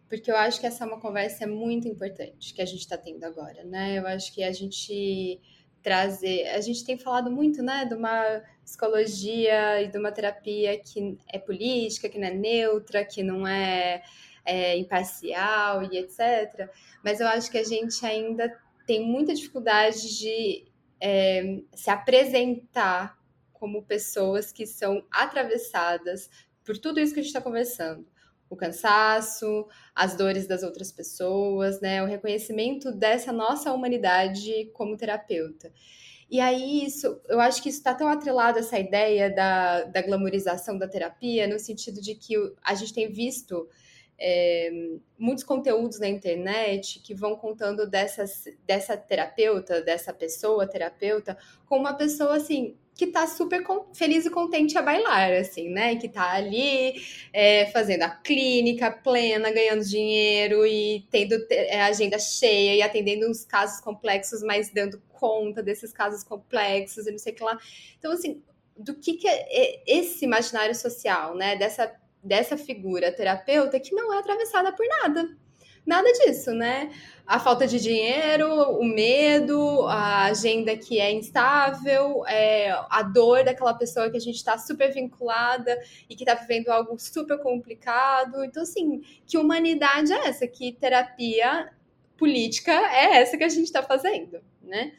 porque 0.07 0.31
eu 0.31 0.37
acho 0.37 0.59
que 0.59 0.67
essa 0.67 0.83
é 0.83 0.87
uma 0.87 0.99
conversa 0.99 1.45
muito 1.45 1.87
importante 1.87 2.53
que 2.53 2.61
a 2.61 2.65
gente 2.65 2.79
está 2.79 2.97
tendo 2.97 3.23
agora, 3.23 3.63
né? 3.63 3.97
Eu 3.97 4.07
acho 4.07 4.33
que 4.33 4.43
a 4.43 4.51
gente 4.51 5.41
trazer, 5.83 6.47
a 6.47 6.61
gente 6.61 6.85
tem 6.85 6.97
falado 6.97 7.29
muito, 7.29 7.61
né, 7.61 7.83
de 7.85 7.93
uma 7.93 8.41
psicologia 8.63 9.81
e 9.81 9.89
de 9.89 9.97
uma 9.97 10.13
terapia 10.13 10.79
que 10.79 11.17
é 11.27 11.37
política, 11.37 12.07
que 12.07 12.17
não 12.17 12.27
é 12.27 12.33
neutra, 12.33 13.03
que 13.03 13.21
não 13.21 13.45
é, 13.45 14.01
é 14.45 14.77
imparcial 14.77 15.83
e 15.83 15.97
etc. 15.97 16.69
Mas 17.03 17.19
eu 17.19 17.27
acho 17.27 17.51
que 17.51 17.57
a 17.57 17.63
gente 17.63 18.03
ainda 18.05 18.57
tem 18.87 19.05
muita 19.05 19.33
dificuldade 19.33 20.17
de 20.17 20.65
é, 21.01 21.59
se 21.73 21.89
apresentar 21.89 23.17
como 23.63 23.81
pessoas 23.81 24.51
que 24.51 24.67
são 24.67 25.05
atravessadas 25.09 26.29
por 26.65 26.77
tudo 26.77 26.99
isso 26.99 27.13
que 27.13 27.21
a 27.21 27.23
gente 27.23 27.29
está 27.29 27.39
conversando. 27.39 28.05
O 28.49 28.57
cansaço, 28.57 29.65
as 29.95 30.17
dores 30.17 30.45
das 30.45 30.63
outras 30.63 30.91
pessoas, 30.91 31.79
né? 31.79 32.03
O 32.03 32.05
reconhecimento 32.05 32.91
dessa 32.91 33.31
nossa 33.31 33.71
humanidade 33.71 34.69
como 34.73 34.97
terapeuta. 34.97 35.71
E 36.29 36.41
aí, 36.41 36.83
isso, 36.85 37.21
eu 37.29 37.39
acho 37.39 37.63
que 37.63 37.69
isso 37.69 37.77
está 37.77 37.95
tão 37.95 38.09
atrelado 38.09 38.57
a 38.57 38.59
essa 38.59 38.77
ideia 38.77 39.33
da, 39.33 39.83
da 39.83 40.01
glamorização 40.01 40.77
da 40.77 40.85
terapia, 40.85 41.47
no 41.47 41.57
sentido 41.57 42.01
de 42.01 42.15
que 42.15 42.35
a 42.61 42.75
gente 42.75 42.93
tem 42.93 43.09
visto 43.09 43.69
é, 44.19 44.69
muitos 45.17 45.45
conteúdos 45.45 46.01
na 46.01 46.09
internet 46.09 46.99
que 46.99 47.15
vão 47.15 47.37
contando 47.37 47.89
dessas, 47.89 48.43
dessa 48.67 48.97
terapeuta, 48.97 49.81
dessa 49.81 50.13
pessoa 50.13 50.67
terapeuta, 50.67 51.37
como 51.65 51.79
uma 51.79 51.93
pessoa 51.93 52.35
assim 52.35 52.77
que 52.95 53.07
tá 53.07 53.25
super 53.25 53.63
feliz 53.93 54.25
e 54.25 54.29
contente 54.29 54.77
a 54.77 54.81
bailar, 54.81 55.31
assim, 55.33 55.69
né? 55.69 55.95
Que 55.95 56.07
tá 56.07 56.31
ali 56.31 57.01
é, 57.31 57.65
fazendo 57.71 58.03
a 58.03 58.09
clínica 58.09 58.91
plena, 58.91 59.51
ganhando 59.51 59.83
dinheiro 59.83 60.65
e 60.65 61.05
tendo 61.09 61.35
é, 61.49 61.81
agenda 61.81 62.19
cheia 62.19 62.75
e 62.75 62.81
atendendo 62.81 63.27
uns 63.27 63.43
casos 63.43 63.81
complexos, 63.81 64.43
mas 64.43 64.71
dando 64.71 65.01
conta 65.11 65.63
desses 65.63 65.91
casos 65.91 66.23
complexos 66.23 67.07
e 67.07 67.11
não 67.11 67.17
sei 67.17 67.33
o 67.33 67.35
que 67.35 67.43
lá. 67.43 67.57
Então, 67.97 68.11
assim, 68.11 68.43
do 68.77 68.93
que, 68.95 69.13
que 69.13 69.27
é 69.27 69.83
esse 69.87 70.25
imaginário 70.25 70.75
social, 70.75 71.35
né? 71.35 71.55
Dessa, 71.55 71.91
dessa 72.23 72.57
figura 72.57 73.11
terapeuta 73.11 73.79
que 73.79 73.95
não 73.95 74.13
é 74.13 74.19
atravessada 74.19 74.71
por 74.71 74.85
nada, 74.87 75.35
Nada 75.85 76.09
disso, 76.13 76.53
né? 76.53 76.91
A 77.27 77.39
falta 77.39 77.67
de 77.67 77.79
dinheiro, 77.79 78.47
o 78.79 78.85
medo, 78.85 79.81
a 79.87 80.25
agenda 80.25 80.77
que 80.77 80.99
é 80.99 81.11
instável, 81.11 82.25
é, 82.25 82.71
a 82.89 83.03
dor 83.03 83.43
daquela 83.43 83.73
pessoa 83.73 84.09
que 84.09 84.15
a 84.15 84.19
gente 84.19 84.35
está 84.35 84.57
super 84.57 84.93
vinculada 84.93 85.77
e 86.09 86.15
que 86.15 86.23
está 86.23 86.35
vivendo 86.35 86.69
algo 86.69 86.97
super 86.97 87.37
complicado. 87.39 88.43
Então, 88.45 88.63
assim, 88.63 89.01
que 89.25 89.37
humanidade 89.37 90.13
é 90.13 90.27
essa? 90.27 90.47
Que 90.47 90.71
terapia 90.71 91.69
política 92.17 92.71
é 92.71 93.17
essa 93.17 93.37
que 93.37 93.43
a 93.43 93.49
gente 93.49 93.65
está 93.65 93.83
fazendo, 93.83 94.41
né? 94.61 94.93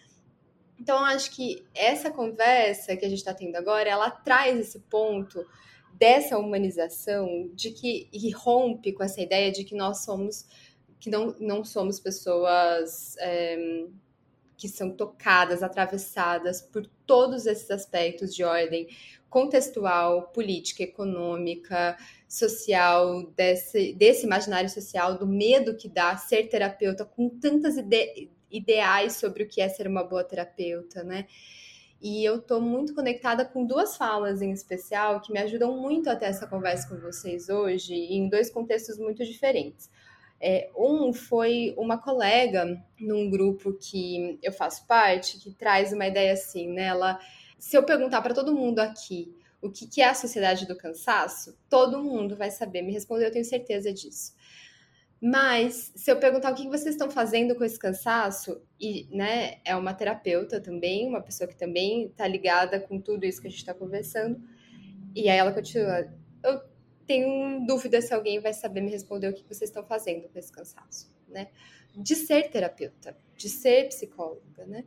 Então, 0.78 1.02
acho 1.02 1.30
que 1.30 1.64
essa 1.74 2.10
conversa 2.10 2.96
que 2.96 3.06
a 3.06 3.08
gente 3.08 3.18
está 3.18 3.32
tendo 3.32 3.56
agora, 3.56 3.88
ela 3.88 4.10
traz 4.10 4.58
esse 4.58 4.80
ponto 4.80 5.46
dessa 5.98 6.38
humanização, 6.38 7.48
de 7.54 7.70
que 7.70 8.08
e 8.12 8.30
rompe 8.30 8.92
com 8.92 9.02
essa 9.02 9.20
ideia 9.20 9.52
de 9.52 9.64
que 9.64 9.74
nós 9.74 10.04
somos, 10.04 10.44
que 11.04 11.10
não, 11.10 11.36
não 11.38 11.62
somos 11.62 12.00
pessoas 12.00 13.14
é, 13.18 13.84
que 14.56 14.66
são 14.66 14.90
tocadas, 14.90 15.62
atravessadas 15.62 16.62
por 16.62 16.86
todos 17.04 17.44
esses 17.44 17.70
aspectos 17.70 18.34
de 18.34 18.42
ordem 18.42 18.88
contextual, 19.28 20.28
política, 20.28 20.82
econômica, 20.82 21.94
social, 22.26 23.22
desse, 23.36 23.92
desse 23.92 24.24
imaginário 24.24 24.70
social, 24.70 25.18
do 25.18 25.26
medo 25.26 25.76
que 25.76 25.90
dá 25.90 26.16
ser 26.16 26.44
terapeuta 26.44 27.04
com 27.04 27.28
tantas 27.28 27.76
ide 27.76 28.30
ideais 28.50 29.16
sobre 29.16 29.42
o 29.42 29.48
que 29.48 29.60
é 29.60 29.68
ser 29.68 29.86
uma 29.86 30.04
boa 30.04 30.24
terapeuta, 30.24 31.04
né? 31.04 31.26
E 32.00 32.24
eu 32.24 32.36
estou 32.36 32.62
muito 32.62 32.94
conectada 32.94 33.44
com 33.44 33.66
duas 33.66 33.94
falas 33.94 34.40
em 34.40 34.52
especial 34.52 35.20
que 35.20 35.32
me 35.32 35.40
ajudam 35.40 35.76
muito 35.76 36.08
a 36.08 36.16
ter 36.16 36.26
essa 36.26 36.46
conversa 36.46 36.88
com 36.88 36.98
vocês 36.98 37.50
hoje, 37.50 37.94
em 37.94 38.26
dois 38.26 38.48
contextos 38.48 38.96
muito 38.96 39.22
diferentes. 39.22 39.90
É, 40.40 40.70
um 40.76 41.12
foi 41.12 41.74
uma 41.78 41.96
colega 41.96 42.82
num 43.00 43.30
grupo 43.30 43.72
que 43.72 44.38
eu 44.42 44.52
faço 44.52 44.86
parte, 44.86 45.38
que 45.38 45.52
traz 45.52 45.92
uma 45.92 46.06
ideia 46.06 46.32
assim, 46.32 46.68
né? 46.68 46.84
Ela, 46.84 47.18
se 47.58 47.76
eu 47.76 47.82
perguntar 47.82 48.20
para 48.20 48.34
todo 48.34 48.54
mundo 48.54 48.80
aqui 48.80 49.34
o 49.62 49.70
que, 49.70 49.86
que 49.86 50.02
é 50.02 50.08
a 50.08 50.14
sociedade 50.14 50.66
do 50.66 50.76
cansaço, 50.76 51.56
todo 51.70 52.02
mundo 52.02 52.36
vai 52.36 52.50
saber 52.50 52.82
me 52.82 52.92
responder, 52.92 53.26
eu 53.26 53.32
tenho 53.32 53.44
certeza 53.44 53.92
disso. 53.92 54.34
Mas 55.26 55.90
se 55.96 56.10
eu 56.10 56.18
perguntar 56.18 56.52
o 56.52 56.54
que 56.54 56.68
vocês 56.68 56.94
estão 56.94 57.10
fazendo 57.10 57.54
com 57.54 57.64
esse 57.64 57.78
cansaço, 57.78 58.60
e 58.78 59.08
né, 59.10 59.54
é 59.64 59.74
uma 59.74 59.94
terapeuta 59.94 60.60
também, 60.60 61.08
uma 61.08 61.22
pessoa 61.22 61.48
que 61.48 61.56
também 61.56 62.08
está 62.08 62.28
ligada 62.28 62.78
com 62.78 63.00
tudo 63.00 63.24
isso 63.24 63.40
que 63.40 63.46
a 63.46 63.50
gente 63.50 63.60
está 63.60 63.72
conversando, 63.72 64.38
e 65.14 65.30
aí 65.30 65.38
ela 65.38 65.50
continua. 65.50 66.12
Eu 66.42 66.60
tenho 67.06 67.64
dúvida 67.66 68.00
se 68.00 68.12
alguém 68.12 68.40
vai 68.40 68.52
saber 68.52 68.80
me 68.80 68.90
responder 68.90 69.28
o 69.28 69.34
que 69.34 69.44
vocês 69.44 69.70
estão 69.70 69.84
fazendo 69.84 70.28
com 70.28 70.38
esse 70.38 70.52
cansaço, 70.52 71.14
né? 71.28 71.48
De 71.94 72.14
ser 72.14 72.50
terapeuta, 72.50 73.16
de 73.36 73.48
ser 73.48 73.88
psicóloga, 73.88 74.66
né? 74.66 74.84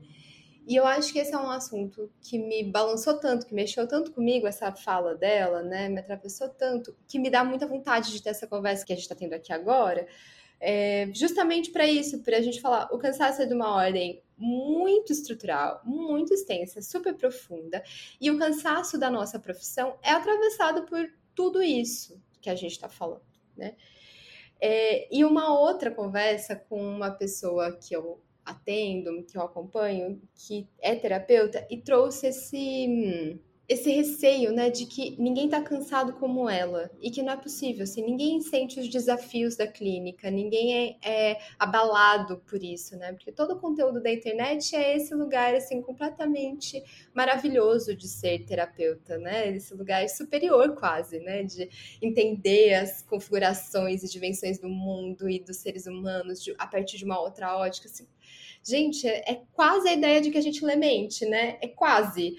E 0.67 0.75
eu 0.75 0.85
acho 0.85 1.13
que 1.13 1.19
esse 1.19 1.33
é 1.33 1.37
um 1.37 1.49
assunto 1.49 2.11
que 2.21 2.37
me 2.37 2.61
balançou 2.61 3.17
tanto, 3.17 3.45
que 3.45 3.53
mexeu 3.53 3.87
tanto 3.87 4.11
comigo, 4.11 4.45
essa 4.45 4.69
fala 4.73 5.15
dela, 5.15 5.63
né? 5.63 5.87
Me 5.87 5.99
atravessou 5.99 6.49
tanto, 6.49 6.93
que 7.07 7.17
me 7.17 7.29
dá 7.29 7.41
muita 7.41 7.65
vontade 7.65 8.11
de 8.11 8.21
ter 8.21 8.31
essa 8.31 8.45
conversa 8.45 8.85
que 8.85 8.91
a 8.91 8.95
gente 8.95 9.03
está 9.03 9.15
tendo 9.15 9.33
aqui 9.33 9.53
agora. 9.53 10.05
É, 10.59 11.09
justamente 11.13 11.71
para 11.71 11.87
isso, 11.87 12.21
para 12.21 12.37
a 12.37 12.41
gente 12.41 12.59
falar, 12.59 12.89
o 12.91 12.97
cansaço 12.97 13.41
é 13.41 13.45
de 13.45 13.53
uma 13.53 13.73
ordem 13.73 14.21
muito 14.37 15.13
estrutural, 15.13 15.81
muito 15.85 16.33
extensa, 16.33 16.81
super 16.81 17.15
profunda, 17.15 17.81
e 18.19 18.29
o 18.29 18.37
cansaço 18.37 18.97
da 18.97 19.09
nossa 19.09 19.39
profissão 19.39 19.97
é 20.03 20.11
atravessado 20.11 20.83
por 20.83 21.07
tudo 21.37 21.61
isso 21.61 22.19
que 22.41 22.49
a 22.49 22.55
gente 22.55 22.71
está 22.71 22.89
falando, 22.89 23.21
né? 23.55 23.75
É, 24.59 25.15
e 25.15 25.23
uma 25.23 25.53
outra 25.59 25.91
conversa 25.91 26.55
com 26.55 26.81
uma 26.81 27.11
pessoa 27.11 27.77
que 27.77 27.95
eu 27.95 28.19
atendo, 28.43 29.23
que 29.23 29.37
eu 29.37 29.43
acompanho, 29.43 30.19
que 30.33 30.67
é 30.79 30.95
terapeuta, 30.95 31.67
e 31.69 31.77
trouxe 31.77 32.27
esse 32.27 33.39
esse 33.67 33.91
receio, 33.91 34.53
né, 34.53 34.69
de 34.69 34.85
que 34.85 35.15
ninguém 35.19 35.45
está 35.45 35.61
cansado 35.61 36.13
como 36.13 36.49
ela 36.49 36.89
e 37.01 37.11
que 37.11 37.21
não 37.21 37.33
é 37.33 37.37
possível, 37.37 37.83
assim, 37.83 38.01
ninguém 38.01 38.39
sente 38.39 38.79
os 38.79 38.87
desafios 38.87 39.57
da 39.57 39.67
clínica, 39.67 40.31
ninguém 40.31 40.97
é, 41.03 41.31
é, 41.31 41.39
abalado 41.59 42.37
por 42.47 42.63
isso, 42.63 42.95
né, 42.95 43.11
porque 43.11 43.29
todo 43.29 43.55
o 43.55 43.59
conteúdo 43.59 44.01
da 44.01 44.09
internet 44.09 44.73
é 44.73 44.95
esse 44.95 45.13
lugar, 45.13 45.53
assim, 45.53 45.81
completamente 45.81 46.81
maravilhoso 47.13 47.93
de 47.93 48.07
ser 48.07 48.45
terapeuta, 48.45 49.17
né, 49.17 49.49
esse 49.49 49.73
lugar 49.73 50.07
superior 50.07 50.73
quase, 50.75 51.19
né, 51.19 51.43
de 51.43 51.69
entender 52.01 52.73
as 52.73 53.01
configurações 53.01 54.01
e 54.01 54.09
dimensões 54.09 54.59
do 54.59 54.69
mundo 54.69 55.29
e 55.29 55.39
dos 55.39 55.57
seres 55.57 55.87
humanos 55.87 56.41
de, 56.41 56.55
a 56.57 56.67
partir 56.67 56.97
de 56.97 57.03
uma 57.03 57.19
outra 57.19 57.57
ótica, 57.57 57.89
assim, 57.89 58.07
Gente, 58.67 59.07
é, 59.07 59.23
é 59.31 59.41
quase 59.53 59.87
a 59.87 59.93
ideia 59.93 60.19
de 60.19 60.29
que 60.29 60.37
a 60.37 60.41
gente 60.41 60.63
lê 60.65 60.75
mente, 60.75 61.25
né? 61.25 61.57
É 61.61 61.69
quase. 61.69 62.35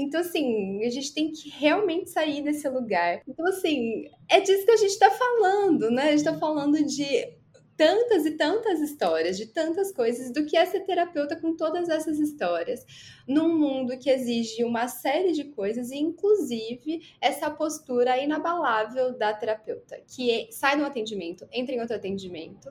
Então, 0.00 0.20
assim, 0.20 0.84
a 0.84 0.90
gente 0.90 1.12
tem 1.12 1.30
que 1.30 1.50
realmente 1.50 2.10
sair 2.10 2.42
desse 2.42 2.68
lugar. 2.68 3.22
Então, 3.28 3.46
assim, 3.46 4.04
é 4.28 4.40
disso 4.40 4.64
que 4.64 4.70
a 4.70 4.76
gente 4.76 4.92
está 4.92 5.10
falando, 5.10 5.90
né? 5.90 6.04
A 6.04 6.10
gente 6.10 6.26
está 6.26 6.38
falando 6.38 6.82
de 6.84 7.40
tantas 7.80 8.26
e 8.26 8.32
tantas 8.32 8.78
histórias, 8.80 9.38
de 9.38 9.46
tantas 9.46 9.90
coisas, 9.90 10.30
do 10.30 10.44
que 10.44 10.54
é 10.54 10.66
ser 10.66 10.80
terapeuta 10.80 11.34
com 11.34 11.56
todas 11.56 11.88
essas 11.88 12.18
histórias, 12.18 12.84
num 13.26 13.58
mundo 13.58 13.98
que 13.98 14.10
exige 14.10 14.62
uma 14.64 14.86
série 14.86 15.32
de 15.32 15.44
coisas, 15.44 15.90
e 15.90 15.96
inclusive 15.96 17.00
essa 17.22 17.50
postura 17.50 18.22
inabalável 18.22 19.16
da 19.16 19.32
terapeuta, 19.32 19.98
que 20.06 20.30
é, 20.30 20.48
sai 20.50 20.76
no 20.76 20.84
atendimento, 20.84 21.48
entra 21.50 21.74
em 21.74 21.80
outro 21.80 21.96
atendimento, 21.96 22.70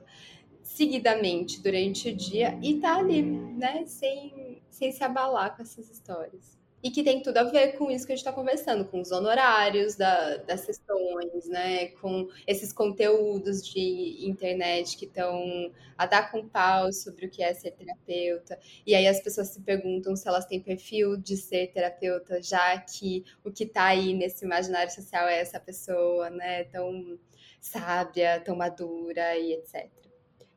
seguidamente 0.62 1.60
durante 1.60 2.10
o 2.10 2.14
dia 2.14 2.56
e 2.62 2.78
tá 2.78 2.96
ali, 2.98 3.20
né, 3.20 3.84
sem, 3.86 4.62
sem 4.70 4.92
se 4.92 5.02
abalar 5.02 5.56
com 5.56 5.62
essas 5.62 5.90
histórias. 5.90 6.59
E 6.82 6.90
que 6.90 7.04
tem 7.04 7.22
tudo 7.22 7.36
a 7.36 7.44
ver 7.44 7.76
com 7.76 7.90
isso 7.90 8.06
que 8.06 8.12
a 8.12 8.16
gente 8.16 8.24
está 8.24 8.32
conversando, 8.32 8.86
com 8.86 9.00
os 9.00 9.10
honorários 9.12 9.96
da, 9.96 10.38
das 10.38 10.60
sessões, 10.62 11.46
né? 11.46 11.88
Com 11.88 12.28
esses 12.46 12.72
conteúdos 12.72 13.62
de 13.66 14.26
internet 14.26 14.96
que 14.96 15.04
estão 15.04 15.70
a 15.98 16.06
dar 16.06 16.30
com 16.30 16.48
pau 16.48 16.90
sobre 16.92 17.26
o 17.26 17.30
que 17.30 17.42
é 17.42 17.52
ser 17.52 17.72
terapeuta. 17.72 18.58
E 18.86 18.94
aí 18.94 19.06
as 19.06 19.20
pessoas 19.20 19.48
se 19.48 19.60
perguntam 19.60 20.16
se 20.16 20.26
elas 20.26 20.46
têm 20.46 20.60
perfil 20.60 21.18
de 21.18 21.36
ser 21.36 21.66
terapeuta, 21.68 22.42
já 22.42 22.78
que 22.78 23.24
o 23.44 23.52
que 23.52 23.64
está 23.64 23.84
aí 23.86 24.14
nesse 24.14 24.44
imaginário 24.44 24.90
social 24.90 25.28
é 25.28 25.40
essa 25.40 25.60
pessoa, 25.60 26.30
né? 26.30 26.64
Tão 26.64 27.18
sábia, 27.60 28.40
tão 28.40 28.56
madura 28.56 29.36
e 29.36 29.52
etc 29.52 30.09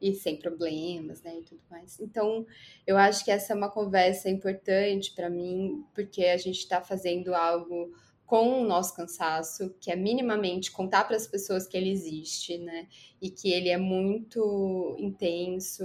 e 0.04 0.14
sem 0.14 0.36
problemas, 0.36 1.24
né, 1.24 1.40
e 1.40 1.44
tudo 1.44 1.62
mais. 1.72 1.98
Então, 2.02 2.46
eu 2.86 2.98
acho 2.98 3.24
que 3.24 3.32
essa 3.32 3.54
é 3.54 3.56
uma 3.56 3.70
conversa 3.70 4.30
importante 4.30 5.14
para 5.14 5.30
mim, 5.30 5.86
porque 5.96 6.26
a 6.26 6.36
gente 6.36 6.60
está 6.60 6.82
fazendo 6.82 7.34
algo 7.34 7.94
com 8.26 8.62
o 8.62 8.66
nosso 8.66 8.96
cansaço, 8.96 9.74
que 9.80 9.90
é 9.90 9.96
minimamente 9.96 10.72
contar 10.72 11.06
para 11.06 11.16
as 11.16 11.26
pessoas 11.26 11.66
que 11.66 11.78
ele 11.78 11.90
existe, 11.90 12.58
né, 12.58 12.88
e 13.22 13.30
que 13.30 13.52
ele 13.52 13.70
é 13.70 13.78
muito 13.78 14.96
intenso 15.00 15.84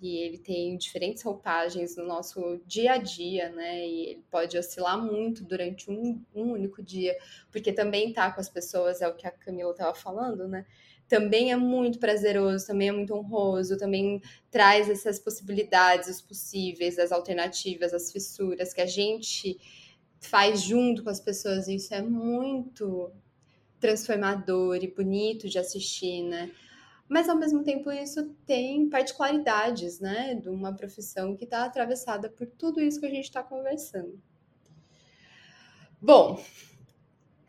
e 0.00 0.16
ele 0.18 0.38
tem 0.38 0.76
diferentes 0.76 1.22
roupagens 1.22 1.96
no 1.96 2.06
nosso 2.06 2.60
dia 2.66 2.94
a 2.94 2.98
dia, 2.98 3.50
né? 3.50 3.86
E 3.86 4.06
ele 4.06 4.24
pode 4.30 4.56
oscilar 4.56 4.98
muito 4.98 5.44
durante 5.44 5.90
um, 5.90 6.22
um 6.34 6.52
único 6.52 6.82
dia, 6.82 7.16
porque 7.50 7.72
também 7.72 8.12
tá 8.12 8.30
com 8.32 8.40
as 8.40 8.48
pessoas, 8.48 9.02
é 9.02 9.08
o 9.08 9.14
que 9.14 9.26
a 9.26 9.30
Camila 9.30 9.72
estava 9.72 9.94
falando, 9.94 10.48
né? 10.48 10.64
Também 11.12 11.52
é 11.52 11.56
muito 11.56 11.98
prazeroso, 11.98 12.66
também 12.66 12.88
é 12.88 12.92
muito 12.92 13.12
honroso, 13.14 13.76
também 13.76 14.22
traz 14.50 14.88
essas 14.88 15.18
possibilidades, 15.18 16.08
os 16.08 16.22
possíveis, 16.22 16.98
as 16.98 17.12
alternativas, 17.12 17.92
as 17.92 18.10
fissuras 18.10 18.72
que 18.72 18.80
a 18.80 18.86
gente 18.86 19.60
faz 20.18 20.62
junto 20.62 21.04
com 21.04 21.10
as 21.10 21.20
pessoas. 21.20 21.68
Isso 21.68 21.92
é 21.92 22.00
muito 22.00 23.12
transformador 23.78 24.76
e 24.76 24.90
bonito 24.90 25.50
de 25.50 25.58
assistir, 25.58 26.22
né? 26.22 26.50
Mas 27.06 27.28
ao 27.28 27.36
mesmo 27.36 27.62
tempo 27.62 27.92
isso 27.92 28.34
tem 28.46 28.88
particularidades, 28.88 30.00
né, 30.00 30.34
de 30.34 30.48
uma 30.48 30.72
profissão 30.72 31.36
que 31.36 31.44
está 31.44 31.66
atravessada 31.66 32.30
por 32.30 32.46
tudo 32.46 32.80
isso 32.80 32.98
que 32.98 33.04
a 33.04 33.10
gente 33.10 33.24
está 33.24 33.42
conversando. 33.42 34.18
Bom, 36.00 36.42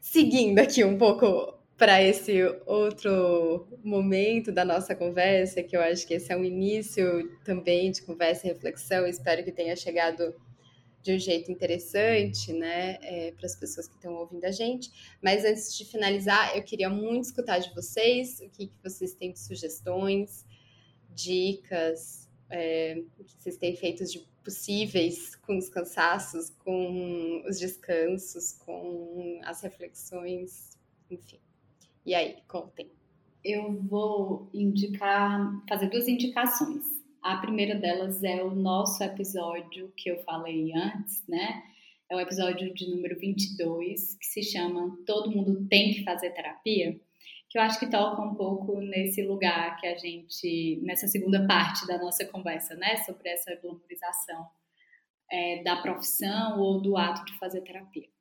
seguindo 0.02 0.60
aqui 0.60 0.84
um 0.84 0.98
pouco 0.98 1.63
para 1.78 2.02
esse 2.02 2.42
outro 2.66 3.68
momento 3.84 4.52
da 4.52 4.64
nossa 4.64 4.96
conversa, 4.96 5.64
que 5.64 5.76
eu 5.76 5.82
acho 5.82 6.08
que 6.08 6.14
esse 6.14 6.32
é 6.32 6.38
um 6.38 6.44
início 6.44 7.30
também 7.44 7.92
de 7.92 8.02
conversa 8.04 8.48
e 8.48 8.52
reflexão. 8.52 9.08
Espero 9.08 9.44
que 9.44 9.52
tenha 9.52 9.76
chegado 9.76 10.36
de 11.02 11.14
um 11.14 11.20
jeito 11.20 11.52
interessante, 11.52 12.54
né, 12.54 12.98
é, 13.02 13.32
para 13.34 13.46
as 13.46 13.56
pessoas 13.56 13.88
que 13.88 13.96
estão 13.96 14.14
ouvindo 14.14 14.46
a 14.46 14.52
gente. 14.52 14.90
Mas 15.22 15.44
antes 15.44 15.78
de 15.78 15.84
finalizar, 15.84 16.56
eu 16.56 16.64
queria 16.64 16.90
muito 16.90 17.26
escutar 17.26 17.60
de 17.60 17.74
vocês 17.76 18.40
o 18.40 18.50
que, 18.50 18.68
que 18.68 18.78
vocês 18.82 19.14
têm 19.14 19.34
de 19.34 19.40
sugestões, 19.40 20.46
dicas, 21.10 22.30
é, 22.50 23.04
o 23.20 23.24
que 23.24 23.34
vocês 23.38 23.58
têm 23.58 23.76
feito 23.76 24.06
de 24.06 24.26
possíveis 24.44 25.36
com 25.36 25.58
os 25.58 25.70
cansaços, 25.70 26.50
com 26.50 27.44
os 27.48 27.60
descansos, 27.60 28.54
com 28.54 29.42
as 29.44 29.62
reflexões, 29.62 30.78
enfim. 31.10 31.40
E 32.06 32.14
aí, 32.14 32.38
contem. 32.48 32.92
Eu 33.44 33.82
vou 33.82 34.50
indicar, 34.54 35.64
fazer 35.68 35.90
duas 35.90 36.08
indicações. 36.08 36.84
A 37.22 37.38
primeira 37.38 37.76
delas 37.76 38.22
é 38.24 38.44
o 38.44 38.54
nosso 38.54 39.02
episódio 39.04 39.92
que 39.96 40.10
eu 40.10 40.18
falei 40.24 40.74
antes, 40.74 41.26
né? 41.28 41.64
É 42.10 42.16
o 42.16 42.20
episódio 42.20 42.74
de 42.74 42.90
número 42.90 43.18
22, 43.18 44.16
que 44.16 44.26
se 44.26 44.44
chama 44.44 44.98
Todo 45.06 45.32
Mundo 45.32 45.66
Tem 45.70 45.94
que 45.94 46.04
Fazer 46.04 46.32
Terapia, 46.32 47.00
que 47.50 47.58
eu 47.58 47.62
acho 47.62 47.80
que 47.80 47.90
toca 47.90 48.22
um 48.22 48.36
pouco 48.36 48.82
nesse 48.82 49.24
lugar 49.24 49.80
que 49.80 49.88
a 49.88 49.98
gente, 49.98 50.82
nessa 50.84 51.08
segunda 51.08 51.48
parte 51.48 51.88
da 51.88 51.98
nossa 51.98 52.26
conversa, 52.26 52.76
né? 52.76 52.98
Sobre 52.98 53.30
essa 53.30 53.56
glamorização 53.62 54.46
é, 55.32 55.64
da 55.64 55.78
profissão 55.82 56.60
ou 56.60 56.82
do 56.82 56.98
ato 56.98 57.24
de 57.26 57.38
fazer 57.38 57.62
terapia. 57.62 58.13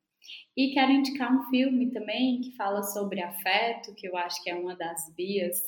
E 0.57 0.73
quero 0.73 0.93
indicar 0.93 1.33
um 1.33 1.49
filme 1.51 1.91
também 1.91 2.41
que 2.41 2.57
fala 2.57 2.83
sobre 2.83 3.23
afeto, 3.23 3.95
que 3.95 4.07
eu 4.07 4.16
acho 4.16 4.43
que 4.43 4.51
é 4.51 4.55
uma 4.55 4.77
das 4.77 5.12
vias 5.16 5.59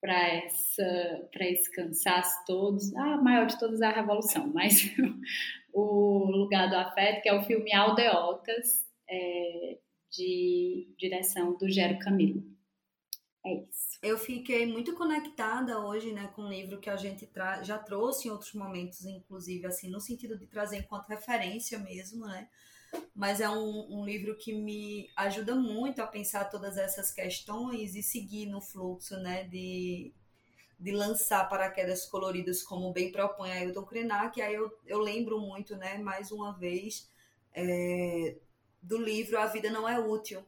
para 0.00 0.28
essa 0.28 1.28
para 1.32 1.46
esse 1.46 1.70
cansaço 1.72 2.44
todos. 2.46 2.94
A 2.94 3.16
maior 3.16 3.46
de 3.46 3.58
todas 3.58 3.80
é 3.80 3.86
a 3.86 3.92
revolução, 3.92 4.46
mas 4.52 4.94
o 5.72 6.30
lugar 6.30 6.68
do 6.68 6.76
afeto, 6.76 7.22
que 7.22 7.28
é 7.28 7.34
o 7.34 7.42
filme 7.42 7.72
Aldeotas, 7.72 8.86
é, 9.08 9.78
de 10.10 10.94
direção 10.98 11.56
do 11.56 11.68
Gero 11.68 11.98
Camilo. 11.98 12.42
É 13.44 13.54
isso. 13.54 13.98
Eu 14.02 14.18
fiquei 14.18 14.66
muito 14.66 14.94
conectada 14.94 15.80
hoje, 15.80 16.12
né, 16.12 16.30
com 16.34 16.42
um 16.42 16.48
livro 16.48 16.80
que 16.80 16.90
a 16.90 16.96
gente 16.96 17.28
já 17.62 17.78
trouxe 17.78 18.28
em 18.28 18.30
outros 18.30 18.52
momentos, 18.52 19.04
inclusive, 19.04 19.66
assim, 19.66 19.88
no 19.90 20.00
sentido 20.00 20.36
de 20.38 20.46
trazer 20.46 20.78
enquanto 20.78 21.08
referência 21.08 21.78
mesmo, 21.78 22.26
né? 22.26 22.48
Mas 23.14 23.40
é 23.40 23.48
um, 23.48 24.00
um 24.00 24.04
livro 24.04 24.36
que 24.36 24.52
me 24.52 25.10
ajuda 25.16 25.54
muito 25.54 26.00
a 26.00 26.06
pensar 26.06 26.44
todas 26.46 26.76
essas 26.76 27.10
questões 27.10 27.94
e 27.94 28.02
seguir 28.02 28.46
no 28.46 28.60
fluxo, 28.60 29.16
né, 29.18 29.44
de, 29.44 30.12
de 30.78 30.92
lançar 30.92 31.48
paraquedas 31.48 32.06
coloridas, 32.06 32.62
como 32.62 32.92
bem 32.92 33.10
propõe 33.10 33.50
Ailton 33.50 33.84
Krenak. 33.84 34.38
E 34.38 34.42
aí 34.42 34.54
eu, 34.54 34.70
eu 34.86 34.98
lembro 35.00 35.40
muito, 35.40 35.76
né, 35.76 35.98
mais 35.98 36.30
uma 36.30 36.56
vez, 36.56 37.10
é, 37.52 38.36
do 38.82 38.96
livro 38.96 39.38
A 39.38 39.46
Vida 39.46 39.70
Não 39.70 39.88
É 39.88 39.98
Útil, 39.98 40.44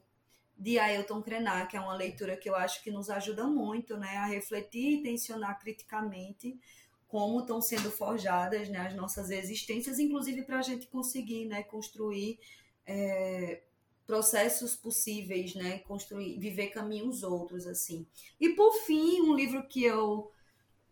de 0.61 0.79
Ailton 0.79 1.23
Krenak, 1.23 1.75
é 1.75 1.81
uma 1.81 1.95
leitura 1.95 2.37
que 2.37 2.49
eu 2.49 2.55
acho 2.55 2.83
que 2.83 2.91
nos 2.91 3.09
ajuda 3.09 3.47
muito 3.47 3.97
né, 3.97 4.19
a 4.19 4.27
refletir 4.27 4.99
e 4.99 5.03
tensionar 5.03 5.59
criticamente 5.59 6.61
como 7.11 7.41
estão 7.41 7.61
sendo 7.61 7.91
forjadas 7.91 8.69
né, 8.69 8.79
as 8.79 8.95
nossas 8.95 9.31
existências, 9.31 9.99
inclusive 9.99 10.43
para 10.43 10.61
a 10.61 10.63
gente 10.63 10.87
conseguir 10.87 11.45
né, 11.47 11.65
construir 11.65 12.39
é, 12.87 13.63
processos 14.07 14.77
possíveis, 14.77 15.55
né, 15.57 15.81
construir, 15.81 16.39
viver 16.39 16.69
caminhos 16.69 17.25
outros 17.25 17.67
assim. 17.67 18.07
E 18.41 18.51
por 18.51 18.73
fim, 18.85 19.21
um 19.23 19.35
livro 19.35 19.67
que 19.67 19.83
eu 19.83 20.31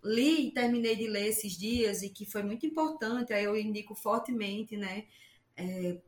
li 0.02 0.48
e 0.48 0.50
terminei 0.50 0.96
de 0.96 1.06
ler 1.06 1.28
esses 1.28 1.56
dias 1.56 2.02
e 2.02 2.10
que 2.10 2.26
foi 2.26 2.42
muito 2.42 2.66
importante, 2.66 3.32
aí 3.32 3.44
eu 3.44 3.56
indico 3.56 3.94
fortemente, 3.94 4.76
né, 4.76 5.06
é, 5.56 5.98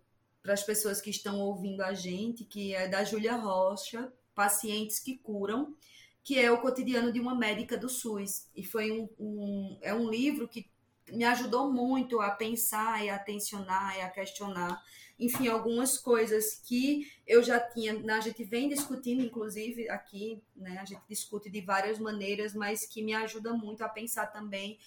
para 0.42 0.54
as 0.54 0.64
pessoas 0.64 1.00
que 1.00 1.10
estão 1.10 1.38
ouvindo 1.38 1.82
a 1.82 1.94
gente, 1.94 2.44
que 2.44 2.74
é 2.74 2.88
da 2.88 3.04
Júlia 3.04 3.36
Rocha, 3.36 4.12
Pacientes 4.34 4.98
que 4.98 5.18
Curam, 5.18 5.76
que 6.22 6.38
é 6.38 6.50
o 6.50 6.60
cotidiano 6.60 7.12
de 7.12 7.20
uma 7.20 7.34
médica 7.34 7.76
do 7.76 7.88
SUS. 7.88 8.48
E 8.54 8.64
foi 8.64 8.90
um, 8.92 9.08
um, 9.18 9.78
é 9.80 9.94
um 9.94 10.08
livro 10.08 10.46
que 10.46 10.70
me 11.10 11.24
ajudou 11.24 11.72
muito 11.72 12.20
a 12.20 12.30
pensar 12.30 13.04
e 13.04 13.10
a 13.10 13.18
tensionar 13.18 13.96
e 13.96 14.00
a 14.00 14.08
questionar, 14.08 14.80
enfim, 15.18 15.48
algumas 15.48 15.98
coisas 15.98 16.60
que 16.64 17.10
eu 17.26 17.42
já 17.42 17.58
tinha, 17.58 17.94
né, 17.94 18.14
a 18.14 18.20
gente 18.20 18.44
vem 18.44 18.68
discutindo, 18.68 19.22
inclusive 19.22 19.88
aqui, 19.88 20.40
né, 20.54 20.78
a 20.78 20.84
gente 20.84 21.02
discute 21.08 21.50
de 21.50 21.60
várias 21.60 21.98
maneiras, 21.98 22.54
mas 22.54 22.86
que 22.86 23.02
me 23.02 23.12
ajuda 23.12 23.52
muito 23.52 23.82
a 23.82 23.88
pensar 23.88 24.26
também 24.28 24.78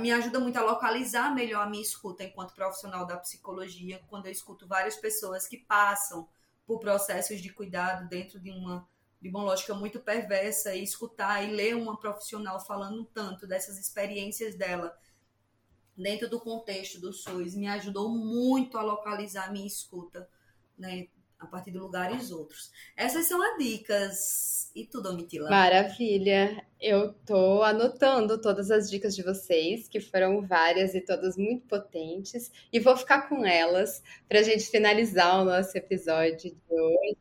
me 0.00 0.10
ajuda 0.10 0.40
muito 0.40 0.56
a 0.56 0.62
localizar 0.62 1.34
melhor 1.34 1.66
a 1.66 1.70
minha 1.70 1.82
escuta 1.82 2.24
enquanto 2.24 2.54
profissional 2.54 3.06
da 3.06 3.16
psicologia, 3.16 4.00
quando 4.08 4.26
eu 4.26 4.32
escuto 4.32 4.66
várias 4.66 4.96
pessoas 4.96 5.46
que 5.46 5.56
passam 5.56 6.28
por 6.66 6.78
processos 6.80 7.40
de 7.40 7.50
cuidado 7.50 8.08
dentro 8.08 8.40
de 8.40 8.50
uma, 8.50 8.86
de 9.22 9.28
uma 9.28 9.42
lógica 9.42 9.72
muito 9.72 10.00
perversa, 10.00 10.74
e 10.74 10.82
escutar 10.82 11.42
e 11.42 11.52
ler 11.52 11.76
uma 11.76 11.98
profissional 11.98 12.60
falando 12.60 13.04
tanto 13.14 13.46
dessas 13.46 13.78
experiências 13.78 14.56
dela 14.56 14.94
dentro 15.96 16.28
do 16.28 16.40
contexto 16.40 17.00
do 17.00 17.12
SUS 17.12 17.54
me 17.54 17.68
ajudou 17.68 18.08
muito 18.08 18.76
a 18.76 18.82
localizar 18.82 19.48
a 19.48 19.52
minha 19.52 19.66
escuta, 19.66 20.28
né? 20.76 21.06
a 21.42 21.46
partir 21.46 21.72
de 21.72 21.78
lugares 21.78 22.30
outros. 22.30 22.70
Essas 22.96 23.26
são 23.26 23.42
as 23.42 23.58
dicas. 23.58 24.70
E 24.76 24.86
tu, 24.86 25.02
Domitila? 25.02 25.50
Maravilha! 25.50 26.64
Eu 26.80 27.12
tô 27.26 27.62
anotando 27.62 28.40
todas 28.40 28.70
as 28.70 28.88
dicas 28.88 29.14
de 29.14 29.22
vocês, 29.22 29.88
que 29.88 30.00
foram 30.00 30.46
várias 30.46 30.94
e 30.94 31.00
todas 31.00 31.36
muito 31.36 31.66
potentes, 31.66 32.50
e 32.72 32.78
vou 32.78 32.96
ficar 32.96 33.28
com 33.28 33.44
elas 33.44 34.02
para 34.28 34.38
a 34.38 34.42
gente 34.42 34.64
finalizar 34.66 35.42
o 35.42 35.44
nosso 35.44 35.76
episódio 35.76 36.54
de 36.54 36.56
hoje. 36.70 37.16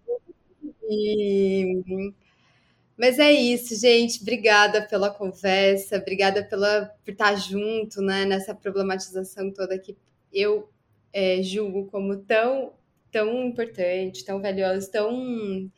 Mas 2.98 3.18
é 3.20 3.32
isso, 3.32 3.76
gente. 3.80 4.22
Obrigada 4.22 4.88
pela 4.88 5.10
conversa, 5.10 5.98
obrigada 5.98 6.44
pela, 6.44 6.86
por 7.04 7.12
estar 7.12 7.36
junto 7.36 8.02
né, 8.02 8.26
nessa 8.26 8.54
problematização 8.54 9.52
toda 9.52 9.78
que 9.80 9.98
eu 10.32 10.70
é, 11.14 11.42
julgo 11.42 11.88
como 11.88 12.18
tão 12.18 12.74
tão 13.12 13.44
importante, 13.46 14.24
tão 14.24 14.42
valioso, 14.42 14.90
tão 14.90 15.70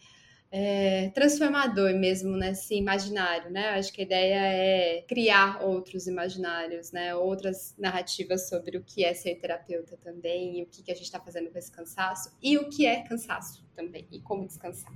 é, 0.55 1.09
transformador 1.15 1.95
mesmo 1.95 2.37
nesse 2.37 2.75
imaginário, 2.75 3.49
né? 3.49 3.69
Acho 3.69 3.91
que 3.91 4.01
a 4.01 4.05
ideia 4.05 4.39
é 4.39 5.01
criar 5.07 5.63
outros 5.63 6.05
imaginários, 6.05 6.91
né? 6.91 7.15
Outras 7.15 7.73
narrativas 7.75 8.47
sobre 8.47 8.77
o 8.77 8.83
que 8.83 9.03
é 9.03 9.15
ser 9.15 9.33
terapeuta 9.33 9.97
também, 10.03 10.59
e 10.59 10.61
o 10.61 10.67
que, 10.67 10.83
que 10.83 10.91
a 10.91 10.93
gente 10.93 11.05
está 11.05 11.19
fazendo 11.19 11.49
com 11.49 11.57
esse 11.57 11.71
cansaço, 11.71 12.31
e 12.39 12.55
o 12.59 12.69
que 12.69 12.85
é 12.85 13.01
cansaço 13.01 13.65
também, 13.75 14.07
e 14.11 14.21
como 14.21 14.45
descansar. 14.45 14.93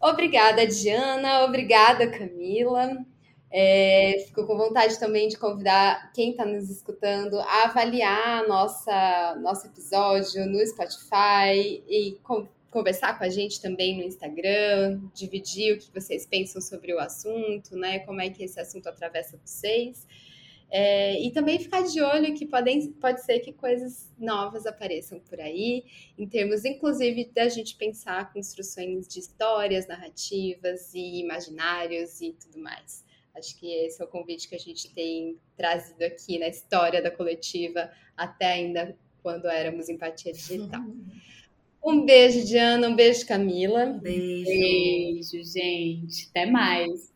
Obrigada, 0.00 0.66
Diana. 0.66 1.44
Obrigada, 1.44 2.10
Camila. 2.10 2.96
É, 3.50 4.24
fico 4.26 4.46
com 4.46 4.56
vontade 4.56 4.98
também 4.98 5.28
de 5.28 5.36
convidar 5.36 6.10
quem 6.14 6.30
está 6.30 6.46
nos 6.46 6.70
escutando 6.70 7.38
a 7.40 7.64
avaliar 7.64 8.48
nossa, 8.48 9.36
nosso 9.38 9.66
episódio 9.66 10.46
no 10.46 10.66
Spotify 10.66 11.84
e 11.86 12.18
com, 12.22 12.48
conversar 12.76 13.16
com 13.16 13.24
a 13.24 13.30
gente 13.30 13.58
também 13.58 13.96
no 13.96 14.02
Instagram, 14.02 15.00
dividir 15.14 15.74
o 15.74 15.78
que 15.78 15.90
vocês 15.90 16.26
pensam 16.26 16.60
sobre 16.60 16.92
o 16.92 16.98
assunto, 16.98 17.74
né? 17.74 18.00
Como 18.00 18.20
é 18.20 18.28
que 18.28 18.44
esse 18.44 18.60
assunto 18.60 18.86
atravessa 18.86 19.40
vocês. 19.42 20.06
É, 20.68 21.18
e 21.18 21.30
também 21.30 21.58
ficar 21.58 21.80
de 21.84 22.02
olho 22.02 22.34
que 22.34 22.44
podem, 22.44 22.92
pode 22.92 23.24
ser 23.24 23.38
que 23.40 23.50
coisas 23.50 24.12
novas 24.18 24.66
apareçam 24.66 25.18
por 25.20 25.40
aí, 25.40 25.84
em 26.18 26.28
termos, 26.28 26.66
inclusive, 26.66 27.30
da 27.34 27.48
gente 27.48 27.76
pensar 27.76 28.30
construções 28.30 29.08
de 29.08 29.20
histórias, 29.20 29.86
narrativas 29.86 30.92
e 30.92 31.20
imaginários 31.20 32.20
e 32.20 32.32
tudo 32.32 32.58
mais. 32.58 33.02
Acho 33.34 33.58
que 33.58 33.72
esse 33.72 34.02
é 34.02 34.04
o 34.04 34.08
convite 34.08 34.50
que 34.50 34.54
a 34.54 34.58
gente 34.58 34.92
tem 34.92 35.38
trazido 35.56 36.02
aqui 36.02 36.38
na 36.38 36.48
história 36.48 37.00
da 37.00 37.10
coletiva, 37.10 37.90
até 38.14 38.52
ainda 38.52 38.94
quando 39.22 39.46
éramos 39.46 39.88
empatia 39.88 40.34
digital. 40.34 40.84
Um 41.86 42.04
beijo, 42.04 42.44
Diana, 42.44 42.88
um 42.88 42.96
beijo, 42.96 43.24
Camila. 43.24 43.84
Um 43.84 44.00
beijo. 44.00 44.44
Beijo, 44.44 45.44
gente. 45.44 46.28
Até 46.30 46.50
mais. 46.50 47.12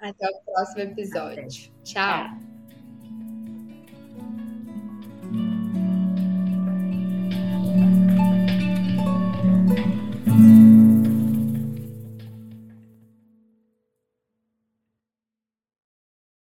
Até 0.00 0.26
o 0.26 0.40
próximo 0.40 0.80
episódio. 0.80 1.44
Até. 1.44 1.70
Tchau. 1.84 2.55